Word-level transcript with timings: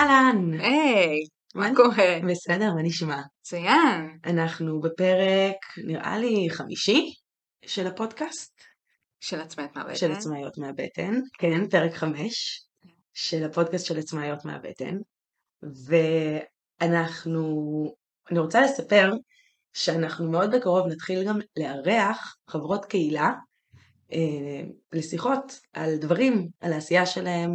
אהלן, 0.00 0.60
היי, 0.60 1.20
מה 1.54 1.70
מה- 1.70 1.76
קורה? 1.76 2.18
בסדר, 2.30 2.74
מה 2.74 2.82
נשמע? 2.82 3.20
מצוין. 3.40 4.18
אנחנו 4.26 4.80
בפרק, 4.80 5.56
נראה 5.84 6.18
לי, 6.18 6.48
חמישי 6.50 7.14
של 7.66 7.86
הפודקאסט, 7.86 8.60
של 9.20 9.40
עצמאית 9.40 9.76
מהבטן. 9.76 9.94
של 9.94 10.12
עצמאיות 10.12 10.58
מהבטן, 10.58 11.14
כן, 11.38 11.68
פרק 11.68 11.94
חמש 11.94 12.64
של 13.14 13.44
הפודקאסט 13.44 13.86
של 13.86 13.98
עצמאיות 13.98 14.44
מהבטן, 14.44 14.96
ואנחנו, 16.80 17.44
אני 18.30 18.38
רוצה 18.38 18.60
לספר 18.60 19.12
שאנחנו 19.72 20.30
מאוד 20.30 20.54
בקרוב 20.54 20.86
נתחיל 20.86 21.24
גם 21.28 21.38
לארח 21.56 22.36
חברות 22.50 22.84
קהילה 22.84 23.30
אה, 24.12 24.62
לשיחות 24.92 25.60
על 25.72 25.96
דברים, 25.96 26.48
על 26.60 26.72
העשייה 26.72 27.06
שלהם, 27.06 27.50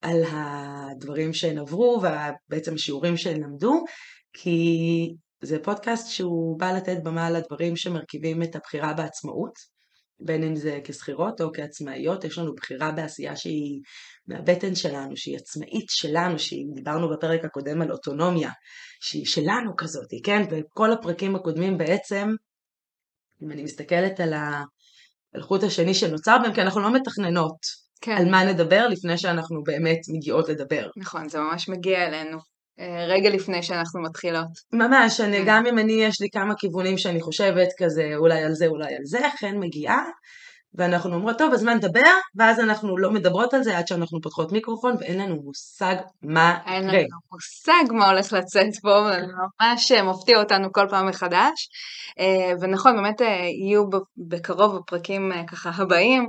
על 0.00 0.22
הדברים 0.32 1.32
שהן 1.32 1.58
עברו 1.58 2.02
ובעצם 2.02 2.74
השיעורים 2.74 3.16
שהן 3.16 3.42
למדו, 3.42 3.84
כי 4.32 4.68
זה 5.42 5.58
פודקאסט 5.62 6.08
שהוא 6.10 6.58
בא 6.58 6.72
לתת 6.72 6.96
במה 7.02 7.30
לדברים 7.30 7.76
שמרכיבים 7.76 8.42
את 8.42 8.56
הבחירה 8.56 8.92
בעצמאות, 8.92 9.54
בין 10.20 10.42
אם 10.42 10.56
זה 10.56 10.80
כשכירות 10.84 11.40
או 11.40 11.52
כעצמאיות, 11.52 12.24
יש 12.24 12.38
לנו 12.38 12.54
בחירה 12.54 12.92
בעשייה 12.92 13.36
שהיא 13.36 13.80
מהבטן 14.26 14.74
שלנו, 14.74 15.16
שהיא 15.16 15.36
עצמאית 15.36 15.86
שלנו, 15.88 16.38
שהיא, 16.38 16.66
דיברנו 16.74 17.10
בפרק 17.10 17.44
הקודם 17.44 17.82
על 17.82 17.92
אוטונומיה, 17.92 18.50
שהיא 19.00 19.26
שלנו 19.26 19.76
כזאת, 19.76 20.08
כן? 20.24 20.42
וכל 20.50 20.92
הפרקים 20.92 21.36
הקודמים 21.36 21.78
בעצם, 21.78 22.28
אם 23.42 23.50
אני 23.50 23.62
מסתכלת 23.62 24.20
על 24.20 24.32
ה... 24.32 24.62
על 25.34 25.42
חוט 25.42 25.62
השני 25.62 25.94
שנוצר 25.94 26.36
בהם, 26.42 26.54
כי 26.54 26.62
אנחנו 26.62 26.80
לא 26.80 26.92
מתכננות 26.92 27.89
כן, 28.00 28.12
על 28.12 28.30
מה 28.30 28.44
נדבר 28.44 28.88
לפני 28.88 29.18
שאנחנו 29.18 29.62
באמת 29.62 30.00
מגיעות 30.08 30.48
לדבר. 30.48 30.88
נכון, 30.96 31.28
זה 31.28 31.38
ממש 31.38 31.68
מגיע 31.68 32.06
אלינו. 32.06 32.38
אה, 32.80 33.04
רגע 33.06 33.30
לפני 33.30 33.62
שאנחנו 33.62 34.02
מתחילות. 34.02 34.48
ממש, 34.72 35.20
אני, 35.20 35.38
כן. 35.38 35.44
גם 35.46 35.66
אם 35.66 35.78
אני, 35.78 35.92
יש 35.92 36.20
לי 36.20 36.28
כמה 36.32 36.54
כיוונים 36.58 36.98
שאני 36.98 37.20
חושבת 37.20 37.68
כזה, 37.78 38.12
אולי 38.16 38.42
על 38.42 38.52
זה, 38.52 38.66
אולי 38.66 38.94
על 38.94 39.04
זה, 39.04 39.20
חן 39.40 39.58
מגיעה, 39.58 40.04
ואנחנו 40.74 41.14
אומרות, 41.14 41.38
טוב, 41.38 41.52
אז 41.52 41.62
מה 41.62 41.74
נדבר? 41.74 42.10
ואז 42.36 42.60
אנחנו 42.60 42.98
לא 42.98 43.10
מדברות 43.10 43.54
על 43.54 43.62
זה 43.62 43.78
עד 43.78 43.86
שאנחנו 43.86 44.20
פותחות 44.20 44.52
מיקרופון, 44.52 44.96
ואין 45.00 45.20
לנו 45.20 45.36
מושג 45.42 45.94
מה 46.22 46.58
אין 46.66 46.84
יקרה. 46.84 46.98
לנו 46.98 47.18
מושג 47.32 47.92
מה 47.92 48.10
הולך 48.10 48.32
לצאת 48.32 48.76
פה, 48.82 48.98
וזה 48.98 49.26
ממש 49.60 49.92
אה, 49.92 50.02
מפתיע 50.02 50.38
אותנו 50.38 50.72
כל 50.72 50.86
פעם 50.90 51.08
מחדש. 51.08 51.68
אה, 52.18 52.52
ונכון, 52.60 52.96
באמת 52.96 53.22
אה, 53.22 53.26
יהיו 53.66 53.84
בקרוב 54.28 54.76
בפרקים 54.76 55.32
אה, 55.32 55.46
ככה 55.46 55.70
הבאים, 55.82 56.26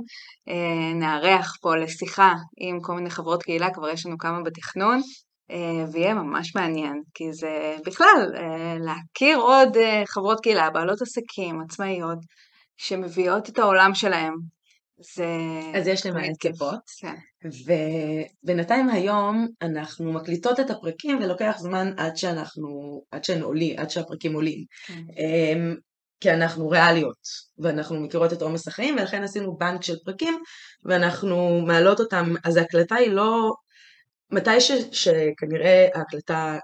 נארח 0.94 1.56
פה 1.60 1.76
לשיחה 1.76 2.34
עם 2.58 2.80
כל 2.80 2.94
מיני 2.94 3.10
חברות 3.10 3.42
קהילה, 3.42 3.70
כבר 3.74 3.88
יש 3.88 4.06
לנו 4.06 4.18
כמה 4.18 4.42
בתכנון. 4.44 5.00
ויהיה 5.92 6.14
ממש 6.14 6.56
מעניין, 6.56 7.02
כי 7.14 7.32
זה 7.32 7.76
בכלל 7.86 8.32
להכיר 8.80 9.38
עוד 9.38 9.76
חברות 10.06 10.40
קהילה, 10.40 10.70
בעלות 10.70 11.02
עסקים, 11.02 11.60
עצמאיות, 11.60 12.18
שמביאות 12.82 13.48
את 13.48 13.58
העולם 13.58 13.94
שלהם. 13.94 14.34
זה... 15.14 15.26
אז 15.74 15.86
יש 15.86 16.02
כיף. 16.40 16.52
לצפות. 16.52 16.80
כן. 17.00 17.14
ובינתיים 17.44 18.88
היום 18.88 19.48
אנחנו 19.62 20.12
מקליטות 20.12 20.60
את 20.60 20.70
הפרקים 20.70 21.18
ולוקח 21.22 21.56
זמן 21.58 21.92
עד 21.96 22.16
שאנחנו, 22.16 23.02
עד 23.10 23.24
שהן 23.24 23.42
עולים, 23.42 23.78
עד 23.78 23.90
שהפרקים 23.90 24.34
עולים. 24.34 24.64
כן. 24.86 24.94
אמ, 24.94 25.74
כי 26.20 26.30
אנחנו 26.30 26.68
ריאליות 26.68 27.28
ואנחנו 27.58 28.00
מכירות 28.00 28.32
את 28.32 28.42
עומס 28.42 28.68
החיים 28.68 28.96
ולכן 28.96 29.22
עשינו 29.22 29.56
בנק 29.56 29.82
של 29.82 29.96
פרקים 30.04 30.38
ואנחנו 30.84 31.60
מעלות 31.66 32.00
אותם, 32.00 32.34
אז 32.44 32.56
ההקלטה 32.56 32.94
היא 32.94 33.10
לא, 33.10 33.52
מתי 34.30 34.60
ש, 34.60 34.72
שכנראה 34.92 35.88
ההקלטה 35.94 36.58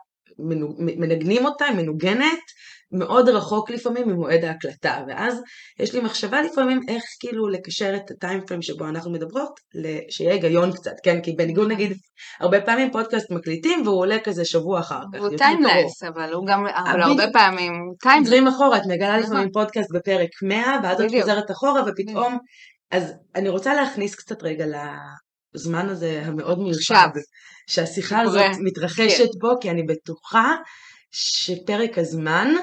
מנגנים 0.78 1.46
אותה, 1.46 1.64
היא 1.64 1.76
מנוגנת, 1.76 2.42
מאוד 2.92 3.28
רחוק 3.28 3.70
לפעמים 3.70 4.08
ממועד 4.08 4.44
ההקלטה, 4.44 5.04
ואז 5.08 5.40
יש 5.78 5.94
לי 5.94 6.00
מחשבה 6.00 6.42
לפעמים 6.42 6.80
איך 6.88 7.02
כאילו 7.20 7.48
לקשר 7.48 7.96
את 7.96 8.10
הטיים 8.10 8.40
פריים 8.46 8.62
שבו 8.62 8.88
אנחנו 8.88 9.12
מדברות, 9.12 9.52
שיהיה 10.10 10.32
היגיון 10.32 10.72
קצת, 10.72 10.94
כן? 11.02 11.20
כי 11.20 11.32
בניגוד 11.32 11.68
נגיד, 11.70 11.92
הרבה 12.40 12.60
פעמים 12.60 12.90
פודקאסט 12.92 13.30
מקליטים 13.30 13.86
והוא 13.86 13.98
עולה 13.98 14.18
כזה 14.24 14.44
שבוע 14.44 14.80
אחר 14.80 15.00
כך. 15.12 15.20
הוא 15.20 15.36
timeless, 15.36 16.02
אבל 16.02 16.32
הוא 16.32 16.46
גם, 16.46 16.66
אבל 16.66 17.02
בדיוק. 17.02 17.20
הרבה 17.20 17.32
פעמים 17.32 17.72
timeless. 18.00 18.26
חוזרים 18.26 18.48
אחורה, 18.48 18.76
את 18.76 18.82
מגלה 18.86 19.18
נכון. 19.18 19.30
לפעמים 19.30 19.50
פודקאסט 19.52 19.88
בפרק 19.94 20.30
100, 20.42 20.80
ואז 20.82 21.00
את. 21.00 21.10
חוזרת 21.20 21.50
אחורה 21.50 21.82
ופתאום... 21.86 22.38
אז 22.90 23.12
אני 23.34 23.48
רוצה 23.48 23.74
להכניס 23.74 24.14
קצת 24.14 24.42
רגע 24.42 24.64
לזמן 25.54 25.88
הזה 25.88 26.22
המאוד 26.24 26.58
מיוחד. 26.58 27.08
שהשיחה. 27.68 28.20
הזאת 28.20 28.42
מתרחשת 28.64 29.28
בו, 29.40 29.48
כי 29.60 29.70
אני 29.70 29.82
בטוחה 29.82 30.54
שפרק 31.10 31.98
הזמן 31.98 32.54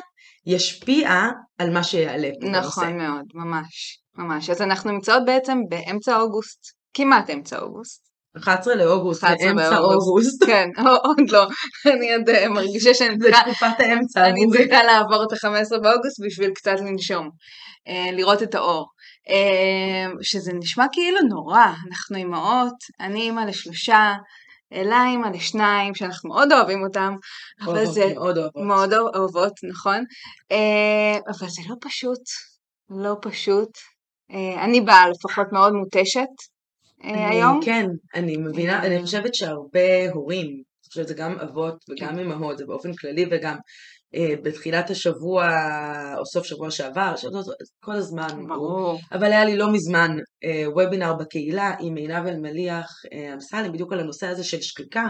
ישפיע 0.46 1.10
על 1.58 1.74
מה 1.74 1.84
שיעלה 1.84 2.30
פה 2.42 2.48
בנושא. 2.48 2.68
נכון 2.68 2.98
מאוד, 2.98 3.26
ממש, 3.34 4.00
ממש. 4.18 4.50
אז 4.50 4.62
אנחנו 4.62 4.92
נמצאות 4.92 5.24
בעצם 5.26 5.58
באמצע 5.70 6.18
אוגוסט, 6.18 6.60
כמעט 6.94 7.30
אמצע 7.30 7.60
אוגוסט. 7.60 8.06
11 8.38 8.76
לאוגוסט, 8.76 9.24
11 9.24 9.54
באמצע 9.54 9.70
באוגוסט. 9.70 10.08
אוגוסט, 10.08 10.44
כן, 10.50 10.70
עוד 11.04 11.30
לא. 11.30 11.48
אני 11.94 12.14
עוד 12.14 12.30
אה, 12.30 12.50
מרגישה 12.50 12.94
שאני 12.94 13.16
זה 13.20 13.26
צריכה, 13.26 13.42
תקופת 13.42 13.80
האמצע 13.80 14.28
אני. 14.28 14.42
צריכה 14.52 14.84
לעבור 14.84 15.24
את 15.24 15.32
ה-15 15.32 15.82
באוגוסט 15.82 16.20
בשביל 16.26 16.50
קצת 16.50 16.76
לנשום, 16.80 17.30
אה, 17.88 18.12
לראות 18.12 18.44
את 18.44 18.56
האור. 18.56 18.86
אה, 19.30 20.14
שזה 20.22 20.54
נשמע 20.54 20.86
כאילו 20.92 21.20
נורא, 21.30 21.66
אנחנו 21.90 22.18
אימהות, 22.18 22.76
אני 23.00 23.22
אימא 23.22 23.42
לשלושה, 23.42 24.14
אלה 24.74 25.06
אימא 25.12 25.28
לשניים, 25.28 25.96
שאנחנו 25.96 26.30
מאוד 26.30 26.52
אוהבים 26.52 26.84
אותם, 26.84 27.16
אבל 27.62 27.76
אוהבות, 27.78 27.94
זה 27.94 28.12
מאוד 28.16 28.38
אוהבות. 28.38 28.64
מאוד 28.64 28.94
אוהבות, 28.94 29.54
נכון? 29.70 30.04
אה, 30.52 31.18
אבל 31.28 31.50
זה 31.50 31.62
לא 31.70 31.76
פשוט, 31.82 32.22
לא 32.90 33.16
פשוט. 33.22 33.70
אה, 34.32 34.64
אני 34.66 34.82
באה 34.82 35.10
לפחות 35.10 35.48
מאוד 35.52 35.74
מותשת 35.74 36.28
אה, 37.04 37.10
אני- 37.10 37.26
היום. 37.26 37.60
כן, 37.66 37.86
אני 38.16 38.38
מבינה. 38.38 38.84
אני 38.86 39.02
חושבת 39.02 39.36
שהרבה 39.36 40.12
הורים, 40.14 40.46
אני 40.46 40.64
חושבת 40.90 41.06
שזה 41.08 41.14
גם 41.14 41.40
אבות 41.40 41.76
וגם 41.90 42.10
כן. 42.16 42.20
אמהות, 42.20 42.58
זה 42.58 42.66
באופן 42.66 42.94
כללי 42.94 43.26
וגם 43.32 43.58
בתחילת 44.44 44.90
השבוע 44.90 45.48
או 46.18 46.26
סוף 46.26 46.46
שבוע 46.46 46.72
שעבר, 46.72 47.16
שבוע- 47.16 47.42
כל 47.80 47.92
הזמן, 47.92 48.28
ברור. 48.48 49.00
אבל 49.12 49.32
היה 49.32 49.46
לי 49.46 49.58
לא 49.58 49.74
מזמן 49.74 50.18
אה, 50.44 50.64
וובינר 50.70 51.14
בקהילה 51.14 51.76
עם 51.80 51.96
עינב 51.96 52.28
אלמליח 52.28 52.90
אה, 53.14 53.34
אמסלם 53.34 53.72
בדיוק 53.72 53.94
על 53.94 54.00
הנושא 54.00 54.28
הזה 54.28 54.44
של 54.44 54.62
שחיקה, 54.62 55.06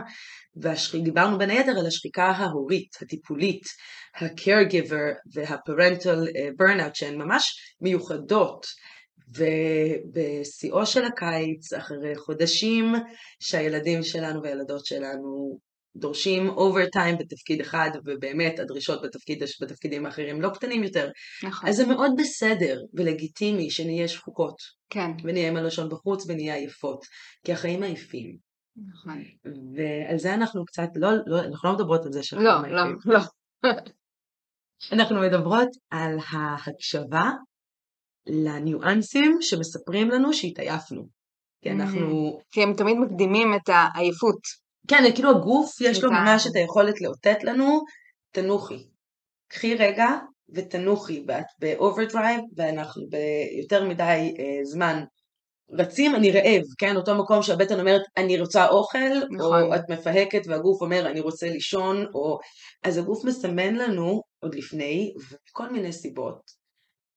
ודיברנו 0.94 1.38
בין 1.38 1.50
היתר 1.50 1.80
על 1.80 1.86
השחיקה 1.86 2.26
ההורית, 2.26 2.96
הטיפולית, 3.02 3.64
ה-caregiver 4.16 5.34
וה-parental 5.34 6.28
אה, 6.38 6.50
burnout 6.60 6.92
שהן 6.94 7.16
ממש 7.16 7.76
מיוחדות. 7.82 8.66
ובשיאו 9.38 10.86
של 10.86 11.06
הקיץ, 11.06 11.74
אחרי 11.74 12.16
חודשים 12.16 12.94
שהילדים 13.40 14.04
שלנו 14.04 14.44
והילדות 14.44 14.86
שלנו 14.86 15.60
דורשים 15.96 16.50
אוברטיים 16.50 17.18
בתפקיד 17.18 17.62
אחד, 17.62 17.90
ובאמת 18.06 18.60
הדרישות 18.60 19.02
בתפקיד, 19.02 19.44
בתפקידים 19.62 20.06
האחרים 20.06 20.42
לא 20.42 20.50
קטנים 20.50 20.84
יותר, 20.84 21.10
נכון. 21.44 21.70
אז 21.70 21.76
זה 21.76 21.88
מאוד 21.88 22.12
בסדר 22.18 22.82
ולגיטימי 22.94 23.70
שנהיה 23.70 24.08
שחוקות, 24.08 24.56
כן, 24.90 25.12
ונהיה 25.24 25.48
עם 25.48 25.58
הלשון 25.58 25.90
בחוץ 25.90 26.30
ונהיה 26.30 26.56
עייפות, 26.56 27.06
כי 27.46 27.54
החיים 27.54 27.84
עייפים. 27.84 28.38
נכון. 28.78 29.24
ועל 29.76 30.18
זה 30.18 30.34
אנחנו 30.34 30.66
קצת, 30.66 30.90
לא, 30.96 31.10
לא, 31.26 31.40
אנחנו 31.40 31.70
לא 31.70 31.76
מדברות 31.76 32.06
על 32.06 32.12
זה 32.12 32.24
שהחיים 32.24 32.48
לא, 32.48 32.68
לא, 32.68 32.82
עייפים. 32.82 33.12
לא. 33.12 33.20
אנחנו 34.92 35.22
מדברות 35.22 35.70
על 35.90 36.18
ההקשבה 36.30 37.32
לניואנסים 38.28 39.38
שמספרים 39.42 40.10
לנו 40.10 40.34
שהתעייפנו. 40.34 41.08
כי 41.62 41.72
אנחנו, 41.72 42.40
כי 42.52 42.64
הם 42.64 42.74
תמיד 42.74 42.98
מקדימים 42.98 43.48
את 43.56 43.70
העייפות. 43.70 44.65
כן, 44.88 45.04
כאילו 45.16 45.30
הגוף 45.30 45.82
יש 45.82 46.04
לו 46.04 46.12
ממש 46.12 46.48
את 46.48 46.56
היכולת 46.56 47.02
לאותת 47.02 47.44
לנו, 47.44 47.82
תנוחי. 48.32 48.84
קחי 49.48 49.76
רגע 49.76 50.08
ותנוחי, 50.56 51.24
ואת 51.28 51.46
ב 51.60 51.67
overdrive, 51.67 52.42
ואנחנו 52.58 53.04
ביותר 53.10 53.88
מדי 53.90 54.36
אה, 54.40 54.64
זמן 54.64 55.04
רצים, 55.72 56.16
אני 56.16 56.32
רעב, 56.32 56.62
כן? 56.78 56.96
אותו 56.96 57.16
מקום 57.16 57.42
שהבטן 57.42 57.80
אומרת, 57.80 58.02
אני 58.18 58.40
רוצה 58.40 58.68
אוכל, 58.68 59.26
נכון. 59.32 59.64
או 59.64 59.76
את 59.76 59.90
מפהקת 59.90 60.42
והגוף 60.48 60.82
אומר, 60.82 61.08
אני 61.08 61.20
רוצה 61.20 61.50
לישון, 61.50 62.06
או... 62.14 62.40
אז 62.84 62.98
הגוף 62.98 63.26
מסמן 63.26 63.76
לנו, 63.76 64.22
עוד 64.44 64.56
לפני, 64.56 65.14
וכל 65.30 65.70
מיני 65.70 65.94
סיבות, 65.94 66.42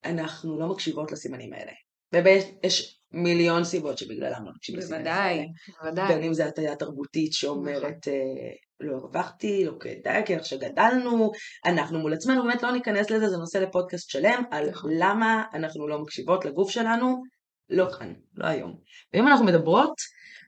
אנחנו 0.05 0.61
לא 0.61 0.67
מקשיבות 0.67 1.13
לסימנים 1.13 1.53
האלה. 1.53 1.73
ויש 2.13 2.99
מיליון 3.13 3.65
סיבות 3.65 3.99
שבגללם 3.99 4.45
לא 4.45 4.53
לסימנים 4.79 5.07
האלה. 5.07 5.43
בוודאי, 5.43 5.47
בוודאי. 5.83 6.15
בין 6.15 6.23
אם 6.23 6.35
זה 6.35 6.47
הטיה 6.47 6.77
תרבותית 6.77 7.33
שאומרת 7.33 8.09
נכון. 8.09 8.13
אה, 8.13 8.53
לא 8.81 8.97
הרווחתי, 8.97 9.65
לא 9.65 9.73
כדאי, 9.81 10.23
כי 10.27 10.35
איך 10.35 10.45
שגדלנו, 10.45 11.31
אנחנו 11.65 11.99
מול 11.99 12.15
עצמנו, 12.15 12.43
באמת 12.43 12.63
לא 12.63 12.73
ניכנס 12.73 13.11
לזה, 13.11 13.29
זה 13.29 13.37
נושא 13.37 13.59
לפודקאסט 13.59 14.11
שלם, 14.11 14.43
על 14.51 14.71
נכון. 14.71 14.91
למה 14.95 15.45
אנחנו 15.55 15.89
לא 15.89 15.99
מקשיבות 15.99 16.45
לגוף 16.45 16.71
שלנו, 16.71 17.23
לא 17.71 17.87
כאן, 17.99 18.13
לא 18.35 18.47
היום. 18.47 18.79
ואם 19.15 19.29
אנחנו 19.29 19.45
מדברות 19.45 19.95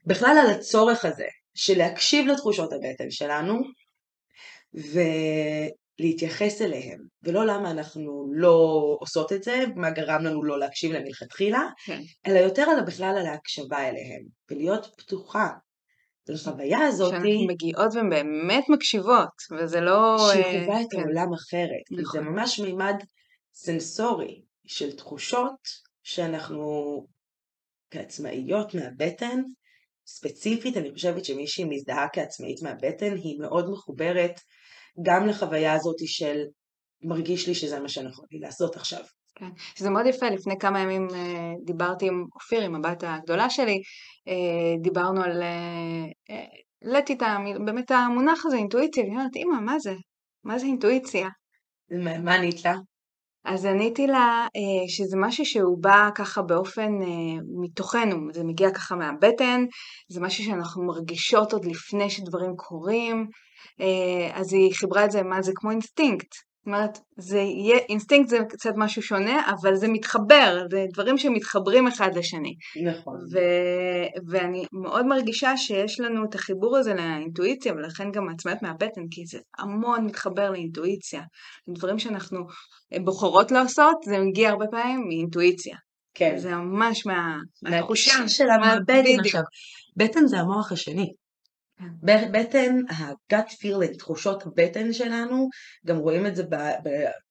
בכלל 0.05 0.37
על 0.45 0.51
הצורך 0.51 1.05
הזה 1.05 1.27
של 1.53 1.77
להקשיב 1.77 2.27
לתחושות 2.27 2.73
הבטן 2.73 3.11
שלנו 3.11 3.53
ולהתייחס 6.01 6.61
אליהם, 6.61 6.99
ולא 7.23 7.45
למה 7.45 7.71
אנחנו 7.71 8.31
לא 8.33 8.81
עושות 8.99 9.33
את 9.33 9.43
זה, 9.43 9.63
מה 9.75 9.89
גרם 9.89 10.23
לנו 10.23 10.43
לא 10.43 10.59
להקשיב 10.59 10.91
להם 10.91 11.03
מלכתחילה, 11.03 11.69
כן. 11.85 12.01
אלא 12.27 12.39
יותר 12.39 12.61
על 12.61 12.85
בכלל 12.85 13.17
על 13.17 13.25
ההקשבה 13.25 13.89
אליהם, 13.89 14.23
ולהיות 14.51 14.85
פתוחה 14.97 15.49
לחוויה 16.29 16.79
הזאת, 16.79 17.09
שאנחנו 17.11 17.47
מגיעות 17.47 17.93
והן 17.95 18.09
באמת 18.09 18.63
מקשיבות, 18.69 19.29
וזה 19.57 19.81
לא... 19.81 20.17
שהיא 20.31 20.43
אה, 20.43 20.81
את 20.81 20.87
כן. 20.91 20.99
העולם 20.99 21.33
אחרת, 21.33 21.83
כי 21.87 21.95
זה 21.95 22.01
נכון. 22.01 22.23
ממש 22.23 22.59
מימד 22.59 22.95
סנסורי 23.53 24.41
של 24.67 24.95
תחושות 24.95 25.59
שאנחנו 26.03 27.05
כעצמאיות 27.91 28.75
מהבטן, 28.75 29.41
ספציפית 30.05 30.77
אני 30.77 30.91
חושבת 30.91 31.25
שמי 31.25 31.47
שהיא 31.47 31.65
מזדהה 31.69 32.07
כעצמאית 32.13 32.61
מהבטן 32.61 33.15
היא 33.15 33.39
מאוד 33.39 33.69
מחוברת 33.69 34.39
גם 35.05 35.27
לחוויה 35.27 35.73
הזאת 35.73 35.95
של 36.05 36.37
מרגיש 37.03 37.47
לי 37.47 37.55
שזה 37.55 37.79
מה 37.79 37.89
שנכון 37.89 38.25
לי 38.31 38.39
לעשות 38.39 38.75
עכשיו. 38.75 39.03
כן. 39.35 39.49
שזה 39.75 39.89
מאוד 39.89 40.05
יפה, 40.05 40.29
לפני 40.29 40.59
כמה 40.59 40.79
ימים 40.79 41.07
אה, 41.13 41.53
דיברתי 41.65 42.07
עם 42.07 42.25
אופיר, 42.35 42.61
עם 42.61 42.75
הבת 42.75 43.03
הגדולה 43.07 43.49
שלי, 43.49 43.81
אה, 44.27 44.77
דיברנו 44.81 45.23
על... 45.23 45.41
אה, 45.43 46.35
העליתי 46.83 47.13
את 47.13 47.21
המ- 47.21 47.65
באמת 47.65 47.91
המונח 47.91 48.45
הזה, 48.45 48.57
אינטואיציה, 48.57 49.03
והיא 49.03 49.13
אומרת, 49.13 49.35
אמא, 49.35 49.59
מה 49.59 49.79
זה? 49.79 49.93
מה 50.43 50.59
זה 50.59 50.65
אינטואיציה? 50.65 51.27
מה 52.23 52.35
ענית 52.35 52.65
לה? 52.65 52.75
אז 53.45 53.65
עניתי 53.65 54.07
לה 54.07 54.47
אה, 54.55 54.87
שזה 54.87 55.17
משהו 55.19 55.45
שהוא 55.45 55.77
בא 55.83 56.09
ככה 56.15 56.41
באופן 56.41 57.01
אה, 57.01 57.41
מתוכנו, 57.61 58.15
זה 58.33 58.43
מגיע 58.43 58.71
ככה 58.71 58.95
מהבטן, 58.95 59.65
זה 60.11 60.21
משהו 60.21 60.43
שאנחנו 60.43 60.83
מרגישות 60.83 61.53
עוד 61.53 61.65
לפני 61.65 62.09
שדברים 62.09 62.55
קורים, 62.55 63.27
אז 64.33 64.53
היא 64.53 64.73
חיברה 64.73 65.05
את 65.05 65.11
זה, 65.11 65.23
מה 65.23 65.41
זה 65.41 65.51
כמו 65.55 65.71
אינסטינקט. 65.71 66.35
זאת 66.61 66.67
אומרת, 66.67 66.97
זה 67.17 67.39
יהיה, 67.39 67.77
אינסטינקט 67.77 68.29
זה 68.29 68.37
קצת 68.49 68.71
משהו 68.75 69.01
שונה, 69.01 69.51
אבל 69.51 69.75
זה 69.75 69.87
מתחבר, 69.87 70.63
זה 70.71 70.85
דברים 70.93 71.17
שמתחברים 71.17 71.87
אחד 71.87 72.09
לשני. 72.15 72.55
נכון. 72.85 73.15
ו- 73.33 74.31
ואני 74.31 74.65
מאוד 74.71 75.05
מרגישה 75.05 75.57
שיש 75.57 75.99
לנו 75.99 76.25
את 76.29 76.35
החיבור 76.35 76.77
הזה 76.77 76.93
לאינטואיציה, 76.93 77.73
ולכן 77.73 78.11
גם 78.11 78.29
עצמאיות 78.29 78.61
מהבטן, 78.61 79.01
כי 79.11 79.25
זה 79.25 79.39
המון 79.59 80.05
מתחבר 80.05 80.51
לאינטואיציה. 80.51 81.21
דברים 81.69 81.99
שאנחנו 81.99 82.39
אה, 82.93 82.99
בוחרות 82.99 83.51
לעשות, 83.51 83.95
זה 84.05 84.19
מגיע 84.19 84.49
הרבה 84.49 84.65
פעמים 84.71 85.07
מאינטואיציה. 85.07 85.75
כן. 86.13 86.37
זה 86.37 86.55
ממש 86.55 87.05
מה, 87.05 87.37
מהתחושה. 87.63 88.13
מהבטן 88.59 89.01
בדיוק. 89.01 89.25
עכשיו. 89.25 89.41
בטן 89.97 90.27
זה 90.27 90.39
המוח 90.39 90.71
השני. 90.71 91.11
בטן, 92.31 92.75
ה-gut 92.89 93.49
feeling, 93.49 93.97
תחושות 93.97 94.43
הבטן 94.45 94.93
שלנו, 94.93 95.49
גם 95.85 95.97
רואים 95.97 96.25
את 96.25 96.35
זה 96.35 96.43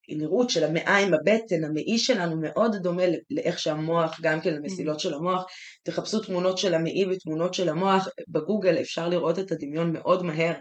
בנראות 0.08 0.50
של 0.50 0.64
המעיים, 0.64 1.14
הבטן, 1.14 1.64
המעי 1.64 1.98
שלנו 1.98 2.40
מאוד 2.40 2.76
דומה 2.76 3.02
לאיך 3.30 3.58
שהמוח, 3.58 4.20
גם 4.22 4.40
כן 4.40 4.54
למסילות 4.54 5.00
של 5.00 5.14
המוח. 5.14 5.44
תחפשו 5.82 6.20
תמונות 6.20 6.58
של 6.58 6.74
המעי 6.74 7.06
ותמונות 7.06 7.54
של 7.54 7.68
המוח, 7.68 8.08
בגוגל 8.28 8.80
אפשר 8.80 9.08
לראות 9.08 9.38
את 9.38 9.52
הדמיון 9.52 9.92
מאוד 9.92 10.22
מהר, 10.22 10.54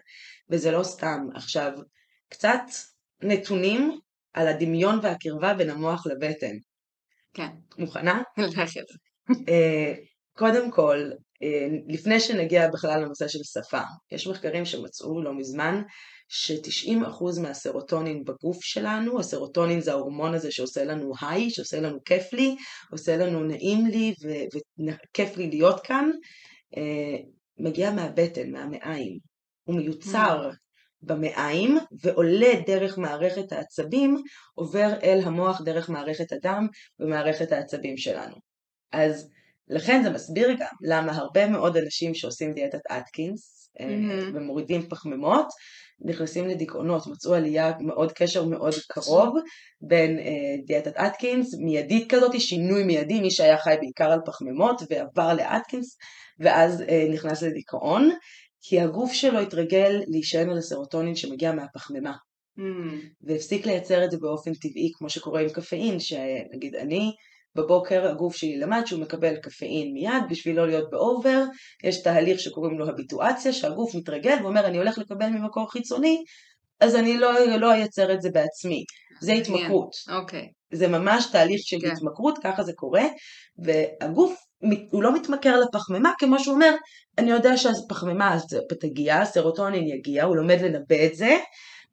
וזה 0.49 0.71
לא 0.71 0.83
סתם. 0.83 1.27
עכשיו, 1.35 1.71
קצת 2.29 2.61
נתונים 3.23 3.99
על 4.33 4.47
הדמיון 4.47 4.99
והקרבה 5.03 5.53
בין 5.53 5.69
המוח 5.69 6.07
לבטן. 6.07 6.55
כן, 7.33 7.49
מוכנה? 7.77 8.21
אה, 9.49 9.93
קודם 10.37 10.71
כל, 10.71 11.09
לפני 11.87 12.19
שנגיע 12.19 12.69
בכלל 12.69 13.01
לנושא 13.01 13.27
של 13.27 13.39
שפה, 13.43 13.81
יש 14.11 14.27
מחקרים 14.27 14.65
שמצאו 14.65 15.21
לא 15.21 15.33
מזמן 15.33 15.81
ש-90% 16.29 17.41
מהסרוטונין 17.41 18.23
בגוף 18.23 18.63
שלנו, 18.63 19.19
הסרוטונין 19.19 19.81
זה 19.81 19.91
ההורמון 19.91 20.33
הזה 20.33 20.51
שעושה 20.51 20.83
לנו 20.83 21.11
היי, 21.21 21.49
שעושה 21.49 21.79
לנו 21.79 22.03
כיף 22.03 22.33
לי, 22.33 22.55
עושה 22.91 23.17
לנו 23.17 23.43
נעים 23.43 23.85
לי 23.85 24.13
וכיף 24.23 25.37
לי 25.37 25.49
להיות 25.49 25.79
כאן, 25.79 26.09
אה, 26.77 27.17
מגיע 27.59 27.91
מהבטן, 27.91 28.51
מהמעיים. 28.51 29.17
הוא 29.63 29.75
מיוצר 29.75 30.49
במעיים 31.01 31.77
ועולה 32.03 32.51
דרך 32.67 32.97
מערכת 32.97 33.51
העצבים, 33.51 34.17
עובר 34.53 34.93
אל 35.03 35.21
המוח 35.23 35.61
דרך 35.61 35.89
מערכת 35.89 36.31
הדם 36.31 36.67
ומערכת 36.99 37.51
העצבים 37.51 37.97
שלנו. 37.97 38.35
אז 38.91 39.29
לכן 39.69 40.03
זה 40.03 40.09
מסביר 40.09 40.51
גם 40.59 40.67
למה 40.81 41.11
הרבה 41.11 41.47
מאוד 41.47 41.77
אנשים 41.77 42.13
שעושים 42.13 42.53
דיאטת 42.53 42.81
אטקינס 42.91 43.59
אה, 43.79 43.85
מהמם. 43.85 44.35
ומורידים 44.35 44.89
פחמימות, 44.89 45.47
נכנסים 46.05 46.47
לדיכאונות, 46.47 47.07
מצאו 47.07 47.33
עלייה 47.33 47.71
מאוד, 47.79 48.11
קשר 48.11 48.45
מאוד 48.45 48.73
קרוב 48.87 49.35
בין 49.81 50.19
אה, 50.19 50.55
דיאטת 50.65 50.97
אטקינס, 50.97 51.55
מיידית 51.55 52.11
כזאת, 52.11 52.39
שינוי 52.39 52.83
מיידי, 52.83 53.21
מי 53.21 53.31
שהיה 53.31 53.57
חי 53.57 53.75
בעיקר 53.79 54.11
על 54.11 54.19
פחמימות 54.25 54.81
ועבר 54.89 55.33
לאטקינס, 55.33 55.97
ואז 56.39 56.81
אה, 56.81 57.07
נכנס 57.13 57.41
לדיכאון, 57.41 58.09
כי 58.61 58.79
הגוף 58.79 59.13
שלו 59.13 59.39
התרגל 59.39 60.01
להישען 60.07 60.49
על 60.49 60.57
הסרוטונין 60.57 61.15
שמגיע 61.15 61.51
מהפחמימה. 61.51 62.13
Mm, 62.59 62.61
והפסיק 63.21 63.65
לייצר 63.65 64.05
את 64.05 64.11
זה 64.11 64.17
באופן 64.17 64.53
טבעי, 64.53 64.91
כמו 64.97 65.09
שקורה 65.09 65.41
עם 65.41 65.49
קפאין, 65.49 65.99
שנגיד 65.99 66.75
אני, 66.75 67.11
בבוקר 67.55 68.07
הגוף 68.07 68.35
שלי 68.35 68.57
למד 68.57 68.81
שהוא 68.85 69.01
מקבל 69.01 69.35
קפאין 69.35 69.93
מיד 69.93 70.23
בשביל 70.29 70.55
לא 70.55 70.67
להיות 70.67 70.89
באובר, 70.89 71.43
יש 71.83 72.03
תהליך 72.03 72.39
שקוראים 72.39 72.79
לו 72.79 72.89
הביטואציה, 72.89 73.53
שהגוף 73.53 73.95
מתרגל 73.95 74.37
ואומר 74.43 74.65
אני 74.65 74.77
הולך 74.77 74.97
לקבל 74.97 75.29
ממקור 75.29 75.71
חיצוני, 75.71 76.23
אז 76.79 76.95
אני 76.95 77.17
לא, 77.17 77.39
לא 77.57 77.71
אייצר 77.73 78.13
את 78.13 78.21
זה 78.21 78.29
בעצמי. 78.33 78.83
זה. 79.21 79.33
התמכרות. 79.33 79.91
אוקיי. 80.09 80.47
זה 80.73 80.87
ממש 80.87 81.25
תהליך 81.31 81.61
של 81.63 81.77
כן. 81.81 81.91
התמכרות, 81.91 82.37
ככה 82.43 82.63
זה 82.63 82.73
קורה, 82.75 83.03
והגוף, 83.57 84.35
הוא 84.91 85.03
לא 85.03 85.15
מתמכר 85.15 85.59
לפחמימה, 85.59 86.11
כמו 86.19 86.39
שהוא 86.39 86.53
אומר, 86.53 86.75
אני 87.17 87.31
יודע 87.31 87.57
שהפחמימה 87.57 88.37
תגיע, 88.79 89.17
הסרוטונין 89.17 89.87
יגיע, 89.87 90.23
הוא 90.23 90.35
לומד 90.35 90.61
לנבא 90.61 91.05
את 91.05 91.15
זה, 91.15 91.37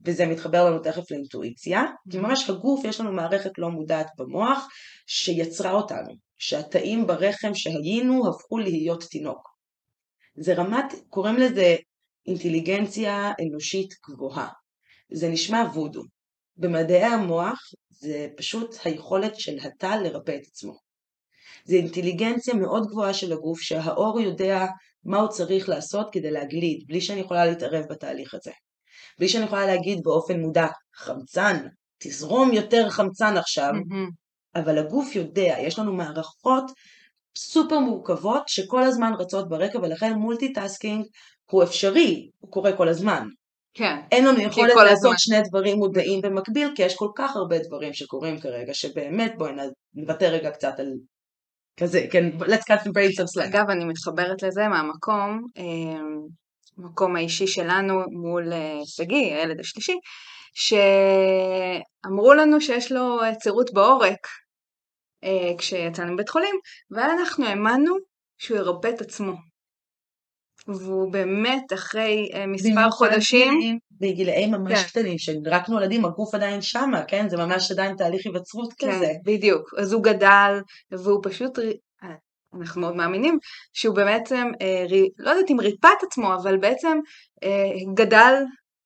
וזה 0.07 0.27
מתחבר 0.27 0.71
לנו 0.71 0.79
תכף 0.79 1.11
לאינטואיציה, 1.11 1.83
כי 2.11 2.19
ממש 2.19 2.51
הגוף, 2.51 2.85
יש 2.85 3.01
לנו 3.01 3.13
מערכת 3.13 3.51
לא 3.59 3.71
מודעת 3.71 4.07
במוח, 4.19 4.69
שיצרה 5.07 5.73
אותנו, 5.73 6.15
שהתאים 6.39 7.07
ברחם 7.07 7.55
שהיינו 7.55 8.29
הפכו 8.29 8.59
להיות 8.59 9.05
תינוק. 9.05 9.49
זה 10.37 10.55
רמת, 10.55 10.95
קוראים 11.09 11.37
לזה 11.37 11.77
אינטליגנציה 12.27 13.33
אנושית 13.41 13.95
גבוהה. 14.09 14.49
זה 15.13 15.29
נשמע 15.29 15.65
וודו. 15.75 16.03
במדעי 16.57 17.05
המוח 17.05 17.61
זה 17.91 18.29
פשוט 18.37 18.77
היכולת 18.85 19.41
של 19.41 19.59
התא 19.63 19.87
לרפא 19.87 20.31
את 20.31 20.47
עצמו. 20.47 20.79
זה 21.65 21.77
אינטליגנציה 21.77 22.55
מאוד 22.55 22.87
גבוהה 22.87 23.15
של 23.15 23.33
הגוף 23.33 23.61
שהעור 23.61 24.21
יודע 24.21 24.67
מה 25.05 25.19
הוא 25.19 25.29
צריך 25.29 25.69
לעשות 25.69 26.09
כדי 26.13 26.31
להגליד, 26.31 26.85
בלי 26.87 27.01
שאני 27.01 27.21
יכולה 27.21 27.47
להתערב 27.47 27.85
בתהליך 27.91 28.35
הזה. 28.35 28.53
בלי 29.19 29.29
שאני 29.29 29.45
יכולה 29.45 29.67
להגיד 29.67 30.03
באופן 30.03 30.41
מודע, 30.41 30.67
חמצן, 30.95 31.67
תזרום 31.99 32.53
יותר 32.53 32.91
חמצן 32.91 33.37
עכשיו, 33.37 33.73
מהמם. 33.73 34.11
אבל 34.55 34.79
הגוף 34.79 35.17
יודע, 35.17 35.57
יש 35.61 35.79
לנו 35.79 35.93
מערכות 35.93 36.65
סופר 37.37 37.79
מורכבות 37.79 38.49
שכל 38.49 38.83
הזמן 38.83 39.13
רצות 39.19 39.49
ברקע 39.49 39.79
ולכן 39.79 40.13
multitasking 40.13 41.07
הוא 41.51 41.63
אפשרי, 41.63 42.31
הוא 42.39 42.51
קורה 42.51 42.77
כל 42.77 42.89
הזמן. 42.89 43.29
כן. 43.75 43.97
אין 44.13 44.27
לנו 44.27 44.41
יכולת 44.41 44.75
לעשות 44.77 45.05
הזמן. 45.05 45.19
שני 45.19 45.41
דברים 45.49 45.79
מודעים 45.79 46.21
במקביל, 46.21 46.69
כי 46.75 46.83
יש 46.83 46.97
כל 46.97 47.09
כך 47.15 47.37
הרבה 47.37 47.59
דברים 47.59 47.93
שקורים 47.93 48.41
כרגע, 48.41 48.75
שבאמת 48.75 49.35
בואי 49.39 49.53
נוותר 49.95 50.27
רגע 50.27 50.51
קצת 50.51 50.81
על 50.81 50.93
כזה, 51.77 52.07
כן, 52.11 52.31
let's 52.41 52.73
cut 52.73 52.81
the 52.85 52.89
brains 52.89 53.17
some 53.19 53.41
slack. 53.41 53.47
אגב, 53.47 53.71
אני 53.71 53.85
מתחברת 53.85 54.43
לזה 54.43 54.69
מהמקום, 54.69 55.43
אה, 55.59 56.01
המקום 56.79 57.17
האישי 57.17 57.47
שלנו 57.47 57.95
מול 58.11 58.53
אה, 58.53 58.79
שגיא, 58.85 59.35
הילד 59.35 59.61
השלישי, 59.61 59.99
שאמרו 60.55 62.35
לנו 62.35 62.61
שיש 62.61 62.93
לו 62.93 63.23
אה, 63.23 63.35
צירות 63.35 63.71
בעורק 63.75 64.27
אה, 65.25 65.53
כשיצאנו 65.59 66.13
מבית 66.13 66.29
חולים, 66.29 66.55
ואנחנו 66.91 67.47
האמנו 67.47 67.95
שהוא 68.39 68.59
ירפא 68.59 68.89
את 68.89 69.01
עצמו. 69.01 69.33
והוא 70.69 71.13
באמת, 71.13 71.73
אחרי 71.75 72.29
מספר 72.49 72.91
חודשים, 72.91 73.79
בגילאים- 74.01 74.51
ממש 74.51 74.83
כן. 74.83 74.89
קטנים, 74.89 75.19
שרק 75.19 75.69
נולדים, 75.69 76.05
הגוף 76.05 76.35
עדיין 76.35 76.63
שמה, 76.63 77.05
כן? 77.09 77.29
זה 77.29 77.37
ממש 77.37 77.71
עדיין 77.71 77.97
תהליך 77.97 78.27
היווצרות 78.27 78.73
כן, 78.79 78.93
כזה. 78.93 79.13
בדיוק. 79.25 79.75
אז 79.79 79.93
הוא 79.93 80.03
גדל, 80.03 80.61
והוא 80.91 81.21
פשוט, 81.23 81.59
אנחנו 82.61 82.81
מאוד 82.81 82.97
מאמינים, 82.97 83.39
שהוא 83.73 83.97
בעצם, 83.97 84.51
אה, 84.63 84.85
רי- 84.89 85.09
לא 85.19 85.31
יודעת 85.31 85.51
אם 85.51 85.61
ריפא 85.61 85.89
את 85.99 86.03
עצמו, 86.07 86.35
אבל 86.35 86.57
בעצם 86.57 86.99
אה, 87.43 87.71
גדל 87.95 88.35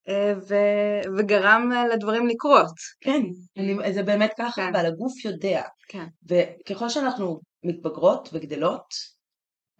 אה, 0.08 0.32
ו- 0.48 1.10
וגרם 1.18 1.70
אה, 1.74 1.88
לדברים 1.88 2.26
לקרות. 2.26 2.72
כן, 3.00 3.22
אני, 3.58 3.92
זה 3.92 4.02
באמת 4.02 4.30
ככה, 4.38 4.62
כן. 4.62 4.74
אבל 4.74 4.86
הגוף 4.86 5.24
יודע. 5.24 5.62
כן. 5.88 6.06
וככל 6.28 6.88
שאנחנו 6.88 7.40
מתבגרות 7.64 8.28
וגדלות, 8.32 8.86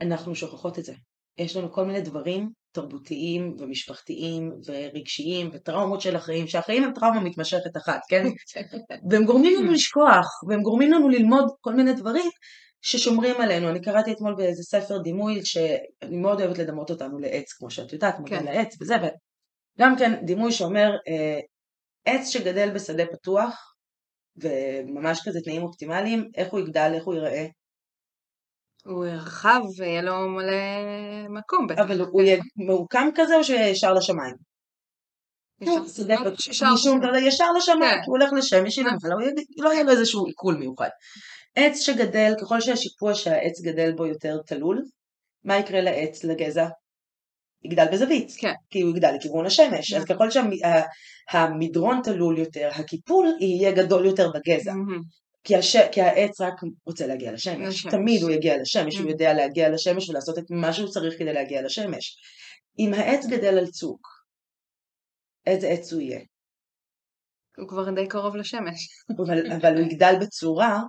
אנחנו 0.01 0.35
שוכחות 0.35 0.79
את 0.79 0.85
זה. 0.85 0.93
יש 1.39 1.57
לנו 1.57 1.73
כל 1.73 1.85
מיני 1.85 2.01
דברים 2.01 2.51
תרבותיים 2.73 3.57
ומשפחתיים 3.59 4.53
ורגשיים 4.67 5.51
וטראומות 5.53 6.01
של 6.01 6.17
החיים, 6.17 6.47
שהחיים 6.47 6.85
הם 6.85 6.93
טראומה 6.93 7.21
מתמשכת 7.21 7.77
אחת, 7.77 8.01
כן? 8.09 8.27
והם 9.11 9.25
גורמים 9.25 9.63
לנו 9.63 9.73
לשכוח, 9.73 10.27
והם 10.49 10.63
גורמים 10.63 10.93
לנו 10.93 11.09
ללמוד 11.09 11.45
כל 11.61 11.75
מיני 11.75 11.93
דברים 11.93 12.31
ששומרים 12.83 13.41
עלינו. 13.41 13.71
אני 13.71 13.81
קראתי 13.81 14.13
אתמול 14.13 14.35
באיזה 14.35 14.63
ספר 14.63 14.99
דימוי 14.99 15.45
שאני 15.45 16.17
מאוד 16.17 16.41
אוהבת 16.41 16.59
לדמות 16.59 16.91
אותנו 16.91 17.19
לעץ, 17.19 17.53
כמו 17.53 17.71
שאת 17.71 17.93
יודעת, 17.93 18.19
מודל 18.19 18.39
כן. 18.39 18.45
לעץ 18.45 18.77
וזה, 18.81 18.95
וגם 18.97 19.97
כן 19.99 20.25
דימוי 20.25 20.53
שאומר 20.53 20.91
אה, 21.09 21.41
עץ 22.05 22.29
שגדל 22.29 22.71
בשדה 22.75 23.05
פתוח, 23.07 23.75
וממש 24.37 25.21
כזה 25.25 25.41
תנאים 25.45 25.63
אופטימליים, 25.63 26.31
איך 26.35 26.53
הוא 26.53 26.61
יגדל, 26.61 26.91
איך 26.95 27.05
הוא 27.05 27.15
ייראה. 27.15 27.47
הוא 28.85 29.07
רחב 29.07 29.61
ויהיה 29.79 30.03
לו 30.03 30.29
מלא 30.29 30.53
מקום 31.29 31.67
בטח. 31.67 31.81
אבל 31.83 32.01
הוא 32.01 32.23
יהיה 32.23 32.41
מעוקם 32.67 33.09
כזה 33.15 33.37
או 33.37 33.45
שישר 33.45 33.95
לשמיים? 33.95 34.35
ישר 37.21 37.53
לשמיים, 37.53 37.81
כן. 37.81 38.03
הוא 38.07 38.19
הולך 38.19 38.33
לשמש, 38.33 38.79
אבל 38.79 39.11
לא 39.57 39.73
יהיה 39.73 39.83
לו 39.83 39.91
איזשהו 39.91 40.27
עיכול 40.27 40.55
מיוחד. 40.55 40.89
עץ 41.55 41.81
שגדל, 41.81 42.33
ככל 42.41 42.61
שהשיפוע 42.61 43.15
שהעץ 43.15 43.61
גדל 43.61 43.93
בו 43.93 44.07
יותר 44.07 44.39
תלול, 44.47 44.85
מה 45.45 45.59
יקרה 45.59 45.81
לעץ, 45.81 46.25
לגזע? 46.25 46.69
יגדל 47.65 47.87
בזווית, 47.93 48.33
כן. 48.39 48.53
כי 48.71 48.81
הוא 48.81 48.91
יגדל 48.91 49.13
לכיוון 49.13 49.47
השמש, 49.47 49.93
אז 49.93 50.05
ככל 50.05 50.29
שהמדרון 50.31 52.01
תלול 52.05 52.39
יותר, 52.39 52.71
הקיפול 52.75 53.27
יהיה 53.41 53.73
גדול 53.73 54.07
יותר 54.07 54.31
בגזע. 54.35 54.73
כי, 55.45 55.57
הש... 55.57 55.77
כי 55.93 56.01
העץ 56.01 56.41
רק 56.41 56.55
רוצה 56.87 57.07
להגיע 57.07 57.33
לשמש, 57.33 57.69
לשמש. 57.69 57.93
תמיד 57.93 58.23
הוא 58.23 58.31
יגיע 58.31 58.57
לשמש, 58.63 58.97
הוא 58.97 59.11
יודע 59.11 59.35
להגיע 59.35 59.69
לשמש 59.69 60.11
ולעשות 60.11 60.39
את 60.39 60.45
מה 60.51 60.73
שהוא 60.73 60.89
צריך 60.89 61.19
כדי 61.19 61.33
להגיע 61.33 61.63
לשמש. 61.63 62.17
אם 62.79 62.95
העץ 62.95 63.27
גדל 63.27 63.59
על 63.59 63.67
צוק, 63.67 64.09
איזה 65.47 65.69
עץ 65.69 65.93
הוא 65.93 66.01
יהיה? 66.01 66.21
הוא 67.57 67.69
כבר 67.69 67.91
די 67.91 68.09
קרוב 68.09 68.37
לשמש. 68.37 68.89
אבל, 69.19 69.53
אבל 69.53 69.77
הוא 69.77 69.87
יגדל 69.87 70.15
בצורה 70.21 70.83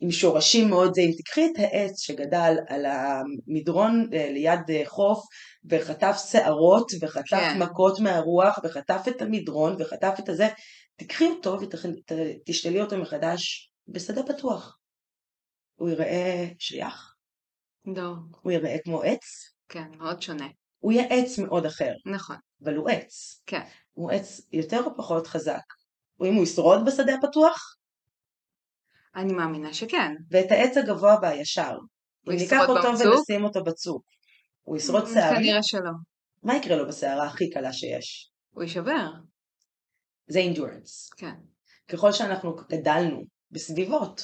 עם 0.00 0.10
שורשים 0.10 0.70
מאוד 0.70 0.94
זהים. 0.94 1.12
תקחי 1.12 1.46
את 1.46 1.58
העץ 1.58 2.00
שגדל 2.00 2.56
על 2.68 2.86
המדרון 2.86 4.08
אה, 4.12 4.30
ליד 4.32 4.60
אה, 4.70 4.82
חוף 4.86 5.24
וחטף 5.70 6.16
שערות 6.30 6.92
וחטף 7.00 7.30
כן. 7.30 7.62
מכות 7.62 8.00
מהרוח 8.00 8.58
וחטף 8.64 9.02
את 9.08 9.22
המדרון 9.22 9.76
וחטף 9.78 10.14
את 10.18 10.28
הזה, 10.28 10.48
תקחי 10.96 11.26
אותו 11.26 11.58
ותשתלי 11.60 12.80
אותו 12.80 12.96
מחדש 12.96 13.72
בשדה 13.88 14.22
פתוח. 14.22 14.78
הוא 15.74 15.88
ייראה 15.88 16.48
שייך? 16.58 17.14
לא. 17.96 18.12
הוא 18.42 18.52
ייראה 18.52 18.76
כמו 18.84 19.02
עץ? 19.02 19.54
כן, 19.68 19.90
מאוד 19.98 20.22
שונה. 20.22 20.48
הוא 20.78 20.92
יהיה 20.92 21.06
עץ 21.10 21.38
מאוד 21.38 21.66
אחר. 21.66 21.92
נכון. 22.06 22.36
אבל 22.64 22.76
הוא 22.76 22.88
עץ. 22.88 23.42
כן. 23.46 23.62
הוא 23.92 24.10
עץ 24.10 24.40
יותר 24.52 24.80
או 24.84 24.96
פחות 24.96 25.26
חזק? 25.26 25.62
או 26.20 26.26
אם 26.26 26.34
הוא 26.34 26.42
ישרוד 26.42 26.80
בשדה 26.86 27.14
הפתוח? 27.14 27.79
אני 29.16 29.32
מאמינה 29.32 29.74
שכן. 29.74 30.12
ואת 30.30 30.50
העץ 30.50 30.76
הגבוה 30.76 31.16
והישר. 31.22 31.78
אם 32.28 32.32
ניקח 32.32 32.68
אותו? 32.68 32.88
ונשים 32.88 33.44
אותו 33.44 33.64
בצוק, 33.64 34.02
הוא 34.62 34.76
ישרוד 34.76 35.04
mm, 35.04 35.14
שערים? 35.14 35.36
כנראה 35.36 35.62
שלא. 35.62 35.90
מה 36.42 36.56
יקרה 36.56 36.76
לו 36.76 36.88
בשערה 36.88 37.26
הכי 37.26 37.50
קלה 37.50 37.72
שיש? 37.72 38.30
הוא 38.50 38.62
יישבר. 38.62 39.06
זה 40.26 40.38
אינדורנס. 40.38 41.10
כן. 41.16 41.34
ככל 41.88 42.12
שאנחנו 42.12 42.56
גדלנו 42.70 43.22
בסביבות 43.50 44.22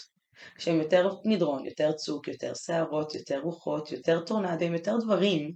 שהם 0.59 0.81
יותר 0.81 1.09
מדרון, 1.25 1.67
יותר 1.67 1.93
צוק, 1.93 2.29
יותר 2.29 2.53
שערות, 2.55 3.15
יותר 3.15 3.39
רוחות, 3.39 3.93
יותר 3.93 4.25
טורנדים, 4.25 4.73
יותר 4.73 4.97
דברים, 5.05 5.53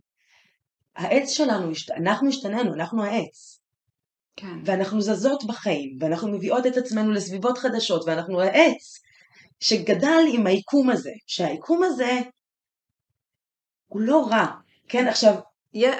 העץ 0.96 1.30
שלנו, 1.30 1.72
אנחנו 1.96 2.28
השתננו, 2.28 2.74
אנחנו 2.74 3.04
העץ. 3.04 3.60
כן. 4.36 4.58
ואנחנו 4.64 5.00
זזות 5.00 5.44
בחיים, 5.48 5.96
ואנחנו 6.00 6.28
מביאות 6.28 6.66
את 6.66 6.76
עצמנו 6.76 7.10
לסביבות 7.10 7.58
חדשות, 7.58 8.02
ואנחנו 8.06 8.40
העץ 8.40 9.00
שגדל 9.60 10.24
עם 10.32 10.46
היקום 10.46 10.90
הזה, 10.90 11.12
שהיקום 11.26 11.82
הזה 11.82 12.20
הוא 13.86 14.00
לא 14.00 14.26
רע, 14.30 14.46
כן 14.88 15.08
עכשיו... 15.08 15.34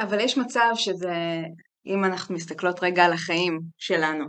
אבל 0.02 0.20
יש 0.20 0.38
מצב 0.38 0.70
שזה, 0.74 1.42
אם 1.86 2.04
אנחנו 2.04 2.34
מסתכלות 2.34 2.82
רגע 2.82 3.04
על 3.04 3.12
החיים 3.12 3.60
שלנו, 3.78 4.24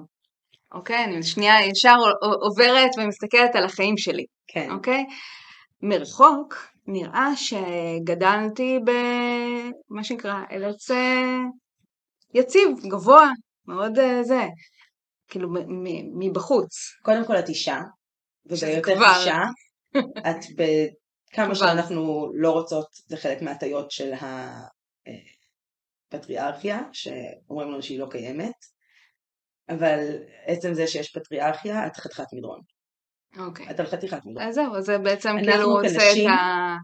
אוקיי? 0.71 1.03
אני 1.03 1.23
שנייה 1.23 1.65
ישר 1.65 1.95
עוברת 2.41 2.89
ומסתכלת 2.97 3.55
על 3.55 3.65
החיים 3.65 3.97
שלי, 3.97 4.25
כן. 4.47 4.71
אוקיי? 4.71 5.05
מרחוק 5.81 6.55
נראה 6.87 7.29
שגדלתי 7.35 8.79
במה 8.85 10.03
שנקרא 10.03 10.43
ארץ 10.51 10.91
יציב, 12.33 12.69
גבוה, 12.87 13.29
מאוד 13.67 13.99
אה, 13.99 14.23
זה, 14.23 14.45
כאילו 15.27 15.49
מבחוץ. 16.19 16.69
קודם 17.01 17.25
כל 17.25 17.39
את 17.39 17.49
אישה, 17.49 17.79
ובהיותך 18.45 18.89
אישה, 18.89 19.41
את 20.29 20.45
בכמה 20.55 21.55
שאנחנו 21.55 22.31
לא 22.33 22.51
רוצות, 22.51 22.87
זה 23.07 23.17
חלק 23.17 23.41
מההטיות 23.41 23.91
של 23.91 24.11
הפטריארכיה, 26.11 26.77
אה, 26.77 26.83
שאומרים 26.93 27.71
לנו 27.71 27.83
שהיא 27.83 27.99
לא 27.99 28.07
קיימת, 28.11 28.55
אבל 29.69 29.99
עצם 30.45 30.73
זה 30.73 30.87
שיש 30.87 31.17
פטריארכיה, 31.17 31.87
את 31.87 31.97
חתיכת 31.97 32.27
מדרון. 32.33 32.61
אוקיי. 33.37 33.71
את 33.71 33.79
על 33.79 33.85
חתיכת 33.85 34.25
מדרון. 34.25 34.47
אז 34.47 34.55
זהו, 34.55 34.81
זה 34.81 34.97
בעצם 34.97 35.29
כאילו 35.43 35.79
עושה 35.79 36.11
את 36.11 36.27
ה... 36.27 36.75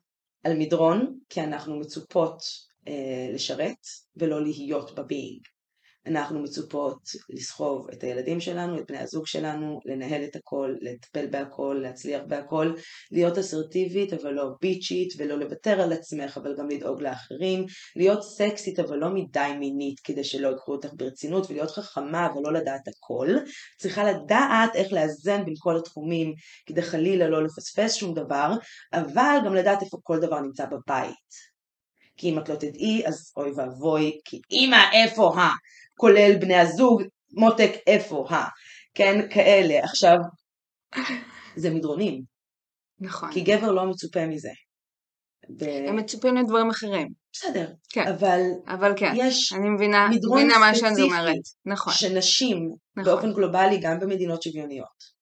על 0.43 0.57
מדרון, 0.57 1.19
כי 1.29 1.41
אנחנו 1.41 1.79
מצופות 1.79 2.41
אה, 2.87 3.33
לשרת 3.33 3.77
ולא 4.15 4.43
להיות 4.43 4.95
בביינג. 4.95 5.41
אנחנו 6.07 6.39
מצופות 6.39 6.99
לסחוב 7.29 7.87
את 7.89 8.03
הילדים 8.03 8.39
שלנו, 8.39 8.79
את 8.79 8.83
בני 8.87 8.97
הזוג 8.97 9.27
שלנו, 9.27 9.79
לנהל 9.85 10.23
את 10.23 10.35
הכל, 10.35 10.75
לטפל 10.81 11.27
בהכל, 11.27 11.79
להצליח 11.81 12.21
בהכל, 12.27 12.73
להיות 13.11 13.37
אסרטיבית 13.37 14.13
אבל 14.13 14.31
לא 14.31 14.49
ביצ'ית 14.61 15.13
ולא 15.17 15.39
לוותר 15.39 15.81
על 15.81 15.93
עצמך 15.93 16.37
אבל 16.37 16.55
גם 16.57 16.69
לדאוג 16.69 17.01
לאחרים, 17.01 17.65
להיות 17.95 18.23
סקסית 18.23 18.79
אבל 18.79 18.97
לא 18.97 19.09
מדי 19.09 19.51
מינית 19.59 19.99
כדי 19.99 20.23
שלא 20.23 20.49
יקחו 20.49 20.71
אותך 20.71 20.89
ברצינות 20.93 21.49
ולהיות 21.49 21.71
חכמה 21.71 22.25
אבל 22.25 22.41
לא 22.43 22.53
לדעת 22.53 22.87
הכל, 22.87 23.27
צריכה 23.77 24.11
לדעת 24.11 24.75
איך 24.75 24.93
לאזן 24.93 25.45
בין 25.45 25.55
כל 25.59 25.77
התחומים 25.77 26.33
כדי 26.65 26.81
חלילה 26.81 27.27
לא 27.27 27.43
לפספס 27.43 27.93
שום 27.93 28.13
דבר, 28.13 28.51
אבל 28.93 29.37
גם 29.45 29.55
לדעת 29.55 29.81
איפה 29.81 29.97
כל 30.03 30.19
דבר 30.19 30.39
נמצא 30.39 30.65
בבית. 30.65 31.56
כי 32.17 32.29
אם 32.29 32.39
את 32.39 32.49
לא 32.49 32.55
תדעי, 32.55 33.07
אז 33.07 33.33
אוי 33.37 33.51
ואבוי, 33.55 34.19
כי 34.25 34.41
אמא 34.51 34.91
איפה 34.93 35.41
ה... 35.41 35.49
כולל 35.95 36.35
בני 36.35 36.55
הזוג, 36.55 37.03
מותק 37.31 37.71
איפה 37.87 38.27
ה... 38.29 38.47
כן, 38.93 39.29
כאלה. 39.29 39.83
עכשיו, 39.83 40.17
זה 41.55 41.69
מדרונים. 41.69 42.21
נכון. 42.99 43.31
כי 43.31 43.41
גבר 43.41 43.71
לא 43.71 43.85
מצופה 43.85 44.25
מזה. 44.27 44.51
ו... 45.59 45.65
הם 45.87 45.95
מצופים 45.95 46.37
לדברים 46.37 46.69
אחרים. 46.69 47.07
בסדר, 47.33 47.71
כן. 47.89 48.07
אבל, 48.07 48.41
אבל 48.67 48.93
כן. 48.97 49.13
יש 49.15 49.53
אני 49.53 49.69
מבינה, 49.69 50.07
מדרון 50.11 50.39
מבינה 50.39 50.59
מה 50.59 50.75
שאני 50.75 51.01
אומרת. 51.01 51.41
נכון. 51.65 51.93
שנשים, 51.93 52.71
נכון. 52.95 53.13
באופן 53.13 53.33
גלובלי, 53.33 53.77
גם 53.81 53.99
במדינות 53.99 54.43
שוויוניות, 54.43 55.17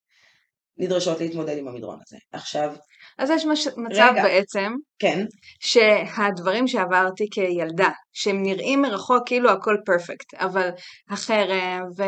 נדרשות 0.77 1.19
להתמודד 1.19 1.57
עם 1.57 1.67
המדרון 1.67 1.99
הזה. 2.07 2.17
עכשיו, 2.31 2.75
אז 3.17 3.29
יש 3.29 3.45
מש... 3.45 3.67
מצב 3.67 4.09
רגע, 4.11 4.23
בעצם, 4.23 4.73
כן. 4.99 5.25
שהדברים 5.59 6.67
שעברתי 6.67 7.25
כילדה, 7.31 7.89
שהם 8.13 8.43
נראים 8.43 8.81
מרחוק 8.81 9.23
כאילו 9.25 9.49
הכל 9.49 9.75
פרפקט, 9.85 10.33
אבל 10.33 10.69
החרם 11.09 11.81
ו... 11.97 12.03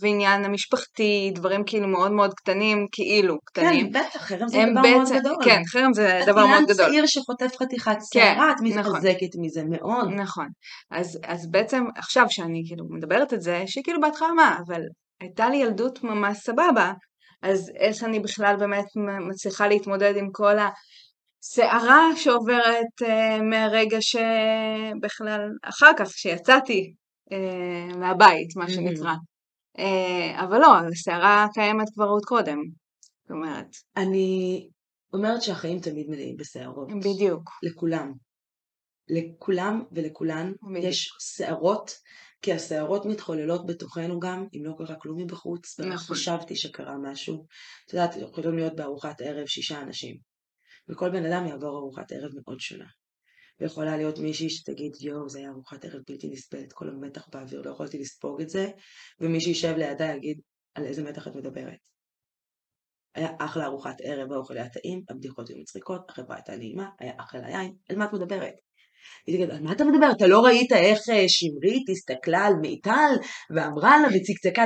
ועניין 0.00 0.44
המשפחתי, 0.44 1.30
דברים 1.34 1.64
כאילו 1.66 1.88
מאוד 1.88 2.12
מאוד 2.12 2.34
קטנים, 2.34 2.86
כאילו 2.92 3.36
קטנים. 3.44 3.92
כן, 3.92 4.00
בטח, 4.00 4.22
חרם 4.22 4.48
זה 4.48 4.58
דבר 4.70 4.82
בעצם, 4.82 4.96
מאוד 4.96 5.12
גדול. 5.12 5.36
כן, 5.44 5.62
חרם 5.72 5.92
זה 5.92 6.20
דבר 6.26 6.46
מאוד 6.46 6.64
גדול. 6.64 6.86
צעיר 6.86 7.06
שחוטף 7.06 7.56
חתיכת 7.62 7.96
שערה, 8.12 8.34
כן, 8.34 8.50
את 8.50 8.60
מתחזקת 8.60 9.34
נכון, 9.34 9.44
מזה 9.44 9.62
מאוד. 9.64 10.08
נכון. 10.08 10.46
אז, 10.90 11.18
אז 11.24 11.50
בעצם 11.50 11.84
עכשיו 11.96 12.26
שאני 12.30 12.62
כאילו 12.66 12.84
מדברת 12.90 13.34
את 13.34 13.42
זה, 13.42 13.64
שהיא 13.66 13.84
כאילו 13.84 14.00
בהתחלה 14.00 14.32
מה, 14.32 14.58
אבל 14.66 14.80
הייתה 15.20 15.48
לי 15.48 15.56
ילדות 15.56 16.04
ממש 16.04 16.38
סבבה, 16.38 16.92
אז 17.42 17.72
איך 17.76 18.04
אני 18.04 18.20
בכלל 18.20 18.56
באמת 18.58 18.86
מצליחה 19.28 19.68
להתמודד 19.68 20.14
עם 20.16 20.28
כל 20.32 20.56
הסערה 20.58 22.08
שעוברת 22.16 23.02
uh, 23.02 23.42
מהרגע 23.42 23.98
שבכלל, 24.00 25.50
אחר 25.62 25.90
כך, 25.98 26.10
שיצאתי 26.10 26.94
uh, 27.30 27.96
מהבית, 27.96 28.56
מה 28.56 28.70
שנקרא. 28.70 29.14
Uh, 29.78 30.42
אבל 30.44 30.58
לא, 30.58 30.74
הסערה 30.92 31.46
קיימת 31.54 31.86
כבר 31.94 32.06
עוד 32.06 32.24
קודם, 32.24 32.58
זאת 33.22 33.30
אומרת. 33.30 33.66
אני 33.96 34.68
אומרת 35.12 35.42
שהחיים 35.42 35.80
תמיד 35.80 36.06
מלאים 36.08 36.36
בסערות. 36.36 36.88
בדיוק. 36.88 37.50
לכולם. 37.62 38.12
לכולם 39.08 39.82
ולכולן 39.92 40.52
בדיוק. 40.62 40.84
יש 40.84 41.10
סערות 41.20 41.90
כי 42.42 42.52
הסערות 42.52 43.06
מתחוללות 43.06 43.66
בתוכנו 43.66 44.20
גם, 44.20 44.46
אם 44.54 44.64
לא 44.64 44.74
קרה 44.78 44.96
כלום 44.96 45.22
מבחוץ, 45.22 45.80
נכון. 45.80 46.16
חשבתי 46.16 46.56
שקרה 46.56 46.94
משהו. 46.98 47.46
את 47.86 47.92
יודעת, 47.92 48.16
יכולים 48.16 48.56
להיות 48.56 48.76
בארוחת 48.76 49.20
ערב 49.20 49.46
שישה 49.46 49.80
אנשים, 49.80 50.16
וכל 50.88 51.10
בן 51.10 51.32
אדם 51.32 51.46
יעבור 51.46 51.78
ארוחת 51.78 52.12
ערב 52.12 52.30
מאוד 52.34 52.60
שונה. 52.60 52.86
ויכולה 53.60 53.96
להיות 53.96 54.18
מישהי 54.18 54.50
שתגיד 54.50 54.92
יואו 55.00 55.28
זה 55.28 55.38
היה 55.38 55.50
ארוחת 55.50 55.84
ערב 55.84 56.00
בלתי 56.08 56.28
נסבלת, 56.28 56.72
כל 56.72 56.88
המתח 56.88 57.28
באוויר, 57.32 57.62
לא 57.62 57.70
יכולתי 57.70 57.98
לספוג 57.98 58.40
את 58.40 58.48
זה, 58.48 58.70
ומי 59.20 59.40
שישב 59.40 59.74
לידה 59.76 60.06
יגיד 60.16 60.40
על 60.74 60.84
איזה 60.84 61.02
מתח 61.02 61.28
את 61.28 61.34
מדברת. 61.34 61.78
היה 63.14 63.30
אחלה 63.38 63.66
ארוחת 63.66 63.96
ערב, 64.00 64.32
האוכל 64.32 64.56
היה 64.56 64.68
טעים, 64.68 65.02
הבדיחות 65.10 65.48
היו 65.48 65.58
מצחיקות, 65.58 66.10
החברה 66.10 66.36
הייתה 66.36 66.56
נעימה, 66.56 66.90
היה 66.98 67.12
אחלה 67.18 67.50
יין, 67.50 67.76
על 67.90 67.96
מה 67.96 68.04
את 68.04 68.12
מדברת? 68.12 68.54
היא 69.26 69.34
תגיד, 69.36 69.50
על 69.50 69.62
מה 69.62 69.72
אתה 69.72 69.84
מדבר? 69.84 70.10
אתה 70.16 70.26
לא 70.26 70.40
ראית 70.40 70.72
איך 70.72 70.98
אה, 71.08 71.24
שמרית 71.28 71.88
הסתכלה 71.90 72.46
על 72.46 72.54
מיטל 72.54 73.14
ואמרה 73.54 73.98
לה 74.00 74.08
וצקצקה, 74.08 74.64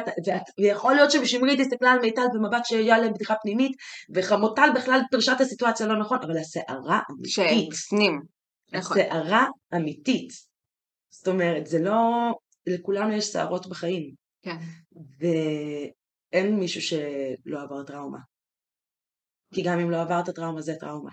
ויכול 0.61 0.95
להיות 0.95 1.11
ששמרית 1.11 1.61
הסתכלה 1.61 1.93
על 1.93 1.99
מיטל 1.99 2.27
במבט 2.35 2.65
שהיה 2.65 2.99
להם 2.99 3.13
בדיחה 3.13 3.35
פנימית, 3.43 3.73
וחמוטל 4.15 4.69
בכלל 4.75 5.01
פירשה 5.11 5.33
את 5.33 5.41
הסיטואציה 5.41 5.87
לא 5.87 6.01
נכון, 6.01 6.19
אבל 6.23 6.37
הסערה 6.37 7.01
אמיתית. 7.11 7.73
שבפנים. 7.73 8.21
נכון. 8.73 8.99
הסערה 8.99 9.47
אמיתית. 9.75 10.29
זאת 11.11 11.29
אומרת, 11.29 11.67
זה 11.67 11.79
לא... 11.79 12.01
לכולנו 12.67 13.13
יש 13.13 13.25
סערות 13.25 13.67
בחיים. 13.67 14.15
כן. 14.43 14.57
ואין 15.21 16.57
מישהו 16.57 16.83
שלא 16.83 17.63
עבר 17.63 17.85
טראומה. 17.85 18.19
כי 19.55 19.63
גם 19.63 19.79
אם 19.79 19.91
לא 19.91 20.01
עברת 20.01 20.31
טראומה 20.31 20.61
זה 20.61 20.75
טראומה. 20.81 21.11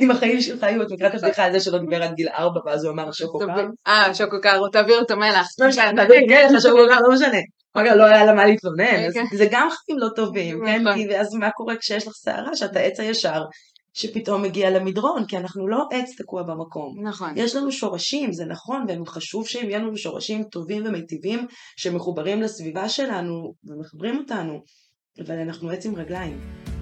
אם 0.00 0.10
החיים 0.10 0.40
שלך 0.40 0.62
היו, 0.62 0.82
את 0.82 0.90
מכירה 0.90 1.08
את 1.10 1.14
הבדיחה 1.14 1.44
על 1.44 1.52
זה 1.52 1.60
שלא 1.60 1.78
דיבר 1.78 2.02
עד 2.02 2.14
גיל 2.14 2.28
ארבע 2.28 2.60
ואז 2.66 2.84
הוא 2.84 2.92
אמר 2.92 3.12
שוקו 3.12 3.38
קר? 3.38 3.66
אה, 3.86 4.14
שוקו 4.14 4.36
קר, 4.42 4.60
תעביר 4.72 5.00
את 5.02 5.10
המלח. 5.10 5.46
לא 5.60 5.68
משנה, 5.68 5.92
תעביר 5.96 6.16
את 6.16 6.30
המלח, 6.30 6.62
שוקו 6.62 6.78
קר, 6.88 7.00
לא 7.00 7.14
משנה. 7.14 7.38
אגב, 7.74 7.94
לא 7.94 8.04
היה 8.04 8.24
לה 8.24 8.34
מה 8.34 8.46
להתלונן, 8.46 9.10
זה 9.32 9.46
גם 9.50 9.68
חיים 9.70 9.98
לא 9.98 10.08
טובים, 10.16 10.60
כן? 10.66 10.82
נכון. 10.82 11.00
ואז 11.10 11.34
מה 11.34 11.50
קורה 11.50 11.76
כשיש 11.76 12.06
לך 12.06 12.12
שערה, 12.24 12.56
שאתה 12.56 12.80
עץ 12.80 13.00
הישר, 13.00 13.42
שפתאום 13.94 14.42
מגיע 14.42 14.70
למדרון, 14.70 15.24
כי 15.26 15.36
אנחנו 15.36 15.68
לא 15.68 15.84
עץ 15.92 16.14
תקוע 16.18 16.42
במקום. 16.42 16.94
נכון. 17.02 17.30
יש 17.36 17.56
לנו 17.56 17.72
שורשים, 17.72 18.32
זה 18.32 18.44
נכון, 18.44 18.86
וחשוב 19.02 19.48
שיהיו 19.48 19.78
לנו 19.78 19.96
שורשים 19.96 20.44
טובים 20.44 20.82
ומיטיבים 20.86 21.46
שמחוברים 21.76 22.42
לסביבה 22.42 22.88
שלנו 22.88 23.54
ומחברים 23.64 24.18
אותנו, 24.18 24.62
אבל 25.26 25.38
אנחנו 25.38 25.70
עץ 25.70 25.86
עם 25.86 25.96
רגליים. 25.96 26.77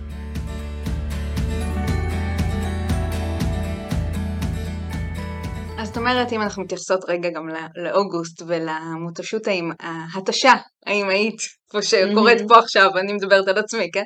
אז 5.86 5.90
זאת 5.90 5.98
אומרת, 5.98 6.32
אם 6.32 6.42
אנחנו 6.42 6.62
מתייחסות 6.62 7.04
רגע 7.08 7.30
גם 7.30 7.48
לא- 7.48 7.82
לאוגוסט 7.84 8.42
ולמותשות 8.46 9.42
ההתשה 9.80 10.52
האימהית, 10.86 11.36
כמו 11.70 11.82
שקורית 11.82 12.38
פה 12.48 12.58
עכשיו, 12.58 12.90
אני 12.98 13.12
מדברת 13.12 13.48
על 13.48 13.58
עצמי, 13.58 13.90
כן? 13.92 14.04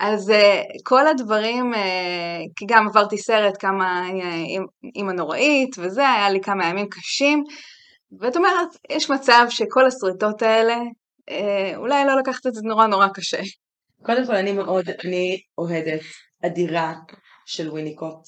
אז 0.00 0.30
uh, 0.30 0.34
כל 0.84 1.06
הדברים, 1.06 1.74
uh, 1.74 1.78
כי 2.56 2.64
גם 2.68 2.88
עברתי 2.88 3.18
סרט 3.18 3.54
כמה 3.60 4.08
אימא 4.96 5.12
נוראית 5.12 5.76
וזה, 5.78 6.10
היה 6.10 6.30
לי 6.30 6.40
כמה 6.40 6.66
ימים 6.66 6.86
קשים, 6.90 7.42
ואת 8.20 8.36
אומרת, 8.36 8.68
יש 8.90 9.10
מצב 9.10 9.46
שכל 9.50 9.86
השריטות 9.86 10.42
האלה, 10.42 10.76
אולי 11.76 12.04
לא 12.04 12.18
לקחת 12.18 12.46
את 12.46 12.54
זה 12.54 12.60
נורא 12.64 12.86
נורא 12.86 13.08
קשה. 13.14 13.40
קודם 14.02 14.26
כל 14.26 14.34
אני 14.34 14.52
מאוד, 14.52 14.90
אני 15.04 15.40
אוהדת 15.58 16.00
אדירה 16.46 16.94
של 17.46 17.70
ויניקוט 17.70 18.20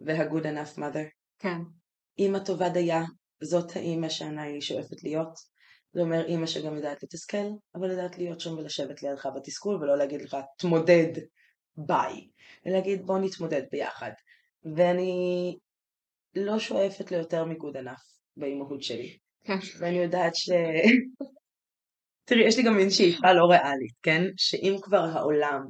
וה-good 0.00 0.44
enough 0.44 0.78
mother. 0.78 1.08
כן. 1.38 1.58
אימא 2.18 2.38
טובה 2.38 2.68
דייה, 2.68 3.02
זאת 3.42 3.76
האימא 3.76 4.08
שאני 4.08 4.60
שואפת 4.60 5.02
להיות. 5.04 5.32
זה 5.92 6.00
אומר 6.00 6.24
אימא 6.26 6.46
שגם 6.46 6.76
יודעת 6.76 7.02
לתסכל, 7.02 7.46
אבל 7.74 7.90
יודעת 7.90 8.18
להיות 8.18 8.40
שם 8.40 8.52
ולשבת 8.52 9.02
לידך 9.02 9.28
בתסכול 9.36 9.76
ולא 9.76 9.96
להגיד 9.98 10.22
לך 10.22 10.36
תמודד 10.58 11.12
ביי, 11.76 12.28
ולהגיד 12.66 13.06
בוא 13.06 13.18
נתמודד 13.18 13.62
ביחד. 13.72 14.10
ואני 14.76 15.56
לא 16.34 16.58
שואפת 16.58 17.10
ליותר 17.10 17.44
מגוד 17.44 17.76
ענף 17.76 18.00
באימהות 18.36 18.82
שלי. 18.82 19.18
כן. 19.44 19.58
ואני 19.78 19.98
יודעת 19.98 20.36
ש... 20.36 20.50
תראי, 22.28 22.46
יש 22.46 22.56
לי 22.56 22.62
גם 22.62 22.76
מין 22.76 22.90
שאיפה 22.90 23.32
לא 23.32 23.44
ריאלית, 23.50 23.94
כן? 24.02 24.22
שאם 24.36 24.76
כבר 24.82 25.04
העולם, 25.12 25.60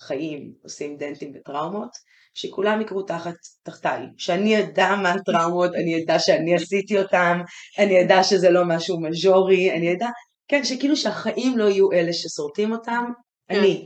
חיים, 0.00 0.52
עושים 0.62 0.96
דנטים 0.96 1.32
וטראומות, 1.34 1.90
שכולם 2.34 2.80
יקרו 2.80 3.02
תחת, 3.02 3.34
תחתיי, 3.62 4.02
שאני 4.16 4.60
אדע 4.60 4.94
מה 5.02 5.12
הטראומות, 5.12 5.74
אני 5.74 6.04
אדע 6.04 6.18
שאני 6.18 6.54
עשיתי 6.54 6.98
אותם, 6.98 7.40
אני 7.78 8.02
אדע 8.02 8.22
שזה 8.22 8.50
לא 8.50 8.62
משהו 8.64 9.00
מז'ורי, 9.00 9.72
אני 9.72 9.92
אדע, 9.92 10.08
כן, 10.48 10.64
שכאילו 10.64 10.96
שהחיים 10.96 11.58
לא 11.58 11.64
יהיו 11.64 11.92
אלה 11.92 12.12
ששורטים 12.12 12.72
אותם, 12.72 13.04
אני. 13.50 13.84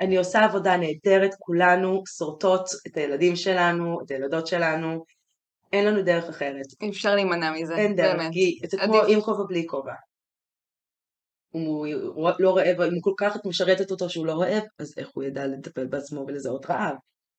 אני 0.00 0.16
עושה 0.16 0.44
עבודה 0.44 0.76
נהדרת, 0.76 1.30
כולנו 1.38 2.02
שורטות 2.18 2.68
את 2.86 2.96
הילדים 2.96 3.36
שלנו, 3.36 3.98
את 4.04 4.10
הילדות 4.10 4.46
שלנו, 4.46 5.04
אין 5.72 5.84
לנו 5.84 6.02
דרך 6.02 6.28
אחרת. 6.28 6.66
אפשר 6.90 7.14
להימנע 7.14 7.50
מזה, 7.50 7.76
אין 7.76 7.96
דרך, 7.96 8.16
באמת. 8.16 8.32
כי 8.32 8.58
זה 8.70 8.76
כמו 8.84 9.02
עם 9.08 9.20
כובע 9.20 9.44
בלי 9.48 9.66
כובע. 9.66 9.92
אם 11.56 11.62
הוא 12.14 12.30
לא 12.38 12.56
רעב, 12.56 12.80
אם 12.80 13.00
כל 13.00 13.12
כך 13.18 13.36
את 13.36 13.46
משרתת 13.46 13.90
אותו 13.90 14.10
שהוא 14.10 14.26
לא 14.26 14.32
רעב, 14.32 14.62
אז 14.78 14.94
איך 14.96 15.08
הוא 15.14 15.24
ידע 15.24 15.46
לטפל 15.46 15.86
בעצמו 15.86 16.24
ולזהות 16.28 16.70
רעב? 16.70 16.94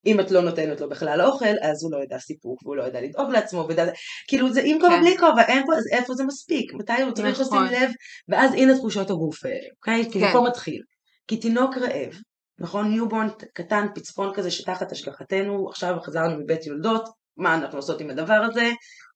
אם 0.05 0.19
את 0.19 0.31
לא 0.31 0.41
נותנת 0.41 0.81
לו 0.81 0.89
בכלל 0.89 1.21
אוכל, 1.21 1.55
אז 1.61 1.83
הוא 1.83 1.91
לא 1.91 2.03
ידע 2.03 2.17
סיפוק, 2.19 2.63
והוא 2.63 2.75
לא 2.75 2.83
ידע 2.83 3.01
לדאוג 3.01 3.31
לעצמו, 3.31 3.65
ודע... 3.69 3.85
כאילו 4.27 4.53
זה 4.53 4.61
עם 4.65 4.79
כובע 4.79 4.95
כן. 4.95 5.01
בלי 5.01 5.17
כובע, 5.17 5.41
אין 5.47 5.65
פה, 5.65 5.73
אז 5.77 5.83
איפה 5.91 6.13
זה 6.13 6.23
מספיק? 6.23 6.73
מתי 6.73 7.01
הוא 7.01 7.11
צריך 7.11 7.41
נכון. 7.41 7.63
לשים 7.63 7.81
לב? 7.81 7.91
ואז 8.29 8.53
הנה 8.53 8.77
תחושות 8.77 9.09
הגוף 9.09 9.45
האלה, 9.45 9.67
אוקיי? 9.77 10.11
כי 10.11 10.19
כן. 10.19 10.29
מפה 10.29 10.41
מתחיל. 10.41 10.81
כי 11.27 11.37
תינוק 11.37 11.77
רעב, 11.77 12.13
נכון? 12.59 12.91
newborn 12.91 13.27
קטן, 13.53 13.87
פצפון 13.95 14.33
כזה 14.33 14.51
שתחת 14.51 14.91
השגחתנו, 14.91 15.69
עכשיו 15.69 15.95
חזרנו 16.01 16.39
מבית 16.43 16.65
יולדות, 16.65 17.09
מה 17.37 17.55
אנחנו 17.55 17.77
עושות 17.77 18.01
עם 18.01 18.09
הדבר 18.09 18.41
הזה? 18.49 18.71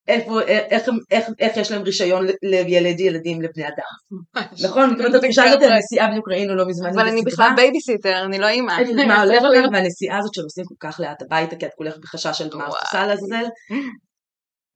איפה, 0.08 0.40
איך, 0.40 0.64
איך, 0.70 0.88
איך, 1.10 1.26
איך 1.38 1.56
יש 1.56 1.70
להם 1.70 1.82
רישיון 1.82 2.26
לילד 2.42 3.00
ילדים 3.00 3.42
לבני 3.42 3.64
אדם, 3.68 4.18
נכון? 4.64 4.94
את 5.00 5.14
התחושה 5.14 5.44
הזאת, 5.44 5.62
הנסיעה 5.62 6.08
בדיוק 6.10 6.28
ראינו 6.28 6.54
לא 6.54 6.68
מזמן, 6.68 6.90
אבל 6.94 7.08
אני. 7.08 7.22
בכלל 7.22 7.50
בייביסיטר, 7.56 8.24
אני 8.24 8.38
לא 8.38 8.48
אימא. 8.48 8.76
מה 9.06 9.22
הולך 9.22 9.42
עליהם, 9.42 9.72
והנסיעה 9.72 10.18
הזאת 10.18 10.34
שנוסעים 10.34 10.66
כל 10.66 10.74
כך 10.80 11.00
לאט 11.00 11.22
הביתה, 11.22 11.56
כי 11.56 11.66
את 11.66 11.70
כולך 11.76 11.98
בחשש 11.98 12.38
של 12.38 12.56
מה 12.56 12.68
את. 12.68 12.72
עושה 12.82 13.06
לעזאזל, 13.06 13.44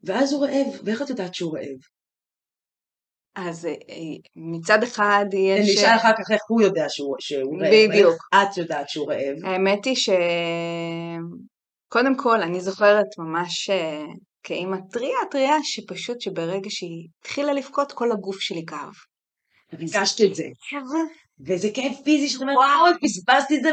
ואז 0.04 0.32
הוא 0.32 0.46
רעב, 0.46 0.80
ואיך 0.84 1.02
את 1.02 1.10
יודעת 1.10 1.34
שהוא 1.34 1.56
רעב? 1.56 1.78
אז 3.36 3.66
אה, 3.66 3.72
מצד 4.36 4.82
אחד 4.82 5.24
יש... 5.32 5.60
אני 5.60 5.74
אשאל 5.74 5.96
אחר 5.96 6.12
כך 6.12 6.30
איך 6.30 6.42
הוא 6.48 6.62
יודע 6.62 6.84
שהוא 6.88 7.16
שהוא 7.18 7.60
רעב, 7.60 7.72
בדיוק. 7.90 8.14
איך 8.32 8.42
את 8.42 8.56
יודעת 8.56 8.88
שהוא 8.88 9.10
רעב, 9.10 9.36
האמת 9.44 9.84
היא 9.84 9.96
ש... 9.96 10.10
קודם 11.88 12.16
כל, 12.16 12.42
אני 12.42 12.60
זוכרת 12.60 13.06
ממש 13.18 13.70
אה, 13.70 14.04
כאימא 14.46 14.76
טריה 14.92 15.18
טריה, 15.30 15.56
שפשוט 15.62 16.20
שברגע 16.20 16.70
שהיא 16.70 17.08
התחילה 17.20 17.52
לבכות, 17.52 17.92
כל 17.92 18.12
הגוף 18.12 18.40
שלי 18.40 18.64
כאב. 18.66 18.92
הרגשת 19.72 20.20
את 20.20 20.34
זה, 20.34 20.44
וזה 21.46 21.68
כאב 21.74 21.92
פיזי 22.04 22.28
שאת 22.28 22.42
אומרת, 22.42 22.56
וואו. 22.56 22.94
פספסתי 23.02 23.58
את 23.58 23.62
זה. 23.62 23.68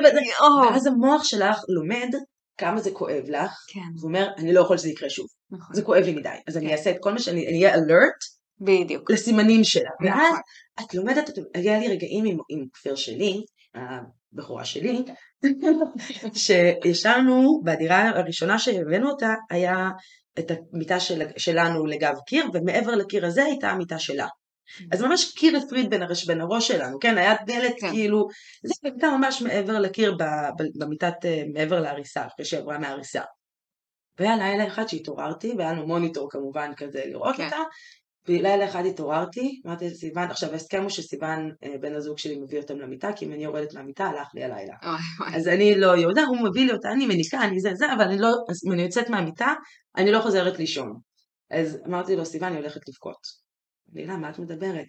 ואז 0.71 0.88
המוח 0.88 1.23
שלך 1.23 1.57
לומד 1.69 2.09
כמה 2.57 2.81
זה 2.81 2.91
כואב 2.91 3.23
לך, 3.27 3.51
כן, 3.73 3.79
הוא 4.01 4.07
אומר, 4.07 4.27
אני 4.38 4.53
לא 4.53 4.62
יכול 4.62 4.77
שזה 4.77 4.89
יקרה 4.89 5.09
שוב, 5.09 5.27
נכון. 5.51 5.75
זה 5.75 5.81
כואב 5.81 6.03
לי 6.03 6.15
מדי, 6.15 6.29
אז 6.47 6.57
אני 6.57 6.67
כן. 6.67 6.71
אעשה 6.71 6.91
את 6.91 6.97
כל 6.99 7.12
מה 7.12 7.19
שאני, 7.19 7.47
אני 7.47 7.65
אהיה 7.65 7.75
alert 7.75 8.43
בדיוק. 8.62 9.12
לסימנים 9.12 9.63
שלה, 9.63 9.89
ואז 10.01 10.17
נכון. 10.17 10.39
את 10.79 10.93
לומדת, 10.93 11.29
היה 11.53 11.79
לי 11.79 11.88
רגעים 11.88 12.25
עם, 12.25 12.38
עם 12.49 12.65
כפיר 12.73 12.95
שלי, 12.95 13.43
הבכורה 13.75 14.65
שלי, 14.65 15.03
שישבנו 16.43 17.62
בדירה 17.63 18.09
הראשונה 18.09 18.59
שהבאנו 18.59 19.09
אותה, 19.09 19.33
היה 19.49 19.89
את 20.39 20.51
המיטה 20.73 20.99
של, 20.99 21.21
שלנו 21.37 21.85
לגב 21.85 22.13
קיר, 22.27 22.45
ומעבר 22.53 22.91
לקיר 22.91 23.25
הזה 23.25 23.43
הייתה 23.43 23.69
המיטה 23.69 23.99
שלה. 23.99 24.27
אז 24.91 25.01
ממש 25.01 25.33
קיר 25.33 25.57
הפריד 25.57 25.89
בין, 25.89 26.01
הרש, 26.01 26.25
בין 26.25 26.41
הראש 26.41 26.67
שלנו, 26.67 26.99
כן? 26.99 27.17
היה 27.17 27.35
דלת 27.45 27.73
כן. 27.79 27.89
כאילו, 27.89 28.27
זה 28.63 28.73
הייתה 28.83 29.07
ממש 29.17 29.41
מעבר 29.41 29.79
לקיר, 29.79 30.17
במיטת, 30.75 31.25
אה, 31.25 31.43
מעבר 31.53 31.79
להריסה, 31.79 32.27
אחרי 32.27 32.45
שהיא 32.45 32.59
עברה 32.59 32.77
מהריסה. 32.77 33.21
והיה 34.19 34.37
לילה 34.37 34.67
אחד 34.67 34.87
שהתעוררתי, 34.87 35.53
והיה 35.57 35.71
לנו 35.71 35.87
מוניטור 35.87 36.29
כמובן 36.31 36.71
כזה 36.77 37.03
לראות 37.05 37.35
כן. 37.35 37.45
אותה, 37.45 37.59
ולילה 38.27 38.65
אחד 38.65 38.86
התעוררתי, 38.86 39.62
אמרתי 39.65 39.86
לסיוון, 39.86 40.31
עכשיו 40.31 40.51
ההסכם 40.51 40.81
הוא 40.81 40.89
שסיוון, 40.89 41.51
אה, 41.63 41.77
בן 41.81 41.95
הזוג 41.95 42.17
שלי 42.17 42.39
מביא 42.39 42.59
אותם 42.62 42.79
למיטה, 42.79 43.13
כי 43.15 43.25
אם 43.25 43.33
אני 43.33 43.43
יורדת 43.43 43.73
מהמיטה, 43.73 44.05
הלך 44.05 44.27
לי 44.33 44.43
הלילה. 44.43 44.75
אז 45.36 45.47
אני 45.47 45.75
לא 45.75 45.88
יורדה, 45.88 46.23
הוא 46.23 46.38
מביא 46.49 46.65
לי 46.65 46.73
אותה, 46.73 46.91
אני 46.91 47.05
מניקה, 47.05 47.43
אני 47.43 47.59
זה 47.59 47.69
זה, 47.75 47.93
אבל 47.93 48.03
אני 48.03 48.17
לא, 48.17 48.29
אז 48.49 48.62
אם 48.67 48.71
אני 48.71 48.81
יוצאת 48.81 49.09
מהמיטה, 49.09 49.53
אני 49.97 50.12
לא 50.12 50.19
חוזרת 50.21 50.59
לישון. 50.59 50.93
אז 51.51 51.77
אמרתי 51.88 52.15
לו, 52.15 52.25
סיוון, 52.25 52.49
אני 52.49 52.57
הולכת 52.57 52.89
לבכות. 52.89 53.19
לילה, 53.93 54.17
מה 54.17 54.29
את 54.29 54.39
מדברת? 54.39 54.86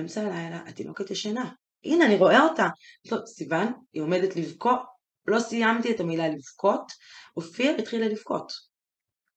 אמצע 0.00 0.20
הלילה, 0.20 0.60
התינוקת 0.66 1.10
ישנה. 1.10 1.50
הנה, 1.84 2.06
אני 2.06 2.16
רואה 2.16 2.42
אותה. 2.42 2.68
לא, 3.12 3.18
סיוון, 3.26 3.72
היא 3.92 4.02
עומדת 4.02 4.36
לבכות. 4.36 4.80
לא 5.26 5.38
סיימתי 5.38 5.90
את 5.90 6.00
המילה 6.00 6.28
לבכות, 6.28 6.92
אופיר 7.36 7.76
התחילה 7.78 8.08
לבכות. 8.08 8.52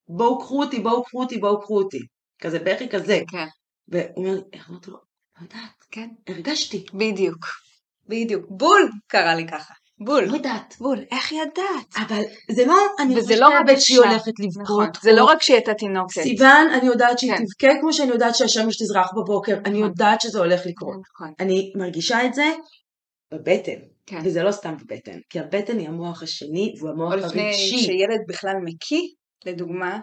בואו 0.08 0.40
קחו 0.40 0.64
אותי, 0.64 0.80
בואו 0.80 1.04
קחו 1.04 1.24
אותי, 1.24 1.38
בואו 1.38 1.62
קחו 1.62 1.78
אותי. 1.78 2.00
כזה 2.42 2.60
בכי 2.60 2.90
כזה. 2.90 3.20
כן, 3.32 3.48
והוא 3.88 4.04
אומר 4.16 4.32
לי, 4.32 4.60
אמרתי 4.70 4.92
לו, 4.92 4.98
לא 5.38 5.44
יודעת, 5.44 5.84
כן. 5.92 6.10
הרגשתי. 6.28 6.86
בדיוק. 6.94 7.46
בדיוק. 8.08 8.46
בול 8.50 8.90
קרה 9.08 9.36
לי 9.36 9.48
ככה. 9.48 9.74
בול. 10.00 10.26
לא 10.26 10.36
יודעת. 10.36 10.76
בול, 10.80 11.06
איך 11.12 11.32
ידעת? 11.32 12.08
אבל 12.08 12.22
זה 12.52 12.66
לא, 12.66 12.78
אני 13.00 13.18
וזה 13.18 13.36
לא 13.36 13.50
חושבת 13.64 13.82
שהיא. 13.82 13.98
הולכת 13.98 14.32
נכון, 14.62 14.86
לבכות. 14.86 15.04
זה 15.04 15.12
לא 15.12 15.26
רק 15.26 15.42
שהיא 15.42 15.56
הייתה 15.56 15.74
תינוקת. 15.74 16.22
סיוון, 16.22 16.68
אני 16.74 16.88
יודעת 16.88 17.20
שהיא 17.20 17.32
כן. 17.32 17.44
תבכה 17.44 17.80
כמו 17.82 17.94
שאני 17.94 18.12
יודעת 18.12 18.36
שהשמש 18.36 18.82
תזרח 18.82 19.12
בבוקר, 19.18 19.58
אני 19.66 19.78
נכון. 19.78 19.84
יודעת 19.84 20.22
שזה 20.22 20.40
הולך 20.40 20.62
לקרות. 20.66 20.96
נכון, 21.14 21.34
אני 21.40 21.74
מרגישה 21.76 22.26
את 22.26 22.34
זה 22.34 22.52
בבטן, 23.34 23.80
כן. 24.06 24.20
וזה 24.24 24.44
לא 24.44 24.52
סתם 24.52 24.76
בבטן, 24.78 25.20
כי 25.30 25.40
הבטן 25.40 25.80
היא 25.80 25.88
המוח 25.88 26.24
השני 26.24 26.74
והוא 26.80 26.90
המוח 26.90 27.14
או 27.14 27.18
לפני 27.18 27.42
הרגשי. 27.42 27.78
שילד 27.78 28.20
בכלל 28.28 28.56
מקיא, 28.64 29.08
לדוגמה, 29.46 30.00